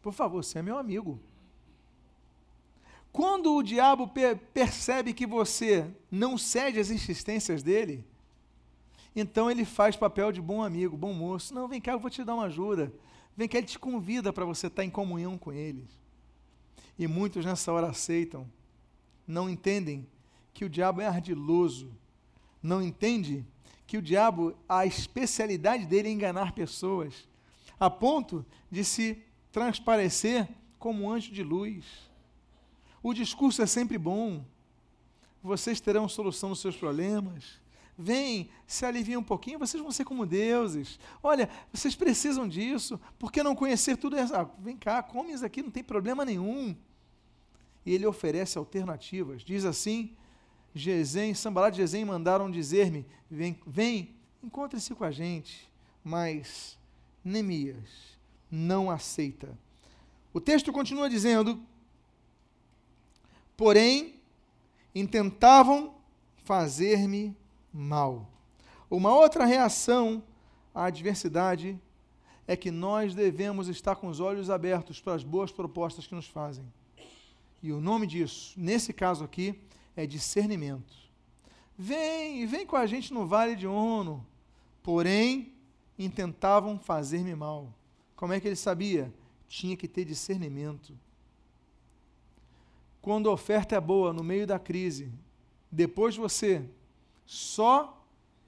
Por 0.00 0.14
favor, 0.14 0.42
você 0.42 0.60
é 0.60 0.62
meu 0.62 0.78
amigo. 0.78 1.20
Quando 3.12 3.54
o 3.54 3.62
diabo 3.62 4.10
percebe 4.54 5.12
que 5.12 5.26
você 5.26 5.86
não 6.10 6.38
cede 6.38 6.80
às 6.80 6.88
insistências 6.88 7.62
dele, 7.62 8.02
então 9.14 9.50
ele 9.50 9.66
faz 9.66 9.94
papel 9.94 10.32
de 10.32 10.40
bom 10.40 10.62
amigo, 10.62 10.96
bom 10.96 11.12
moço. 11.12 11.52
Não, 11.52 11.68
vem 11.68 11.82
cá, 11.82 11.92
eu 11.92 11.98
vou 11.98 12.08
te 12.08 12.24
dar 12.24 12.34
uma 12.34 12.44
ajuda. 12.44 12.90
Vem 13.36 13.46
que 13.46 13.58
Ele 13.58 13.66
te 13.66 13.78
convida 13.78 14.32
para 14.32 14.46
você 14.46 14.68
estar 14.68 14.82
em 14.82 14.88
comunhão 14.88 15.36
com 15.36 15.52
Ele. 15.52 15.86
E 16.98 17.06
muitos 17.06 17.44
nessa 17.44 17.70
hora 17.70 17.88
aceitam, 17.88 18.50
não 19.26 19.50
entendem 19.50 20.06
que 20.54 20.64
o 20.64 20.70
diabo 20.70 21.02
é 21.02 21.06
ardiloso, 21.06 21.92
não 22.62 22.80
entende 22.80 23.44
que 23.86 23.96
o 23.96 24.02
diabo, 24.02 24.56
a 24.68 24.84
especialidade 24.84 25.86
dele 25.86 26.08
é 26.08 26.12
enganar 26.12 26.52
pessoas, 26.52 27.28
a 27.78 27.88
ponto 27.88 28.44
de 28.70 28.84
se 28.84 29.22
transparecer 29.52 30.48
como 30.78 31.04
um 31.04 31.10
anjo 31.10 31.32
de 31.32 31.42
luz. 31.42 31.84
O 33.02 33.14
discurso 33.14 33.62
é 33.62 33.66
sempre 33.66 33.96
bom, 33.96 34.44
vocês 35.42 35.80
terão 35.80 36.08
solução 36.08 36.50
nos 36.50 36.60
seus 36.60 36.76
problemas, 36.76 37.60
Vem, 37.98 38.50
se 38.66 38.84
alivia 38.84 39.18
um 39.18 39.22
pouquinho, 39.22 39.58
vocês 39.58 39.82
vão 39.82 39.90
ser 39.90 40.04
como 40.04 40.26
deuses. 40.26 41.00
Olha, 41.22 41.48
vocês 41.72 41.94
precisam 41.94 42.46
disso. 42.46 43.00
Por 43.18 43.32
que 43.32 43.42
não 43.42 43.54
conhecer 43.54 43.96
tudo? 43.96 44.16
Ah, 44.18 44.46
vem 44.58 44.76
cá, 44.76 45.02
come 45.02 45.32
isso 45.32 45.46
aqui, 45.46 45.62
não 45.62 45.70
tem 45.70 45.82
problema 45.82 46.22
nenhum. 46.22 46.76
E 47.86 47.94
ele 47.94 48.04
oferece 48.04 48.58
alternativas. 48.58 49.42
Diz 49.42 49.64
assim: 49.64 50.14
Gesem, 50.78 51.32
Sambalá 51.32 51.70
de 51.70 51.78
Gesem 51.78 52.04
mandaram 52.04 52.50
dizer-me: 52.50 53.06
vem, 53.30 53.58
vem 53.66 54.14
encontre-se 54.42 54.94
com 54.94 55.04
a 55.04 55.10
gente. 55.10 55.66
Mas 56.04 56.78
Neemias 57.24 57.88
não 58.50 58.90
aceita. 58.90 59.58
O 60.34 60.40
texto 60.40 60.70
continua 60.70 61.08
dizendo: 61.08 61.58
Porém, 63.56 64.20
intentavam 64.94 65.94
fazer-me 66.44 67.34
mal. 67.72 68.28
Uma 68.90 69.14
outra 69.14 69.46
reação 69.46 70.22
à 70.74 70.84
adversidade 70.84 71.80
é 72.46 72.54
que 72.54 72.70
nós 72.70 73.14
devemos 73.14 73.68
estar 73.68 73.96
com 73.96 74.08
os 74.08 74.20
olhos 74.20 74.50
abertos 74.50 75.00
para 75.00 75.14
as 75.14 75.24
boas 75.24 75.50
propostas 75.50 76.06
que 76.06 76.14
nos 76.14 76.26
fazem. 76.26 76.64
E 77.62 77.72
o 77.72 77.80
nome 77.80 78.06
disso, 78.06 78.52
nesse 78.56 78.92
caso 78.92 79.24
aqui, 79.24 79.58
é 79.96 80.06
discernimento. 80.06 80.94
Vem, 81.76 82.46
vem 82.46 82.66
com 82.66 82.76
a 82.76 82.86
gente 82.86 83.12
no 83.12 83.26
vale 83.26 83.56
de 83.56 83.66
Ono. 83.66 84.24
Porém, 84.82 85.52
intentavam 85.98 86.78
fazer-me 86.78 87.34
mal. 87.34 87.72
Como 88.14 88.32
é 88.32 88.40
que 88.40 88.46
ele 88.46 88.56
sabia? 88.56 89.12
Tinha 89.48 89.76
que 89.76 89.88
ter 89.88 90.04
discernimento. 90.04 90.96
Quando 93.00 93.28
a 93.28 93.32
oferta 93.32 93.74
é 93.76 93.80
boa 93.80 94.12
no 94.12 94.22
meio 94.22 94.46
da 94.46 94.58
crise, 94.58 95.12
depois 95.70 96.16
você 96.16 96.64
só 97.24 98.04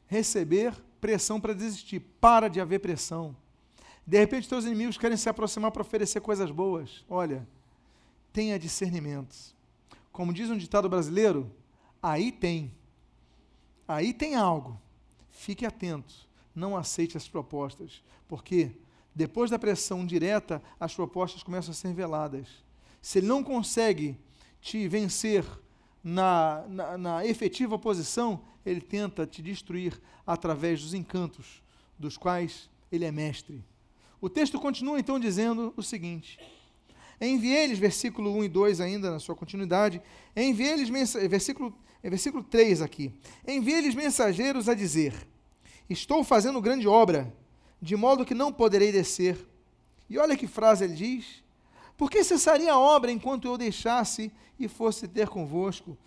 receber 0.06 0.74
pressão 1.00 1.40
para 1.40 1.52
desistir. 1.54 2.00
Para 2.20 2.48
de 2.48 2.60
haver 2.60 2.80
pressão. 2.80 3.36
De 4.06 4.18
repente, 4.18 4.48
teus 4.48 4.64
inimigos 4.64 4.96
querem 4.96 5.16
se 5.16 5.28
aproximar 5.28 5.70
para 5.70 5.82
oferecer 5.82 6.20
coisas 6.20 6.50
boas. 6.50 7.04
Olha, 7.08 7.46
tenha 8.32 8.58
discernimento. 8.58 9.57
Como 10.18 10.32
diz 10.32 10.50
um 10.50 10.58
ditado 10.58 10.88
brasileiro, 10.88 11.48
aí 12.02 12.32
tem. 12.32 12.74
Aí 13.86 14.12
tem 14.12 14.34
algo. 14.34 14.76
Fique 15.30 15.64
atento. 15.64 16.12
Não 16.52 16.76
aceite 16.76 17.16
as 17.16 17.28
propostas. 17.28 18.02
Porque 18.26 18.72
depois 19.14 19.48
da 19.48 19.60
pressão 19.60 20.04
direta, 20.04 20.60
as 20.80 20.92
propostas 20.92 21.44
começam 21.44 21.70
a 21.70 21.74
ser 21.74 21.94
veladas. 21.94 22.48
Se 23.00 23.20
ele 23.20 23.28
não 23.28 23.44
consegue 23.44 24.18
te 24.60 24.88
vencer 24.88 25.44
na, 26.02 26.64
na, 26.66 26.98
na 26.98 27.24
efetiva 27.24 27.76
oposição, 27.76 28.42
ele 28.66 28.80
tenta 28.80 29.24
te 29.24 29.40
destruir 29.40 30.02
através 30.26 30.82
dos 30.82 30.94
encantos 30.94 31.62
dos 31.96 32.16
quais 32.16 32.68
ele 32.90 33.04
é 33.04 33.12
mestre. 33.12 33.64
O 34.20 34.28
texto 34.28 34.58
continua 34.58 34.98
então 34.98 35.16
dizendo 35.20 35.72
o 35.76 35.82
seguinte: 35.82 36.40
Enviei-lhes, 37.20 37.78
versículo 37.78 38.32
1 38.36 38.44
e 38.44 38.48
2 38.48 38.80
ainda 38.80 39.10
na 39.10 39.18
sua 39.18 39.34
continuidade, 39.34 40.00
enviei-lhes, 40.36 40.88
versículo, 41.28 41.74
versículo 42.02 42.44
3 42.44 42.82
aqui, 42.82 43.12
enviei-lhes 43.46 43.94
mensageiros 43.94 44.68
a 44.68 44.74
dizer, 44.74 45.14
estou 45.90 46.22
fazendo 46.22 46.60
grande 46.60 46.86
obra, 46.86 47.34
de 47.82 47.96
modo 47.96 48.24
que 48.24 48.34
não 48.34 48.52
poderei 48.52 48.92
descer. 48.92 49.38
E 50.08 50.16
olha 50.16 50.36
que 50.36 50.46
frase 50.46 50.84
ele 50.84 50.94
diz, 50.94 51.42
por 51.96 52.10
que 52.10 52.22
cessaria 52.22 52.72
a 52.72 52.78
obra 52.78 53.10
enquanto 53.10 53.48
eu 53.48 53.58
deixasse 53.58 54.32
e 54.58 54.68
fosse 54.68 55.08
ter 55.08 55.28
convosco? 55.28 55.98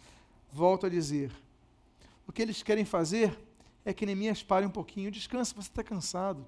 Volto 0.51 0.85
a 0.85 0.89
dizer: 0.89 1.31
o 2.25 2.31
que 2.31 2.41
eles 2.41 2.63
querem 2.63 2.85
fazer 2.85 3.37
é 3.83 3.93
que 3.93 4.05
Neemias 4.05 4.41
pare 4.41 4.65
um 4.65 4.69
pouquinho, 4.69 5.11
descansa, 5.11 5.53
você 5.53 5.67
está 5.67 5.83
cansado. 5.83 6.45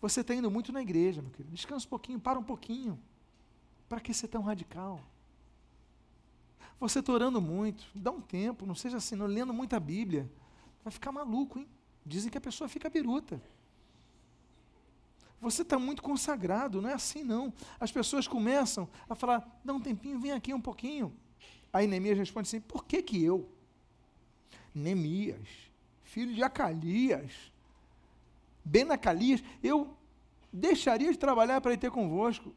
Você 0.00 0.20
está 0.20 0.34
indo 0.34 0.50
muito 0.50 0.72
na 0.72 0.80
igreja, 0.80 1.20
meu 1.20 1.30
querido. 1.30 1.54
Descansa 1.54 1.86
um 1.86 1.90
pouquinho, 1.90 2.20
para 2.20 2.38
um 2.38 2.44
pouquinho. 2.44 2.98
Para 3.88 4.00
que 4.00 4.14
ser 4.14 4.28
tão 4.28 4.42
radical? 4.42 5.00
Você 6.78 7.00
está 7.00 7.12
orando 7.12 7.40
muito, 7.40 7.84
dá 7.94 8.10
um 8.10 8.20
tempo, 8.20 8.64
não 8.64 8.74
seja 8.74 8.98
assim, 8.98 9.16
não 9.16 9.26
lendo 9.26 9.52
muita 9.52 9.80
Bíblia. 9.80 10.30
Vai 10.84 10.92
ficar 10.92 11.10
maluco, 11.10 11.58
hein? 11.58 11.68
Dizem 12.06 12.30
que 12.30 12.38
a 12.38 12.40
pessoa 12.40 12.68
fica 12.68 12.88
biruta. 12.88 13.42
Você 15.40 15.62
está 15.62 15.78
muito 15.78 16.02
consagrado, 16.02 16.80
não 16.80 16.88
é 16.88 16.94
assim 16.94 17.22
não. 17.22 17.52
As 17.78 17.90
pessoas 17.90 18.26
começam 18.26 18.88
a 19.08 19.14
falar, 19.14 19.60
dá 19.64 19.72
um 19.72 19.80
tempinho, 19.80 20.18
vem 20.18 20.32
aqui 20.32 20.54
um 20.54 20.60
pouquinho. 20.60 21.14
Aí 21.72 21.86
Neemias 21.86 22.18
responde 22.18 22.48
assim, 22.48 22.60
por 22.60 22.84
que 22.84 23.02
que 23.02 23.22
eu? 23.22 23.48
Neemias, 24.74 25.48
filho 26.02 26.34
de 26.34 26.42
Acalias, 26.42 27.52
Benacalias, 28.68 29.42
eu 29.62 29.96
deixaria 30.52 31.10
de 31.10 31.18
trabalhar 31.18 31.60
para 31.60 31.72
ir 31.72 31.78
ter 31.78 31.90
convosco. 31.90 32.54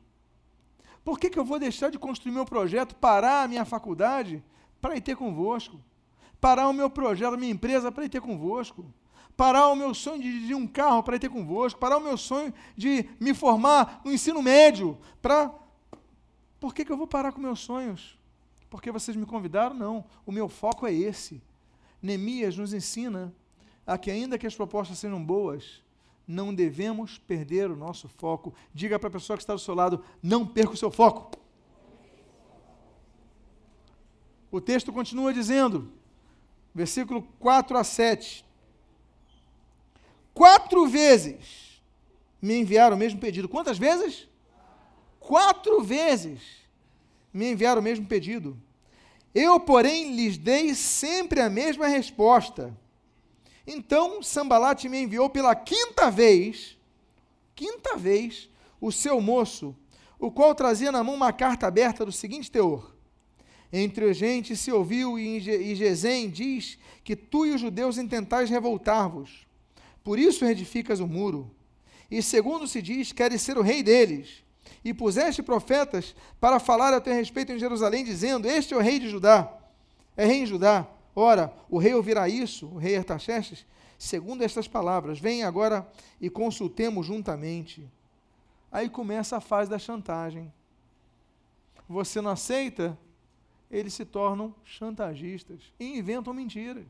Por 1.03 1.19
que, 1.19 1.29
que 1.29 1.39
eu 1.39 1.45
vou 1.45 1.57
deixar 1.57 1.89
de 1.89 1.97
construir 1.97 2.31
meu 2.31 2.45
projeto, 2.45 2.95
parar 2.95 3.43
a 3.43 3.47
minha 3.47 3.65
faculdade 3.65 4.43
para 4.79 4.95
ir 4.95 5.01
ter 5.01 5.15
convosco? 5.15 5.79
parar 6.41 6.67
o 6.67 6.73
meu 6.73 6.89
projeto, 6.89 7.35
a 7.35 7.37
minha 7.37 7.51
empresa 7.51 7.91
para 7.91 8.03
ir 8.03 8.09
ter 8.09 8.19
convosco, 8.19 8.83
parar 9.37 9.67
o 9.69 9.75
meu 9.75 9.93
sonho 9.93 10.19
de 10.21 10.31
dirigir 10.31 10.55
um 10.55 10.65
carro 10.65 11.03
para 11.03 11.15
ir 11.15 11.19
ter 11.19 11.29
convosco, 11.29 11.79
parar 11.79 11.97
o 11.97 12.01
meu 12.01 12.17
sonho 12.17 12.51
de 12.75 13.07
me 13.19 13.33
formar 13.35 14.01
no 14.03 14.11
ensino 14.11 14.41
médio 14.41 14.97
para. 15.21 15.53
Por 16.59 16.73
que, 16.73 16.83
que 16.83 16.91
eu 16.91 16.97
vou 16.97 17.07
parar 17.07 17.31
com 17.31 17.39
meus 17.39 17.59
sonhos? 17.59 18.19
Porque 18.69 18.91
vocês 18.91 19.15
me 19.15 19.25
convidaram? 19.25 19.75
Não. 19.75 20.05
O 20.25 20.31
meu 20.31 20.49
foco 20.49 20.85
é 20.85 20.93
esse. 20.93 21.41
Neemias 22.01 22.57
nos 22.57 22.73
ensina 22.73 23.33
a 23.85 23.97
que, 23.97 24.11
ainda 24.11 24.37
que 24.37 24.47
as 24.47 24.55
propostas 24.55 24.97
sejam 24.97 25.23
boas, 25.23 25.83
não 26.27 26.53
devemos 26.53 27.17
perder 27.17 27.69
o 27.69 27.75
nosso 27.75 28.07
foco. 28.07 28.53
Diga 28.73 28.97
para 28.99 29.09
a 29.09 29.11
pessoa 29.11 29.37
que 29.37 29.43
está 29.43 29.53
do 29.53 29.59
seu 29.59 29.73
lado: 29.73 30.03
não 30.21 30.45
perca 30.45 30.73
o 30.73 30.77
seu 30.77 30.91
foco. 30.91 31.37
O 34.51 34.59
texto 34.59 34.91
continua 34.91 35.33
dizendo, 35.33 35.91
versículo 36.73 37.23
4 37.39 37.77
a 37.77 37.83
7. 37.83 38.45
Quatro 40.33 40.87
vezes 40.87 41.81
me 42.41 42.59
enviaram 42.59 42.95
o 42.95 42.99
mesmo 42.99 43.19
pedido. 43.19 43.47
Quantas 43.47 43.77
vezes? 43.77 44.27
Quatro 45.19 45.81
vezes 45.81 46.41
me 47.33 47.51
enviaram 47.51 47.79
o 47.79 47.83
mesmo 47.83 48.05
pedido. 48.05 48.57
Eu, 49.33 49.59
porém, 49.59 50.13
lhes 50.15 50.37
dei 50.37 50.75
sempre 50.75 51.39
a 51.39 51.49
mesma 51.49 51.87
resposta. 51.87 52.77
Então 53.65 54.21
Sambalate 54.23 54.89
me 54.89 55.01
enviou 55.01 55.29
pela 55.29 55.55
quinta 55.55 56.09
vez, 56.09 56.77
quinta 57.55 57.95
vez, 57.97 58.49
o 58.79 58.91
seu 58.91 59.21
moço, 59.21 59.75
o 60.19 60.31
qual 60.31 60.55
trazia 60.55 60.91
na 60.91 61.03
mão 61.03 61.15
uma 61.15 61.31
carta 61.31 61.67
aberta 61.67 62.05
do 62.05 62.11
seguinte 62.11 62.49
teor: 62.49 62.91
entre 63.71 64.09
a 64.09 64.13
gente 64.13 64.55
se 64.55 64.71
ouviu 64.71 65.17
e 65.17 65.75
Gesem 65.75 66.29
diz 66.29 66.77
que 67.03 67.15
tu 67.15 67.45
e 67.45 67.51
os 67.51 67.61
judeus 67.61 67.97
intentais 67.97 68.49
revoltar-vos. 68.49 69.47
Por 70.03 70.19
isso 70.19 70.43
edificas 70.43 70.99
o 70.99 71.07
muro. 71.07 71.49
E 72.09 72.21
segundo 72.21 72.67
se 72.67 72.81
diz, 72.81 73.13
queres 73.13 73.41
ser 73.41 73.57
o 73.57 73.61
rei 73.61 73.81
deles. 73.81 74.43
E 74.83 74.93
puseste 74.93 75.41
profetas 75.41 76.13
para 76.39 76.59
falar 76.59 76.93
a 76.93 76.99
teu 76.99 77.13
respeito 77.13 77.51
em 77.53 77.59
Jerusalém, 77.59 78.03
dizendo: 78.03 78.47
Este 78.47 78.73
é 78.73 78.77
o 78.77 78.81
rei 78.81 78.99
de 78.99 79.09
Judá. 79.09 79.51
É 80.17 80.25
rei 80.25 80.41
em 80.41 80.45
Judá. 80.45 80.87
Ora, 81.15 81.53
o 81.69 81.77
rei 81.77 81.93
ouvirá 81.93 82.29
isso, 82.29 82.67
o 82.67 82.77
rei 82.77 82.95
Artaxerxes, 82.95 83.65
segundo 83.97 84.43
estas 84.43 84.67
palavras: 84.67 85.19
Vem 85.19 85.43
agora 85.43 85.89
e 86.19 86.29
consultemos 86.29 87.05
juntamente. 87.05 87.87
Aí 88.71 88.89
começa 88.89 89.37
a 89.37 89.41
fase 89.41 89.69
da 89.69 89.77
chantagem. 89.77 90.51
Você 91.87 92.21
não 92.21 92.31
aceita? 92.31 92.97
eles 93.71 93.93
se 93.93 94.03
tornam 94.03 94.53
chantagistas 94.65 95.61
e 95.79 95.97
inventam 95.97 96.33
mentiras. 96.33 96.85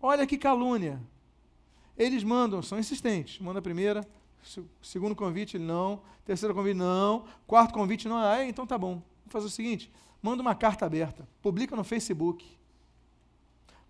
Olha 0.00 0.26
que 0.26 0.36
calúnia. 0.36 1.00
Eles 1.96 2.22
mandam, 2.22 2.62
são 2.62 2.78
insistentes. 2.78 3.38
Manda 3.40 3.60
a 3.60 3.62
primeira, 3.62 4.06
segundo 4.82 5.16
convite, 5.16 5.58
não. 5.58 6.02
Terceiro 6.26 6.54
convite, 6.54 6.76
não. 6.76 7.24
Quarto 7.46 7.72
convite, 7.72 8.06
não. 8.06 8.18
Ah, 8.18 8.44
então 8.44 8.66
tá 8.66 8.76
bom. 8.76 9.02
Vamos 9.20 9.32
fazer 9.32 9.46
o 9.46 9.50
seguinte: 9.50 9.90
manda 10.24 10.40
uma 10.40 10.54
carta 10.54 10.86
aberta. 10.86 11.28
Publica 11.42 11.76
no 11.76 11.84
Facebook. 11.84 12.46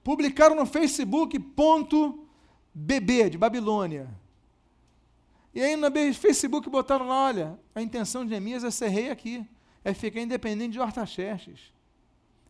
Publicaram 0.02 0.56
no 0.56 0.66
Facebook, 0.66 1.38
ponto 1.38 2.26
BB, 2.74 3.30
de 3.30 3.38
Babilônia. 3.38 4.10
E 5.54 5.62
aí 5.62 5.76
no 5.76 5.88
Facebook 6.12 6.68
botaram 6.68 7.06
lá, 7.06 7.26
olha, 7.26 7.60
a 7.72 7.80
intenção 7.80 8.24
de 8.24 8.30
Neemias 8.30 8.64
é 8.64 8.70
ser 8.72 8.88
rei 8.88 9.10
aqui 9.10 9.48
é 9.84 9.94
ficar 9.94 10.20
independente 10.20 10.72
de 10.72 10.80
Artaxerxes. 10.80 11.72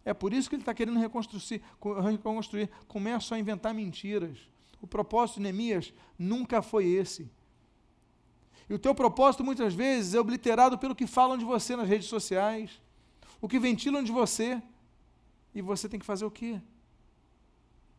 É 0.03 0.15
por 0.15 0.33
isso 0.33 0.49
que 0.49 0.55
ele 0.55 0.63
está 0.63 0.73
querendo 0.73 0.99
reconstruir, 0.99 1.61
reconstruir. 2.11 2.71
Começa 2.89 3.35
a 3.35 3.39
inventar 3.39 3.75
mentiras. 3.75 4.39
O 4.81 4.87
propósito 4.87 5.37
de 5.37 5.43
Neemias 5.43 5.93
nunca 6.19 6.63
foi 6.63 6.87
esse. 6.87 7.31
E 8.67 8.73
o 8.73 8.79
teu 8.79 8.95
propósito, 8.95 9.45
muitas 9.45 9.75
vezes, 9.75 10.15
é 10.15 10.21
obliterado 10.21 10.79
pelo 10.79 10.95
que 10.95 11.07
falam 11.07 11.37
de 11.37 11.45
você 11.45 11.77
nas 11.77 11.87
redes 11.87 12.09
sociais, 12.09 12.81
o 13.45 13.49
que 13.49 13.59
ventilam 13.59 14.03
de 14.03 14.11
você. 14.11 14.63
E 15.55 15.61
você 15.61 15.87
tem 15.87 16.01
que 16.01 16.07
fazer 16.07 16.25
o 16.25 16.31
quê? 16.31 16.59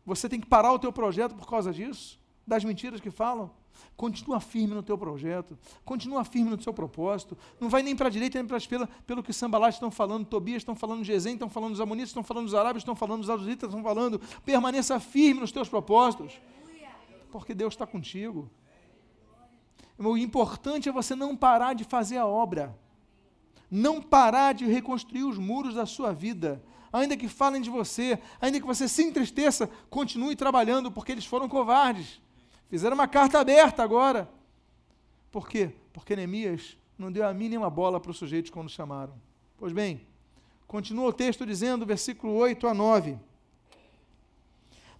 Você 0.04 0.28
tem 0.28 0.40
que 0.40 0.46
parar 0.46 0.72
o 0.72 0.78
teu 0.78 0.92
projeto 0.92 1.36
por 1.36 1.48
causa 1.48 1.72
disso? 1.72 2.18
Das 2.44 2.64
mentiras 2.64 3.00
que 3.00 3.12
falam? 3.12 3.48
Continua 3.96 4.40
firme 4.40 4.74
no 4.74 4.82
teu 4.82 4.98
projeto, 4.98 5.56
continua 5.84 6.24
firme 6.24 6.50
no 6.50 6.60
seu 6.60 6.74
propósito. 6.74 7.38
Não 7.60 7.68
vai 7.68 7.80
nem 7.84 7.94
para 7.94 8.08
a 8.08 8.10
direita 8.10 8.38
nem 8.38 8.46
para 8.46 8.56
a 8.56 8.58
esquerda, 8.58 8.88
pelo 9.06 9.22
que 9.22 9.30
os 9.30 9.40
estão 9.74 9.88
falando, 9.88 10.26
Tobias 10.26 10.62
estão 10.62 10.74
falando, 10.74 11.04
Gesem 11.04 11.34
estão 11.34 11.48
falando, 11.48 11.74
os 11.74 11.80
amonitas 11.80 12.10
estão 12.10 12.24
falando, 12.24 12.46
os 12.46 12.54
arábios 12.54 12.82
estão 12.82 12.96
falando, 12.96 13.22
os 13.22 13.30
aduzitas 13.30 13.68
estão 13.68 13.84
falando. 13.84 14.20
Permaneça 14.44 14.98
firme 14.98 15.40
nos 15.42 15.52
teus 15.52 15.68
propósitos, 15.68 16.40
porque 17.30 17.54
Deus 17.54 17.74
está 17.74 17.86
contigo. 17.86 18.50
O 19.96 20.16
importante 20.16 20.88
é 20.88 20.92
você 20.92 21.14
não 21.14 21.36
parar 21.36 21.72
de 21.72 21.84
fazer 21.84 22.16
a 22.16 22.26
obra, 22.26 22.76
não 23.70 24.00
parar 24.00 24.54
de 24.54 24.64
reconstruir 24.66 25.24
os 25.24 25.38
muros 25.38 25.74
da 25.74 25.86
sua 25.86 26.12
vida. 26.12 26.62
Ainda 26.92 27.16
que 27.16 27.28
falem 27.28 27.60
de 27.60 27.68
você, 27.68 28.18
ainda 28.40 28.60
que 28.60 28.66
você 28.66 28.88
se 28.88 29.02
entristeça, 29.02 29.68
continue 29.90 30.36
trabalhando, 30.36 30.90
porque 30.90 31.12
eles 31.12 31.26
foram 31.26 31.48
covardes. 31.48 32.20
Fizeram 32.68 32.94
uma 32.94 33.08
carta 33.08 33.38
aberta 33.38 33.82
agora. 33.82 34.30
Por 35.30 35.48
quê? 35.48 35.70
Porque 35.92 36.16
Neemias 36.16 36.76
não 36.98 37.12
deu 37.12 37.26
a 37.26 37.34
mínima 37.34 37.68
bola 37.68 38.00
para 38.00 38.10
os 38.10 38.16
sujeitos 38.16 38.50
quando 38.50 38.70
chamaram. 38.70 39.14
Pois 39.58 39.72
bem, 39.72 40.00
continua 40.66 41.08
o 41.08 41.12
texto 41.12 41.44
dizendo, 41.44 41.84
versículo 41.84 42.34
8 42.34 42.66
a 42.66 42.74
9: 42.74 43.18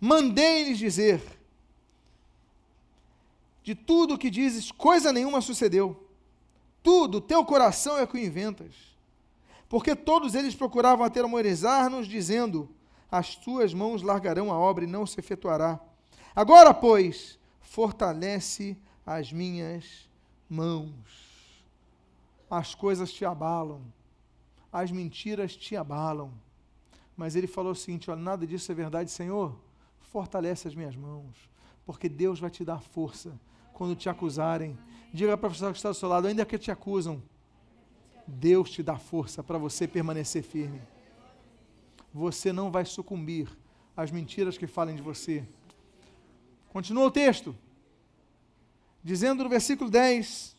Mandei-lhes 0.01 0.79
dizer: 0.79 1.23
De 3.63 3.75
tudo 3.75 4.15
o 4.15 4.19
que 4.19 4.31
dizes, 4.31 4.71
coisa 4.71 5.13
nenhuma 5.13 5.41
sucedeu. 5.41 6.06
Tudo, 6.87 7.21
teu 7.21 7.45
coração 7.45 7.99
é 7.99 8.07
que 8.07 8.17
o 8.17 8.21
inventas. 8.21 8.73
Porque 9.69 9.97
todos 9.97 10.37
eles 10.37 10.55
procuravam 10.55 11.05
atemorizar-nos, 11.05 12.07
dizendo: 12.07 12.71
As 13.11 13.35
tuas 13.35 13.75
mãos 13.75 14.03
largarão 14.03 14.53
a 14.53 14.57
obra 14.57 14.85
e 14.85 14.87
não 14.87 15.05
se 15.05 15.19
efetuará. 15.19 15.81
Agora, 16.33 16.73
pois, 16.73 17.41
fortalece 17.61 18.79
as 19.05 19.33
minhas 19.33 20.09
mãos. 20.49 20.95
As 22.49 22.73
coisas 22.73 23.13
te 23.13 23.25
abalam, 23.25 23.83
as 24.73 24.93
mentiras 24.93 25.57
te 25.57 25.75
abalam. 25.75 26.33
Mas 27.17 27.35
ele 27.35 27.49
falou 27.49 27.73
o 27.73 27.75
seguinte: 27.75 28.13
olha, 28.13 28.21
nada 28.21 28.47
disso 28.47 28.71
é 28.71 28.75
verdade, 28.77 29.11
Senhor. 29.11 29.59
Fortalece 29.99 30.69
as 30.69 30.75
minhas 30.77 30.95
mãos, 30.95 31.35
porque 31.85 32.09
Deus 32.09 32.39
vai 32.39 32.49
te 32.49 32.65
dar 32.65 32.81
força 32.81 33.37
quando 33.77 33.95
te 33.95 34.09
acusarem. 34.09 34.77
Diga 35.13 35.37
para 35.37 35.49
a 35.49 35.53
pessoa 35.53 35.71
que 35.71 35.77
está 35.77 35.91
do 35.91 35.95
seu 35.95 36.09
lado, 36.09 36.27
ainda 36.27 36.47
que 36.47 36.59
te 36.59 36.71
acusam, 36.71 37.23
Deus 38.27 38.71
te 38.71 38.83
dá 38.83 38.97
força 38.97 39.43
para 39.43 39.59
você 39.59 39.87
permanecer 39.87 40.43
firme. 40.43 40.81
Você 42.13 42.53
não 42.53 42.71
vai 42.71 42.85
sucumbir 42.87 43.49
às 43.95 44.11
mentiras 44.11 44.57
que 44.57 44.67
falem 44.67 44.97
de 44.97 45.03
você. 45.03 45.47
Continua 46.71 47.05
o 47.05 47.11
texto, 47.11 47.55
dizendo 49.05 49.45
no 49.45 49.51
versículo 49.51 49.91
10 49.91 50.57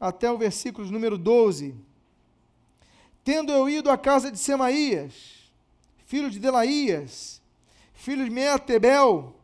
até 0.00 0.30
o 0.30 0.38
versículo 0.38 0.90
número 0.90 1.18
12: 1.18 1.74
Tendo 3.22 3.52
eu 3.52 3.68
ido 3.68 3.90
à 3.90 3.98
casa 3.98 4.32
de 4.32 4.38
Semaías, 4.38 5.52
filho 6.06 6.30
de 6.30 6.40
Delaías, 6.40 7.42
filho 7.92 8.24
de 8.24 8.30
Meatebel, 8.30 9.36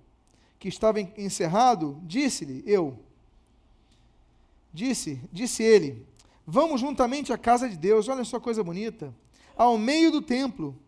que 0.58 0.68
estava 0.68 1.00
encerrado, 1.00 2.00
disse-lhe 2.04 2.62
eu, 2.66 2.98
disse, 4.72 5.20
disse 5.32 5.62
ele, 5.62 6.06
vamos 6.46 6.80
juntamente 6.80 7.32
à 7.32 7.38
casa 7.38 7.68
de 7.68 7.76
Deus, 7.76 8.08
olha 8.08 8.24
só 8.24 8.38
coisa 8.40 8.62
bonita, 8.62 9.14
ao 9.56 9.76
meio 9.76 10.10
do 10.10 10.22
templo, 10.22 10.78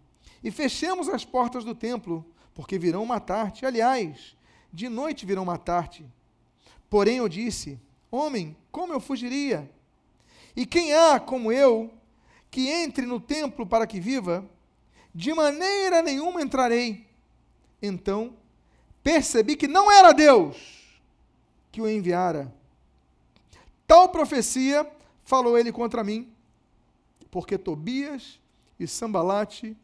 e 0.43 0.51
fechemos 0.51 1.09
as 1.09 1.24
portas 1.24 1.64
do 1.64 1.74
templo, 1.74 2.24
porque 2.55 2.78
virão 2.78 3.07
matar-te. 3.07 3.64
Aliás, 3.64 4.37
de 4.72 4.89
noite 4.89 5.24
virão 5.24 5.45
matar-te. 5.45 6.05
Porém 6.91 7.18
eu 7.18 7.28
disse: 7.28 7.78
Homem, 8.11 8.57
como 8.70 8.93
eu 8.93 9.01
fugiria? 9.01 9.70
E 10.55 10.66
quem 10.66 10.93
há 10.93 11.18
como 11.18 11.53
eu 11.53 11.91
que 12.51 12.68
entre 12.68 13.07
no 13.07 13.18
templo 13.18 13.66
para 13.66 13.87
que 13.87 14.01
viva? 14.01 14.45
De 15.14 15.33
maneira 15.33 16.03
nenhuma 16.03 16.43
entrarei. 16.43 17.07
Então 17.80 18.35
percebi 19.03 19.57
que 19.57 19.66
não 19.66 19.91
era 19.91 20.12
Deus 20.12 20.57
que 21.70 21.80
o 21.80 21.89
enviara. 21.89 22.55
Tal 23.93 24.09
profecia 24.09 24.90
falou 25.22 25.59
ele 25.59 25.70
contra 25.70 26.03
mim, 26.03 26.32
porque 27.30 27.59
Tobias 27.59 28.40
e 28.80 28.88
Sambalate 28.88 29.76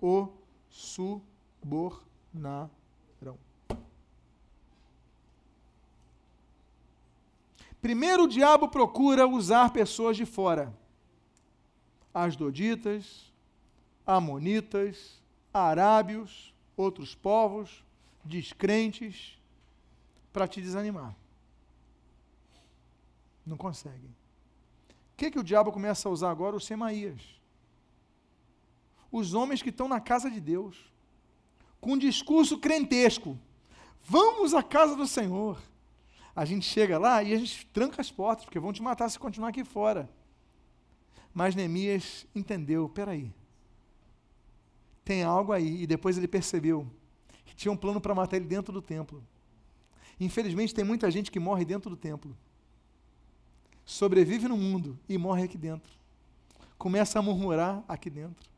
o 0.00 0.28
subornaram. 0.70 2.70
Primeiro, 7.82 8.24
o 8.24 8.26
diabo 8.26 8.66
procura 8.66 9.28
usar 9.28 9.74
pessoas 9.74 10.16
de 10.16 10.24
fora. 10.24 10.74
Asdoditas, 12.14 13.30
amonitas, 14.06 15.20
arábios, 15.52 16.54
outros 16.74 17.14
povos, 17.14 17.84
descrentes, 18.24 19.38
para 20.32 20.48
te 20.48 20.62
desanimar. 20.62 21.19
Não 23.50 23.56
conseguem. 23.56 24.14
O 25.12 25.16
que, 25.16 25.32
que 25.32 25.38
o 25.38 25.42
diabo 25.42 25.72
começa 25.72 26.08
a 26.08 26.12
usar 26.12 26.30
agora? 26.30 26.54
Os 26.54 26.64
semaías. 26.64 27.20
Os 29.10 29.34
homens 29.34 29.60
que 29.60 29.70
estão 29.70 29.88
na 29.88 30.00
casa 30.00 30.30
de 30.30 30.40
Deus, 30.40 30.76
com 31.80 31.94
um 31.94 31.98
discurso 31.98 32.58
crentesco. 32.58 33.36
Vamos 34.04 34.54
à 34.54 34.62
casa 34.62 34.94
do 34.94 35.04
Senhor. 35.04 35.60
A 36.34 36.44
gente 36.44 36.64
chega 36.64 36.96
lá 36.96 37.24
e 37.24 37.34
a 37.34 37.38
gente 37.38 37.66
tranca 37.66 38.00
as 38.00 38.08
portas, 38.08 38.44
porque 38.44 38.60
vão 38.60 38.72
te 38.72 38.80
matar 38.80 39.08
se 39.08 39.18
continuar 39.18 39.48
aqui 39.48 39.64
fora. 39.64 40.08
Mas 41.34 41.56
Neemias 41.56 42.28
entendeu, 42.32 42.88
peraí, 42.88 43.34
tem 45.04 45.24
algo 45.24 45.52
aí. 45.52 45.82
E 45.82 45.86
depois 45.88 46.16
ele 46.16 46.28
percebeu 46.28 46.88
que 47.44 47.56
tinha 47.56 47.72
um 47.72 47.76
plano 47.76 48.00
para 48.00 48.14
matar 48.14 48.36
ele 48.36 48.46
dentro 48.46 48.72
do 48.72 48.80
templo. 48.80 49.26
Infelizmente, 50.20 50.72
tem 50.72 50.84
muita 50.84 51.10
gente 51.10 51.32
que 51.32 51.40
morre 51.40 51.64
dentro 51.64 51.90
do 51.90 51.96
templo. 51.96 52.36
Sobrevive 53.90 54.46
no 54.46 54.56
mundo 54.56 54.96
e 55.08 55.18
morre 55.18 55.42
aqui 55.42 55.58
dentro. 55.58 55.90
Começa 56.78 57.18
a 57.18 57.22
murmurar 57.22 57.82
aqui 57.88 58.08
dentro. 58.08 58.48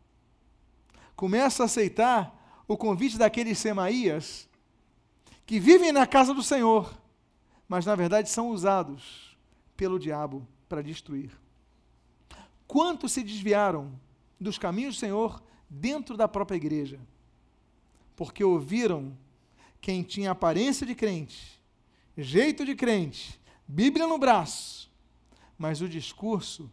Começa 1.16 1.62
a 1.62 1.64
aceitar 1.64 2.62
o 2.68 2.76
convite 2.76 3.16
daqueles 3.16 3.57
semaías 3.57 4.47
que 5.47 5.59
vivem 5.59 5.91
na 5.91 6.07
casa 6.07 6.35
do 6.35 6.43
Senhor, 6.43 6.95
mas 7.66 7.87
na 7.87 7.95
verdade 7.97 8.28
são 8.28 8.51
usados 8.51 9.35
pelo 9.74 9.99
diabo 9.99 10.47
para 10.68 10.83
destruir. 10.83 11.30
Quantos 12.68 13.12
se 13.12 13.22
desviaram 13.22 13.91
dos 14.39 14.59
caminhos 14.59 14.97
do 14.97 15.01
Senhor 15.01 15.43
dentro 15.70 16.14
da 16.14 16.28
própria 16.28 16.57
igreja? 16.57 17.01
Porque 18.14 18.45
ouviram 18.45 19.16
quem 19.80 20.03
tinha 20.03 20.33
aparência 20.33 20.87
de 20.87 20.95
crente, 20.95 21.59
jeito 22.18 22.66
de 22.66 22.74
crente, 22.74 23.41
Bíblia 23.66 24.07
no 24.07 24.18
braço, 24.18 24.91
mas 25.62 25.80
o 25.80 25.88
discurso 25.88 26.68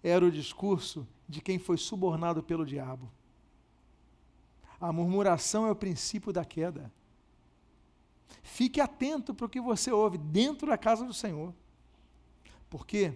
era 0.00 0.24
o 0.24 0.30
discurso 0.30 1.04
de 1.28 1.40
quem 1.40 1.58
foi 1.58 1.76
subornado 1.76 2.40
pelo 2.40 2.64
diabo. 2.64 3.10
A 4.80 4.92
murmuração 4.92 5.66
é 5.66 5.72
o 5.72 5.74
princípio 5.74 6.32
da 6.32 6.44
queda. 6.44 6.88
Fique 8.40 8.80
atento 8.80 9.34
para 9.34 9.46
o 9.46 9.48
que 9.48 9.60
você 9.60 9.90
ouve 9.90 10.18
dentro 10.18 10.68
da 10.68 10.78
casa 10.78 11.04
do 11.04 11.12
Senhor. 11.12 11.52
Porque 12.70 13.12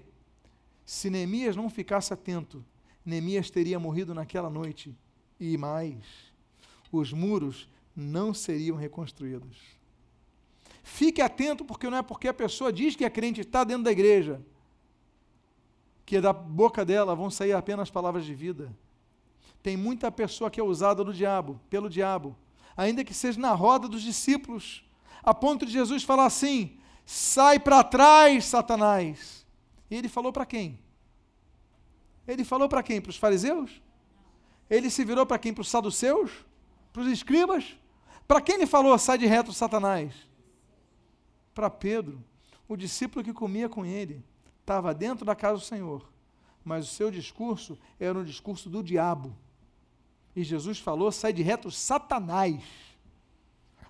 se 0.84 1.08
Neemias 1.08 1.54
não 1.54 1.70
ficasse 1.70 2.12
atento, 2.12 2.64
Neemias 3.06 3.48
teria 3.48 3.78
morrido 3.78 4.12
naquela 4.12 4.50
noite. 4.50 4.92
E 5.38 5.56
mais, 5.56 6.04
os 6.90 7.12
muros 7.12 7.68
não 7.94 8.34
seriam 8.34 8.76
reconstruídos. 8.76 9.56
Fique 10.82 11.22
atento, 11.22 11.64
porque 11.64 11.88
não 11.88 11.98
é 11.98 12.02
porque 12.02 12.26
a 12.26 12.34
pessoa 12.34 12.72
diz 12.72 12.96
que 12.96 13.04
é 13.04 13.10
crente 13.10 13.42
está 13.42 13.62
dentro 13.62 13.84
da 13.84 13.92
igreja, 13.92 14.44
que 16.04 16.20
da 16.20 16.32
boca 16.32 16.84
dela 16.84 17.14
vão 17.14 17.30
sair 17.30 17.52
apenas 17.52 17.90
palavras 17.90 18.24
de 18.24 18.34
vida. 18.34 18.74
Tem 19.62 19.76
muita 19.76 20.10
pessoa 20.10 20.50
que 20.50 20.60
é 20.60 20.62
usada 20.62 21.04
do 21.04 21.12
diabo, 21.12 21.60
pelo 21.70 21.88
diabo, 21.88 22.36
ainda 22.76 23.04
que 23.04 23.14
seja 23.14 23.40
na 23.40 23.52
roda 23.52 23.88
dos 23.88 24.02
discípulos, 24.02 24.84
a 25.22 25.32
ponto 25.32 25.64
de 25.64 25.72
Jesus 25.72 26.02
falar 26.02 26.26
assim: 26.26 26.78
sai 27.04 27.58
para 27.58 27.84
trás, 27.84 28.44
Satanás. 28.44 29.46
E 29.90 29.94
ele 29.94 30.08
falou 30.08 30.32
para 30.32 30.46
quem? 30.46 30.78
Ele 32.26 32.44
falou 32.44 32.68
para 32.68 32.82
quem? 32.82 33.00
Para 33.00 33.10
os 33.10 33.16
fariseus? 33.16 33.82
Ele 34.70 34.88
se 34.88 35.04
virou 35.04 35.26
para 35.26 35.38
quem? 35.38 35.52
Para 35.52 35.62
os 35.62 35.68
saduceus? 35.68 36.30
Para 36.92 37.02
os 37.02 37.08
escribas? 37.08 37.76
Para 38.26 38.40
quem 38.40 38.54
ele 38.54 38.66
falou, 38.66 38.96
sai 38.98 39.18
de 39.18 39.26
reto, 39.26 39.52
Satanás? 39.52 40.14
Para 41.54 41.68
Pedro, 41.68 42.24
o 42.66 42.76
discípulo 42.76 43.24
que 43.24 43.32
comia 43.32 43.68
com 43.68 43.84
ele, 43.84 44.24
estava 44.62 44.94
dentro 44.94 45.24
da 45.24 45.34
casa 45.34 45.58
do 45.58 45.64
Senhor, 45.64 46.08
mas 46.64 46.86
o 46.86 46.94
seu 46.94 47.10
discurso 47.10 47.76
era 47.98 48.18
um 48.18 48.24
discurso 48.24 48.70
do 48.70 48.82
diabo. 48.82 49.36
E 50.34 50.42
Jesus 50.42 50.78
falou, 50.78 51.12
sai 51.12 51.32
de 51.32 51.42
reto, 51.42 51.70
Satanás. 51.70 52.62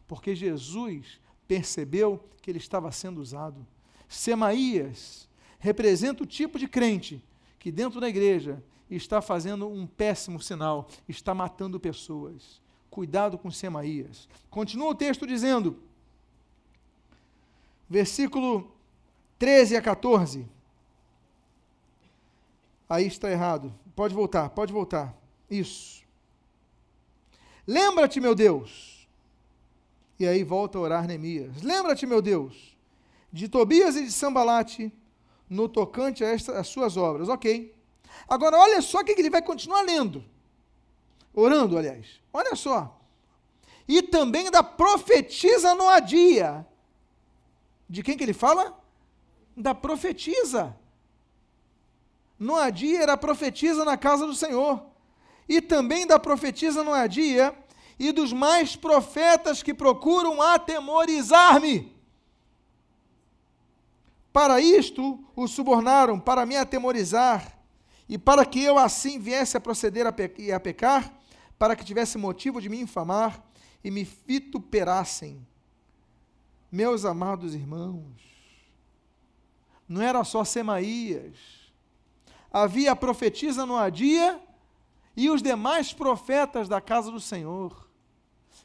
Porque 0.08 0.34
Jesus 0.34 1.20
percebeu 1.46 2.24
que 2.40 2.50
ele 2.50 2.58
estava 2.58 2.90
sendo 2.90 3.20
usado. 3.20 3.64
Semaías 4.08 5.28
representa 5.58 6.24
o 6.24 6.26
tipo 6.26 6.58
de 6.58 6.66
crente 6.66 7.22
que 7.58 7.70
dentro 7.70 8.00
da 8.00 8.08
igreja 8.08 8.62
está 8.90 9.22
fazendo 9.22 9.68
um 9.68 9.86
péssimo 9.86 10.40
sinal, 10.40 10.88
está 11.08 11.32
matando 11.32 11.78
pessoas. 11.78 12.60
Cuidado 12.90 13.38
com 13.38 13.50
Semaías. 13.50 14.28
Continua 14.50 14.88
o 14.90 14.94
texto 14.94 15.26
dizendo, 15.26 15.78
versículo 17.88 18.72
13 19.38 19.76
a 19.76 19.82
14. 19.82 20.46
Aí 22.92 23.06
está 23.06 23.30
errado. 23.30 23.74
Pode 23.96 24.14
voltar, 24.14 24.50
pode 24.50 24.70
voltar. 24.70 25.16
Isso. 25.48 26.02
Lembra-te, 27.66 28.20
meu 28.20 28.34
Deus. 28.34 29.08
E 30.18 30.28
aí 30.28 30.44
volta 30.44 30.76
a 30.76 30.82
orar 30.82 31.06
Neemias. 31.06 31.62
Lembra-te, 31.62 32.04
meu 32.04 32.20
Deus, 32.20 32.76
de 33.32 33.48
Tobias 33.48 33.96
e 33.96 34.04
de 34.04 34.12
Sambalate 34.12 34.92
no 35.48 35.70
tocante 35.70 36.22
a 36.22 36.28
estas 36.28 36.68
suas 36.68 36.98
obras. 36.98 37.30
Ok. 37.30 37.74
Agora, 38.28 38.58
olha 38.58 38.82
só 38.82 39.00
o 39.00 39.04
que 39.06 39.12
ele 39.12 39.30
vai 39.30 39.40
continuar 39.40 39.80
lendo. 39.80 40.22
Orando, 41.32 41.78
aliás. 41.78 42.20
Olha 42.30 42.54
só. 42.54 43.00
E 43.88 44.02
também 44.02 44.50
da 44.50 44.62
profetisa 44.62 45.74
Noadia. 45.74 46.66
De 47.88 48.02
quem 48.02 48.18
que 48.18 48.22
ele 48.22 48.34
fala? 48.34 48.78
Da 49.56 49.74
profetisa. 49.74 50.76
Noadia 52.42 53.02
era 53.02 53.16
profetisa 53.16 53.84
na 53.84 53.96
casa 53.96 54.26
do 54.26 54.34
Senhor. 54.34 54.84
E 55.48 55.60
também 55.60 56.06
da 56.06 56.18
profetisa 56.18 56.82
Noadia 56.82 57.54
e 57.98 58.10
dos 58.10 58.32
mais 58.32 58.74
profetas 58.74 59.62
que 59.62 59.72
procuram 59.72 60.42
atemorizar-me. 60.42 61.92
Para 64.32 64.60
isto 64.60 65.22
o 65.36 65.46
subornaram, 65.46 66.18
para 66.18 66.44
me 66.44 66.56
atemorizar, 66.56 67.58
e 68.08 68.18
para 68.18 68.44
que 68.44 68.62
eu 68.62 68.78
assim 68.78 69.18
viesse 69.18 69.56
a 69.56 69.60
proceder 69.60 70.06
a, 70.06 70.12
pe 70.12 70.50
a 70.50 70.58
pecar, 70.58 71.14
para 71.58 71.76
que 71.76 71.84
tivesse 71.84 72.18
motivo 72.18 72.60
de 72.60 72.68
me 72.68 72.80
infamar 72.80 73.40
e 73.84 73.90
me 73.90 74.02
vituperassem. 74.26 75.46
Meus 76.70 77.04
amados 77.04 77.54
irmãos, 77.54 78.02
não 79.86 80.00
era 80.00 80.24
só 80.24 80.42
Semaías, 80.44 81.61
havia 82.52 82.92
a 82.92 82.96
profetisa 82.96 83.64
Noadia 83.64 84.40
e 85.16 85.30
os 85.30 85.42
demais 85.42 85.92
profetas 85.92 86.68
da 86.68 86.80
casa 86.80 87.10
do 87.10 87.20
Senhor. 87.20 87.88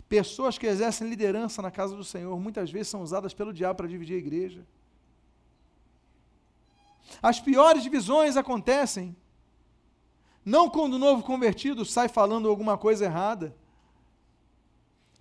Pessoas 0.10 0.58
que 0.58 0.68
exercem 0.68 1.08
liderança 1.08 1.62
na 1.62 1.72
casa 1.72 1.96
do 1.96 2.04
Senhor 2.04 2.38
muitas 2.40 2.70
vezes 2.70 2.90
são 2.90 3.02
usadas 3.02 3.34
pelo 3.34 3.54
diabo 3.54 3.78
para 3.78 3.88
dividir 3.88 4.16
a 4.16 4.20
igreja. 4.20 4.66
As 7.22 7.40
piores 7.40 7.84
divisões 7.84 8.36
acontecem 8.36 9.16
não 10.44 10.70
quando 10.70 10.94
o 10.94 11.00
novo 11.00 11.24
convertido 11.24 11.84
sai 11.84 12.08
falando 12.08 12.48
alguma 12.48 12.78
coisa 12.78 13.06
errada. 13.06 13.56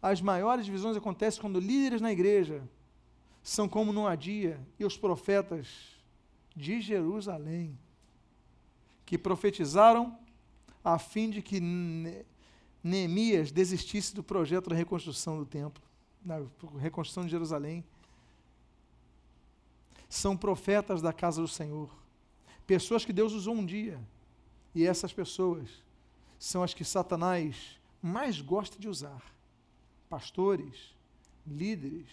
As 0.01 0.21
maiores 0.21 0.65
divisões 0.65 0.97
acontecem 0.97 1.41
quando 1.41 1.59
líderes 1.59 2.01
na 2.01 2.13
igreja 2.13 2.63
são 3.43 3.69
como 3.69 3.93
Noadia 3.93 4.61
e 4.79 4.85
os 4.85 4.97
profetas 4.97 5.97
de 6.55 6.81
Jerusalém, 6.81 7.77
que 9.07 9.17
profetizaram 9.17 10.19
a 10.85 10.99
fim 10.99 11.31
de 11.31 11.41
que 11.41 11.61
Neemias 12.83 13.53
desistisse 13.53 14.15
do 14.15 14.23
projeto 14.23 14.69
da 14.69 14.77
reconstrução 14.77 15.39
do 15.39 15.47
templo, 15.47 15.83
da 16.21 16.41
reconstrução 16.79 17.25
de 17.25 17.31
Jerusalém. 17.31 17.85
São 20.09 20.37
profetas 20.37 21.01
da 21.01 21.13
casa 21.13 21.41
do 21.41 21.49
Senhor, 21.49 21.91
pessoas 22.67 23.05
que 23.05 23.13
Deus 23.13 23.33
usou 23.33 23.55
um 23.55 23.65
dia 23.65 24.01
e 24.75 24.85
essas 24.85 25.13
pessoas 25.13 25.69
são 26.39 26.63
as 26.63 26.75
que 26.75 26.85
Satanás 26.85 27.79
mais 28.03 28.41
gosta 28.41 28.79
de 28.79 28.89
usar. 28.89 29.23
Pastores, 30.09 30.95
líderes, 31.47 32.09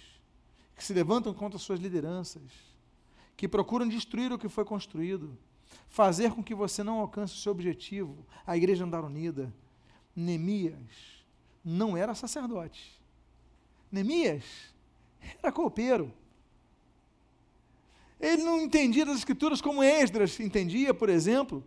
que 0.76 0.84
se 0.84 0.94
levantam 0.94 1.34
contra 1.34 1.60
suas 1.60 1.80
lideranças, 1.80 2.52
que 3.36 3.48
procuram 3.48 3.88
destruir 3.88 4.32
o 4.32 4.40
que 4.40 4.50
foi 4.50 4.66
construído, 4.66 5.38
fazer 5.90 6.32
com 6.32 6.44
que 6.44 6.56
você 6.56 6.84
não 6.84 7.00
alcance 7.00 7.34
o 7.36 7.38
seu 7.38 7.52
objetivo, 7.52 8.26
a 8.46 8.58
igreja 8.58 8.84
andar 8.84 9.04
unida. 9.04 9.54
Neemias 10.16 11.24
não 11.64 11.96
era 11.96 12.14
sacerdote. 12.14 13.00
Neemias 13.92 14.44
era 15.42 15.52
copeiro. 15.52 16.14
Ele 18.20 18.44
não 18.44 18.62
entendia 18.62 19.06
das 19.06 19.18
escrituras 19.18 19.62
como 19.62 19.84
Esdras 19.84 20.40
entendia, 20.40 20.94
por 20.94 21.10
exemplo. 21.10 21.64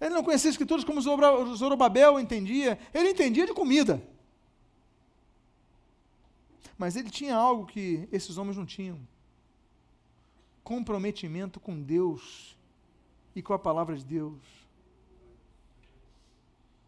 Ele 0.00 0.14
não 0.14 0.24
conhecia 0.24 0.50
as 0.50 0.54
escrituras 0.54 0.84
como 0.84 1.00
Zorobabel 1.00 2.18
entendia. 2.18 2.76
Ele 2.92 3.10
entendia 3.10 3.46
de 3.46 3.54
comida. 3.54 4.02
Mas 6.76 6.96
ele 6.96 7.08
tinha 7.08 7.36
algo 7.36 7.66
que 7.66 8.08
esses 8.10 8.36
homens 8.36 8.56
não 8.56 8.66
tinham: 8.66 8.98
comprometimento 10.72 11.60
com 11.60 11.82
Deus 11.82 12.56
e 13.36 13.42
com 13.42 13.52
a 13.52 13.58
palavra 13.58 13.94
de 13.94 14.02
Deus. 14.02 14.40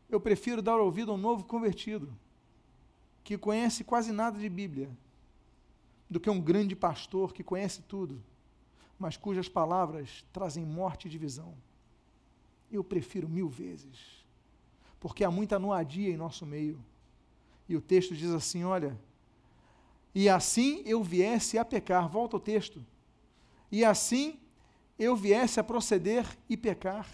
Eu 0.08 0.18
prefiro 0.18 0.62
dar 0.62 0.78
ouvido 0.78 1.12
a 1.12 1.14
um 1.14 1.18
novo 1.18 1.44
convertido, 1.44 2.10
que 3.22 3.36
conhece 3.36 3.84
quase 3.84 4.10
nada 4.10 4.38
de 4.38 4.48
Bíblia, 4.48 4.90
do 6.08 6.18
que 6.18 6.30
um 6.30 6.40
grande 6.40 6.74
pastor 6.74 7.34
que 7.34 7.44
conhece 7.44 7.82
tudo, 7.82 8.22
mas 8.98 9.18
cujas 9.18 9.50
palavras 9.50 10.24
trazem 10.32 10.64
morte 10.64 11.06
e 11.06 11.10
divisão. 11.10 11.54
Eu 12.72 12.82
prefiro 12.82 13.28
mil 13.28 13.50
vezes, 13.50 14.24
porque 14.98 15.24
há 15.24 15.30
muita 15.30 15.58
noadia 15.58 16.08
em 16.08 16.16
nosso 16.16 16.46
meio. 16.46 16.82
E 17.68 17.76
o 17.76 17.82
texto 17.82 18.16
diz 18.16 18.30
assim: 18.30 18.64
olha, 18.64 18.98
e 20.14 20.26
assim 20.26 20.82
eu 20.86 21.04
viesse 21.04 21.58
a 21.58 21.66
pecar, 21.66 22.08
volta 22.08 22.36
ao 22.36 22.40
texto, 22.40 22.82
e 23.70 23.84
assim 23.84 24.38
eu 24.98 25.16
viesse 25.16 25.58
a 25.58 25.64
proceder 25.64 26.26
e 26.48 26.56
pecar. 26.56 27.08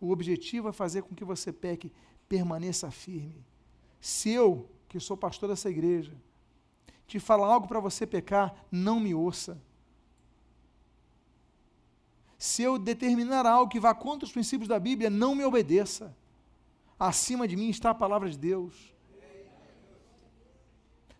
O 0.00 0.10
objetivo 0.10 0.68
é 0.68 0.72
fazer 0.72 1.02
com 1.02 1.14
que 1.14 1.24
você 1.24 1.52
peque, 1.52 1.92
permaneça 2.28 2.90
firme. 2.90 3.44
Se 4.00 4.30
eu, 4.30 4.68
que 4.88 4.98
sou 4.98 5.16
pastor 5.16 5.48
dessa 5.50 5.68
igreja, 5.68 6.12
te 7.06 7.18
falar 7.18 7.48
algo 7.48 7.68
para 7.68 7.80
você 7.80 8.06
pecar, 8.06 8.54
não 8.70 8.98
me 8.98 9.14
ouça. 9.14 9.60
Se 12.38 12.62
eu 12.62 12.78
determinar 12.78 13.44
algo 13.44 13.70
que 13.70 13.78
vá 13.78 13.94
contra 13.94 14.24
os 14.24 14.32
princípios 14.32 14.68
da 14.68 14.78
Bíblia, 14.78 15.10
não 15.10 15.34
me 15.34 15.44
obedeça. 15.44 16.16
Acima 16.98 17.46
de 17.46 17.56
mim 17.56 17.68
está 17.68 17.90
a 17.90 17.94
palavra 17.94 18.30
de 18.30 18.38
Deus. 18.38 18.94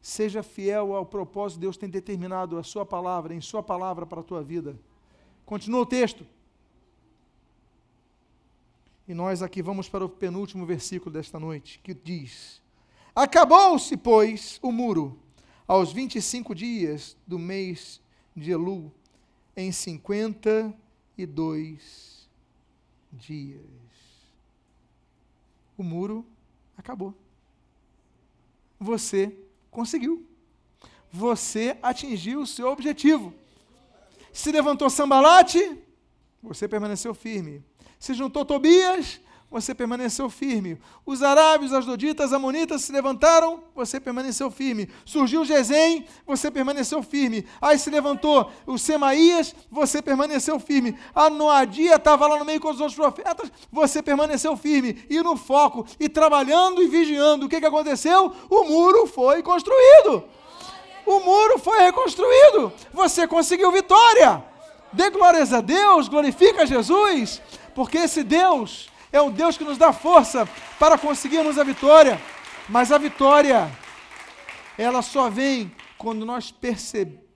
Seja 0.02 0.42
fiel 0.42 0.94
ao 0.94 1.04
propósito 1.04 1.58
que 1.58 1.62
Deus 1.62 1.76
tem 1.76 1.88
determinado 1.88 2.58
a 2.58 2.62
sua 2.62 2.86
palavra, 2.86 3.34
em 3.34 3.40
sua 3.40 3.62
palavra 3.62 4.06
para 4.06 4.20
a 4.20 4.24
tua 4.24 4.42
vida. 4.42 4.78
Continua 5.44 5.80
o 5.80 5.86
texto. 5.86 6.26
E 9.06 9.14
nós 9.14 9.42
aqui 9.42 9.60
vamos 9.60 9.88
para 9.88 10.04
o 10.04 10.08
penúltimo 10.08 10.64
versículo 10.64 11.12
desta 11.12 11.38
noite, 11.38 11.80
que 11.82 11.92
diz: 11.92 12.62
Acabou-se, 13.14 13.96
pois, 13.96 14.58
o 14.62 14.72
muro, 14.72 15.18
aos 15.66 15.92
25 15.92 16.54
dias 16.54 17.16
do 17.26 17.38
mês 17.38 18.00
de 18.34 18.52
Elu, 18.52 18.90
em 19.56 19.72
52 19.72 22.30
dias. 23.12 23.60
O 25.76 25.82
muro 25.82 26.24
acabou. 26.76 27.14
Você 28.78 29.36
Conseguiu. 29.70 30.26
Você 31.12 31.76
atingiu 31.82 32.40
o 32.40 32.46
seu 32.46 32.68
objetivo. 32.68 33.34
Se 34.32 34.52
levantou 34.52 34.88
Sambalate, 34.88 35.78
você 36.42 36.68
permaneceu 36.68 37.14
firme. 37.14 37.64
Se 37.98 38.14
juntou 38.14 38.44
Tobias, 38.44 39.20
você 39.50 39.74
permaneceu 39.74 40.30
firme. 40.30 40.78
Os 41.04 41.24
arábios, 41.24 41.72
as 41.72 41.84
doditas, 41.84 42.26
as 42.26 42.32
amonitas 42.32 42.82
se 42.82 42.92
levantaram, 42.92 43.60
você 43.74 43.98
permaneceu 43.98 44.48
firme. 44.48 44.88
Surgiu 45.04 45.44
Gesem, 45.44 46.06
você 46.24 46.52
permaneceu 46.52 47.02
firme. 47.02 47.44
Aí 47.60 47.76
se 47.76 47.90
levantou 47.90 48.48
o 48.64 48.78
Semaías, 48.78 49.52
você 49.68 50.00
permaneceu 50.00 50.60
firme. 50.60 50.96
A 51.12 51.28
Noadia 51.28 51.96
estava 51.96 52.28
lá 52.28 52.38
no 52.38 52.44
meio 52.44 52.60
com 52.60 52.70
os 52.70 52.78
outros 52.78 52.94
profetas, 52.94 53.50
você 53.72 54.00
permaneceu 54.00 54.56
firme. 54.56 55.04
E 55.10 55.20
no 55.20 55.36
foco, 55.36 55.84
e 55.98 56.08
trabalhando 56.08 56.80
e 56.80 56.86
vigiando. 56.86 57.46
O 57.46 57.48
que, 57.48 57.58
que 57.58 57.66
aconteceu? 57.66 58.32
O 58.48 58.64
muro 58.64 59.08
foi 59.08 59.42
construído. 59.42 60.22
O 61.04 61.18
muro 61.18 61.58
foi 61.58 61.80
reconstruído. 61.80 62.72
Você 62.92 63.26
conseguiu 63.26 63.72
vitória. 63.72 64.44
Dê 64.92 65.10
glórias 65.10 65.52
a 65.52 65.60
Deus, 65.60 66.08
glorifica 66.08 66.66
Jesus, 66.66 67.42
porque 67.74 67.98
esse 67.98 68.22
Deus 68.22 68.88
é 69.12 69.20
o 69.20 69.30
Deus 69.30 69.56
que 69.56 69.64
nos 69.64 69.78
dá 69.78 69.92
força 69.92 70.48
para 70.78 70.98
conseguirmos 70.98 71.58
a 71.58 71.64
vitória. 71.64 72.20
Mas 72.68 72.92
a 72.92 72.98
vitória, 72.98 73.70
ela 74.78 75.02
só 75.02 75.28
vem 75.28 75.72
quando 75.98 76.24
nós 76.24 76.50
percebemos 76.50 77.30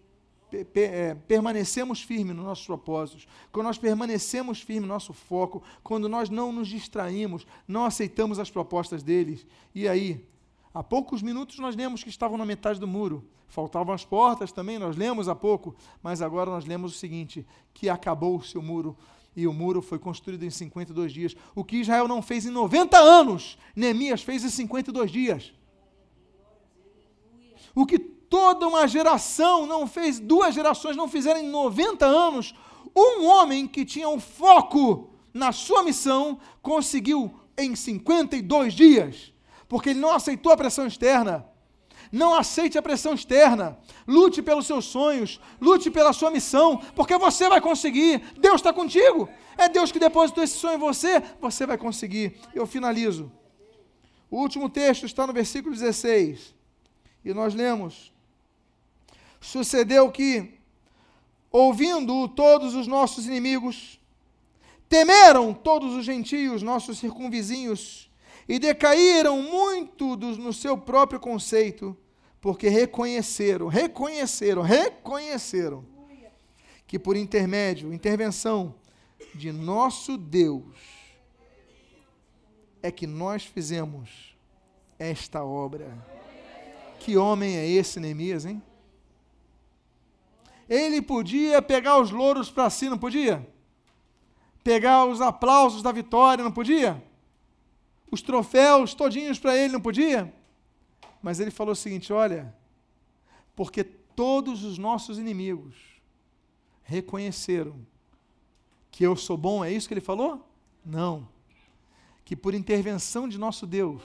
é, 0.74 1.16
permanecemos 1.26 2.00
firmes 2.02 2.36
nos 2.36 2.44
nossos 2.44 2.64
propósitos, 2.64 3.26
quando 3.50 3.66
nós 3.66 3.76
permanecemos 3.76 4.60
firmes 4.60 4.86
no 4.86 4.94
nosso 4.94 5.12
foco, 5.12 5.62
quando 5.82 6.08
nós 6.08 6.30
não 6.30 6.52
nos 6.52 6.68
distraímos, 6.68 7.44
não 7.66 7.84
aceitamos 7.84 8.38
as 8.38 8.50
propostas 8.50 9.02
deles. 9.02 9.44
E 9.74 9.88
aí, 9.88 10.24
há 10.72 10.80
poucos 10.80 11.22
minutos 11.22 11.58
nós 11.58 11.74
lemos 11.74 12.04
que 12.04 12.08
estavam 12.08 12.38
na 12.38 12.46
metade 12.46 12.78
do 12.78 12.86
muro, 12.86 13.28
faltavam 13.48 13.92
as 13.92 14.04
portas 14.04 14.52
também, 14.52 14.78
nós 14.78 14.96
lemos 14.96 15.28
há 15.28 15.34
pouco, 15.34 15.74
mas 16.00 16.22
agora 16.22 16.50
nós 16.50 16.64
lemos 16.64 16.94
o 16.94 16.98
seguinte: 16.98 17.44
que 17.72 17.88
acabou 17.88 18.36
o 18.36 18.44
seu 18.44 18.62
muro, 18.62 18.96
e 19.36 19.46
o 19.46 19.52
muro 19.52 19.82
foi 19.82 19.98
construído 19.98 20.44
em 20.44 20.50
52 20.50 21.12
dias. 21.12 21.36
O 21.54 21.64
que 21.64 21.78
Israel 21.78 22.06
não 22.06 22.22
fez 22.22 22.46
em 22.46 22.50
90 22.50 22.96
anos, 22.98 23.58
Neemias 23.74 24.22
fez 24.22 24.44
em 24.44 24.48
52 24.48 25.10
dias. 25.10 25.52
O 27.74 27.84
que 27.84 27.98
toda 27.98 28.66
uma 28.66 28.86
geração 28.86 29.66
não 29.66 29.86
fez, 29.86 30.20
duas 30.20 30.54
gerações 30.54 30.96
não 30.96 31.08
fizeram 31.08 31.40
em 31.40 31.48
90 31.48 32.06
anos, 32.06 32.54
um 32.94 33.26
homem 33.26 33.66
que 33.66 33.84
tinha 33.84 34.08
um 34.08 34.20
foco 34.20 35.10
na 35.32 35.50
sua 35.50 35.82
missão 35.82 36.38
conseguiu 36.62 37.34
em 37.58 37.74
52 37.74 38.72
dias, 38.72 39.32
porque 39.68 39.90
ele 39.90 40.00
não 40.00 40.12
aceitou 40.12 40.52
a 40.52 40.56
pressão 40.56 40.86
externa. 40.86 41.46
Não 42.10 42.34
aceite 42.34 42.78
a 42.78 42.82
pressão 42.82 43.14
externa. 43.14 43.78
Lute 44.06 44.42
pelos 44.42 44.66
seus 44.66 44.84
sonhos. 44.84 45.40
Lute 45.60 45.90
pela 45.90 46.12
sua 46.12 46.30
missão. 46.30 46.78
Porque 46.94 47.16
você 47.18 47.48
vai 47.48 47.60
conseguir. 47.60 48.22
Deus 48.38 48.56
está 48.56 48.72
contigo. 48.72 49.28
É 49.56 49.68
Deus 49.68 49.92
que 49.92 49.98
depositou 49.98 50.42
esse 50.42 50.56
sonho 50.56 50.74
em 50.74 50.78
você. 50.78 51.22
Você 51.40 51.66
vai 51.66 51.78
conseguir. 51.78 52.36
Eu 52.54 52.66
finalizo. 52.66 53.30
O 54.30 54.38
último 54.38 54.68
texto 54.68 55.06
está 55.06 55.26
no 55.26 55.32
versículo 55.32 55.74
16. 55.74 56.54
E 57.24 57.32
nós 57.32 57.54
lemos: 57.54 58.12
Sucedeu 59.40 60.10
que, 60.10 60.58
ouvindo 61.50 62.28
todos 62.28 62.74
os 62.74 62.86
nossos 62.86 63.26
inimigos, 63.26 64.00
temeram 64.88 65.54
todos 65.54 65.94
os 65.94 66.04
gentios, 66.04 66.62
nossos 66.62 66.98
circunvizinhos, 66.98 68.10
e 68.48 68.58
decaíram 68.58 69.42
muito 69.42 70.16
do, 70.16 70.36
no 70.36 70.52
seu 70.52 70.76
próprio 70.76 71.18
conceito, 71.18 71.96
porque 72.40 72.68
reconheceram, 72.68 73.68
reconheceram, 73.68 74.62
reconheceram 74.62 75.84
que 76.86 76.98
por 76.98 77.16
intermédio, 77.16 77.92
intervenção 77.92 78.74
de 79.34 79.50
nosso 79.50 80.16
Deus, 80.16 80.76
é 82.82 82.90
que 82.90 83.06
nós 83.06 83.44
fizemos 83.44 84.36
esta 84.98 85.42
obra. 85.42 85.90
Que 87.00 87.16
homem 87.16 87.56
é 87.56 87.66
esse, 87.66 87.98
Neemias, 87.98 88.44
hein? 88.44 88.62
Ele 90.68 91.02
podia 91.02 91.60
pegar 91.60 91.98
os 91.98 92.10
louros 92.10 92.50
para 92.50 92.70
si, 92.70 92.88
não 92.88 92.98
podia? 92.98 93.46
Pegar 94.62 95.04
os 95.04 95.20
aplausos 95.20 95.82
da 95.82 95.92
vitória, 95.92 96.44
não 96.44 96.52
podia? 96.52 97.02
Os 98.10 98.22
troféus 98.22 98.94
todinhos 98.94 99.38
para 99.38 99.56
ele, 99.56 99.72
não 99.72 99.80
podia? 99.80 100.32
Mas 101.22 101.40
ele 101.40 101.50
falou 101.50 101.72
o 101.72 101.76
seguinte: 101.76 102.12
olha, 102.12 102.54
porque 103.56 103.82
todos 103.82 104.64
os 104.64 104.78
nossos 104.78 105.18
inimigos 105.18 105.74
reconheceram 106.82 107.76
que 108.90 109.04
eu 109.04 109.16
sou 109.16 109.36
bom, 109.36 109.64
é 109.64 109.72
isso 109.72 109.88
que 109.88 109.94
ele 109.94 110.00
falou? 110.00 110.46
Não. 110.84 111.28
Que 112.24 112.36
por 112.36 112.54
intervenção 112.54 113.28
de 113.28 113.38
nosso 113.38 113.66
Deus 113.66 114.02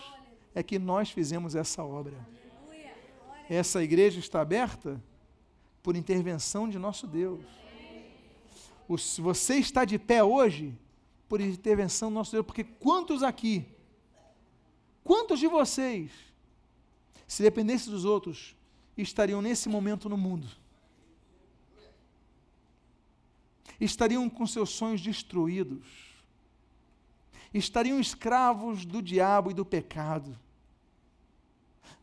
é 0.55 0.63
que 0.63 0.79
nós 0.79 1.11
fizemos 1.11 1.55
essa 1.55 1.83
obra. 1.83 2.17
Essa 3.49 3.83
igreja 3.83 4.19
está 4.19 4.41
aberta 4.41 5.01
por 5.83 5.95
intervenção 5.95 6.67
de 6.69 6.79
nosso 6.79 7.05
Deus. 7.05 7.43
Você 9.19 9.55
está 9.55 9.85
de 9.85 9.99
pé 9.99 10.23
hoje, 10.23 10.75
por 11.27 11.39
intervenção 11.39 12.09
do 12.09 12.15
nosso 12.15 12.31
Deus, 12.31 12.45
porque 12.45 12.63
quantos 12.63 13.21
aqui, 13.21 13.67
quantos 15.09 15.39
de 15.39 15.47
vocês 15.47 16.11
se 17.27 17.41
dependesse 17.41 17.89
dos 17.89 18.05
outros, 18.05 18.55
estariam 18.95 19.41
nesse 19.41 19.67
momento 19.67 20.07
no 20.07 20.15
mundo. 20.15 20.47
Estariam 23.81 24.29
com 24.29 24.45
seus 24.45 24.69
sonhos 24.69 25.01
destruídos. 25.01 25.87
Estariam 27.51 27.99
escravos 27.99 28.85
do 28.85 29.01
diabo 29.01 29.49
e 29.49 29.55
do 29.55 29.65
pecado. 29.65 30.37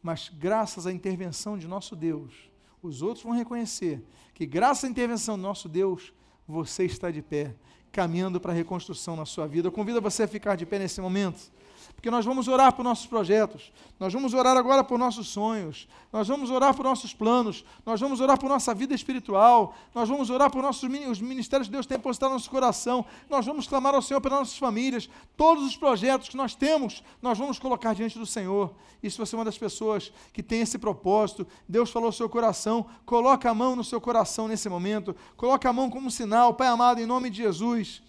Mas 0.03 0.29
graças 0.29 0.85
à 0.85 0.93
intervenção 0.93 1.57
de 1.57 1.69
nosso 1.69 1.95
Deus, 1.95 2.35
os 2.83 3.03
outros 3.03 3.23
vão 3.23 3.35
reconhecer 3.35 4.03
que 4.35 4.45
graças 4.45 4.83
à 4.83 4.89
intervenção 4.89 5.37
do 5.37 5.43
nosso 5.43 5.69
Deus, 5.69 6.13
você 6.45 6.85
está 6.85 7.13
de 7.13 7.23
pé. 7.23 7.55
caminhando 7.93 8.41
para 8.41 8.53
a 8.53 8.55
reconstrução 8.55 9.15
na 9.15 9.25
sua 9.25 9.47
vida. 9.47 9.69
Eu 9.69 9.73
convido 9.73 10.03
você 10.03 10.25
a 10.25 10.29
ficar 10.29 10.57
de 10.57 10.67
pé 10.67 10.81
nesse 10.81 11.01
momento 11.01 11.53
porque 11.97 12.11
nós 12.11 12.25
vamos 12.25 12.47
orar 12.47 12.75
por 12.75 12.85
nossos 12.85 13.07
projetos, 13.07 13.73
nós 13.99 14.13
vamos 14.13 14.35
orar 14.35 14.57
agora 14.57 14.85
por 14.85 14.99
nossos 14.99 15.29
sonhos, 15.29 15.89
nós 16.13 16.29
vamos 16.29 16.51
orar 16.51 16.75
por 16.75 16.85
nossos 16.85 17.15
planos, 17.15 17.65
nós 17.85 17.99
vamos 17.99 18.21
orar 18.21 18.39
por 18.39 18.49
nossa 18.49 18.75
vida 18.75 18.95
espiritual, 18.95 19.75
nós 19.95 20.07
vamos 20.07 20.29
orar 20.29 20.51
por 20.51 20.63
nossos 20.63 20.89
os 21.11 21.21
ministérios 21.21 21.69
que 21.69 21.73
Deus 21.73 21.87
tem 21.87 21.99
postado 21.99 22.31
no 22.31 22.37
nosso 22.37 22.51
coração, 22.51 23.05
nós 23.31 23.47
vamos 23.47 23.67
clamar 23.67 23.95
ao 23.95 24.03
Senhor 24.03 24.21
pelas 24.21 24.41
nossas 24.41 24.59
famílias, 24.59 25.09
todos 25.37 25.65
os 25.65 25.77
projetos 25.77 26.29
que 26.29 26.37
nós 26.37 26.55
temos, 26.55 27.03
nós 27.21 27.39
vamos 27.39 27.59
colocar 27.59 27.95
diante 27.95 28.19
do 28.19 28.27
Senhor. 28.27 28.75
E 29.03 29.11
se 29.11 29.19
você 29.19 29.35
é 29.35 29.39
uma 29.39 29.45
das 29.45 29.59
pessoas 29.59 30.13
que 30.33 30.43
tem 30.43 30.61
esse 30.61 30.79
propósito, 30.79 31.47
Deus 31.67 31.91
falou 31.91 32.09
ao 32.09 32.13
seu 32.13 32.29
coração, 32.29 32.87
coloca 33.07 33.51
a 33.51 33.55
mão 33.55 33.75
no 33.75 33.83
seu 33.83 34.01
coração 34.01 34.47
nesse 34.47 34.69
momento, 34.69 35.17
coloca 35.37 35.69
a 35.69 35.73
mão 35.73 35.89
como 35.89 36.11
sinal, 36.11 36.55
Pai 36.55 36.69
amado, 36.69 37.01
em 37.01 37.07
nome 37.07 37.31
de 37.31 37.39
Jesus. 37.39 38.03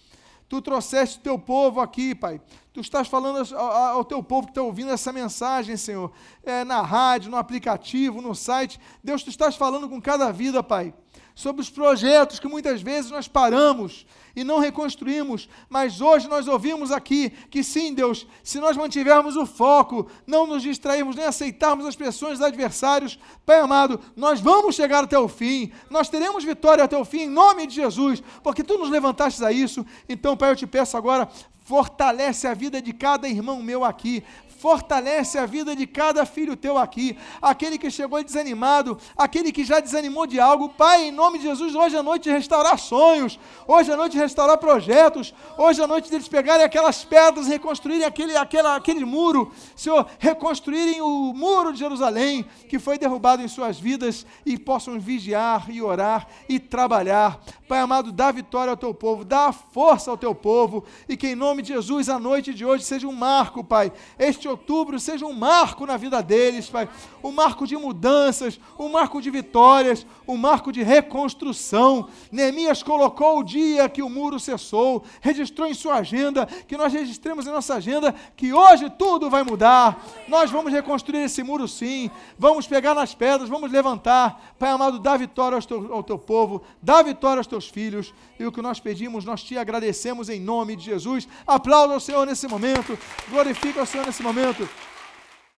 Tu 0.48 0.62
trouxeste 0.62 1.20
o 1.20 1.22
teu 1.22 1.38
povo 1.38 1.82
aqui, 1.82 2.16
Pai. 2.16 2.40
Tu 2.72 2.80
estás 2.80 3.08
falando 3.08 3.56
ao, 3.56 4.06
teu 4.06 4.24
povo 4.24 4.48
que 4.48 4.52
está 4.52 4.62
ouvindo 4.62 4.92
essa 4.92 5.12
mensagem, 5.12 5.76
Senhor, 5.76 6.12
é, 6.44 6.64
na 6.64 6.82
rádio, 6.82 7.30
no 7.30 7.38
aplicativo, 7.38 8.22
no 8.22 8.34
site. 8.34 8.80
Deus, 9.04 9.24
tu 9.24 9.30
estás 9.30 9.56
falando 9.56 9.90
com 9.90 10.02
cada 10.02 10.32
vida, 10.32 10.64
Pai 10.64 10.94
sobre 11.38 11.62
os 11.62 11.70
projetos 11.70 12.40
que 12.40 12.48
muitas 12.48 12.82
vezes 12.82 13.12
nós 13.12 13.28
paramos 13.28 14.08
e 14.36 14.44
não 14.44 14.58
reconstruímos, 14.58 15.48
mas 15.70 16.02
hoje 16.02 16.28
nós 16.28 16.48
ouvimos 16.48 16.92
aqui 16.92 17.30
que 17.52 17.64
sim, 17.64 17.94
Deus, 17.94 18.26
se 18.44 18.60
nós 18.60 18.76
mantivermos 18.76 19.36
o 19.36 19.46
foco, 19.46 20.08
não 20.26 20.48
nos 20.48 20.64
distrairmos 20.64 21.16
nem 21.16 21.26
aceitarmos 21.26 21.86
as 21.86 21.96
pressões 21.96 22.40
dos 22.40 22.48
adversários, 22.48 23.20
Pai 23.46 23.60
amado, 23.60 24.00
nós 24.16 24.42
vamos 24.42 24.76
chegar 24.76 25.04
até 25.04 25.20
o 25.20 25.28
fim, 25.28 25.72
nós 25.92 26.10
teremos 26.10 26.44
vitória 26.44 26.84
até 26.84 26.98
o 26.98 27.06
fim, 27.06 27.26
em 27.26 27.30
nome 27.30 27.68
de 27.68 27.76
Jesus, 27.76 28.24
porque 28.42 28.64
tu 28.64 28.76
nos 28.80 28.90
levantaste 28.90 29.46
a 29.46 29.52
isso. 29.52 29.86
Então, 30.10 30.36
Pai, 30.36 30.50
eu 30.50 30.56
te 30.56 30.66
peço 30.66 30.98
agora, 30.98 31.30
fortalece 31.68 32.48
a 32.48 32.56
vida 32.56 32.82
de 32.82 32.94
cada 32.94 33.30
irmão 33.30 33.62
meu 33.62 33.86
aqui, 33.86 34.24
fortalece 34.58 35.38
a 35.38 35.46
vida 35.46 35.76
de 35.76 35.86
cada 35.86 36.26
filho 36.26 36.56
teu 36.56 36.78
aqui, 36.78 37.18
aquele 37.42 37.78
que 37.78 37.92
chegou 37.92 38.24
desanimado, 38.24 38.98
aquele 39.16 39.52
que 39.52 39.64
já 39.64 39.80
desanimou 39.80 40.26
de 40.26 40.40
algo, 40.40 40.70
Pai, 40.70 41.06
em 41.06 41.12
nome 41.12 41.38
de 41.38 41.46
Jesus, 41.46 41.76
hoje 41.76 41.96
à 41.96 42.04
noite 42.04 42.30
restaurar 42.30 42.78
sonhos, 42.80 43.40
hoje 43.68 43.92
à 43.92 43.96
noite 43.96 44.18
restaurar 44.18 44.58
projetos, 44.58 45.34
hoje 45.58 45.82
à 45.82 45.88
noite 45.88 46.14
eles 46.14 46.28
pegarem 46.28 46.66
aquelas 46.66 47.06
pedras, 47.06 47.48
reconstruírem 47.48 48.06
aquele, 48.06 48.36
aquela, 48.36 48.76
aquele 48.76 49.06
muro, 49.06 49.52
Senhor, 49.76 50.08
reconstruírem 50.18 51.02
o 51.02 51.34
muro 51.34 51.72
de 51.72 51.80
Jerusalém 51.80 52.46
que 52.68 52.80
foi 52.80 52.98
derrubado 52.98 53.42
em 53.42 53.48
suas 53.48 53.80
vidas 53.80 54.26
e 54.46 54.58
possam 54.58 55.00
vigiar 55.00 55.70
e 55.70 55.82
orar 55.82 56.28
e 56.50 56.60
trabalhar. 56.60 57.40
Pai 57.68 57.80
amado, 57.80 58.12
dá 58.12 58.32
vitória 58.32 58.72
ao 58.72 58.78
teu 58.78 58.94
povo, 58.94 59.24
dá 59.24 59.52
força 59.52 60.10
ao 60.10 60.18
teu 60.18 60.34
povo 60.34 60.86
e 61.08 61.16
que 61.16 61.28
em 61.28 61.36
nome 61.36 61.62
de 61.62 61.74
Jesus 61.74 62.10
a 62.10 62.18
noite 62.18 62.54
de 62.54 62.66
hoje 62.66 62.84
seja 62.84 63.08
um 63.08 63.12
marco, 63.12 63.64
Pai. 63.64 63.92
Este 64.18 64.47
de 64.48 64.52
outubro 64.52 65.00
seja 65.00 65.26
um 65.26 65.34
marco 65.34 65.86
na 65.86 65.98
vida 65.98 66.22
deles, 66.24 66.70
Pai. 66.70 66.88
Um 67.22 67.32
marco 67.32 67.68
de 67.68 67.76
mudanças, 67.76 68.60
um 68.80 68.88
marco 68.88 69.22
de 69.22 69.30
vitórias, 69.30 70.06
um 70.28 70.38
marco 70.38 70.72
de 70.72 70.82
reconstrução. 70.82 72.08
Neemias 72.32 72.82
colocou 72.82 73.40
o 73.40 73.44
dia 73.44 73.90
que 73.90 74.02
o 74.02 74.10
muro 74.10 74.40
cessou, 74.40 75.04
registrou 75.20 75.68
em 75.68 75.74
sua 75.74 75.96
agenda, 75.96 76.46
que 76.46 76.78
nós 76.78 76.94
registremos 76.94 77.46
em 77.46 77.52
nossa 77.52 77.76
agenda, 77.76 78.16
que 78.36 78.54
hoje 78.54 78.90
tudo 78.90 79.30
vai 79.30 79.44
mudar. 79.44 80.04
Nós 80.28 80.50
vamos 80.50 80.72
reconstruir 80.72 81.24
esse 81.24 81.44
muro 81.44 81.68
sim. 81.68 82.10
Vamos 82.40 82.66
pegar 82.68 82.96
nas 82.96 83.14
pedras, 83.14 83.50
vamos 83.50 83.72
levantar. 83.72 84.56
Pai 84.58 84.70
amado, 84.70 85.00
dá 85.00 85.18
vitória 85.18 85.58
ao 85.58 85.62
teu, 85.62 85.94
ao 85.94 86.04
teu 86.04 86.18
povo, 86.18 86.64
dá 86.82 87.02
vitória 87.02 87.40
aos 87.40 87.48
teus 87.48 87.68
filhos. 87.68 88.14
E 88.40 88.46
o 88.46 88.52
que 88.52 88.62
nós 88.62 88.80
pedimos, 88.80 89.26
nós 89.26 89.44
te 89.44 89.58
agradecemos 89.58 90.30
em 90.30 90.40
nome 90.40 90.76
de 90.76 90.86
Jesus. 90.86 91.28
Aplauda 91.46 91.94
ao 91.94 92.00
Senhor 92.00 92.26
nesse 92.26 92.48
momento, 92.48 92.98
glorifica 93.30 93.80
ao 93.80 93.86
Senhor 93.86 94.06
nesse 94.06 94.22
momento. 94.22 94.68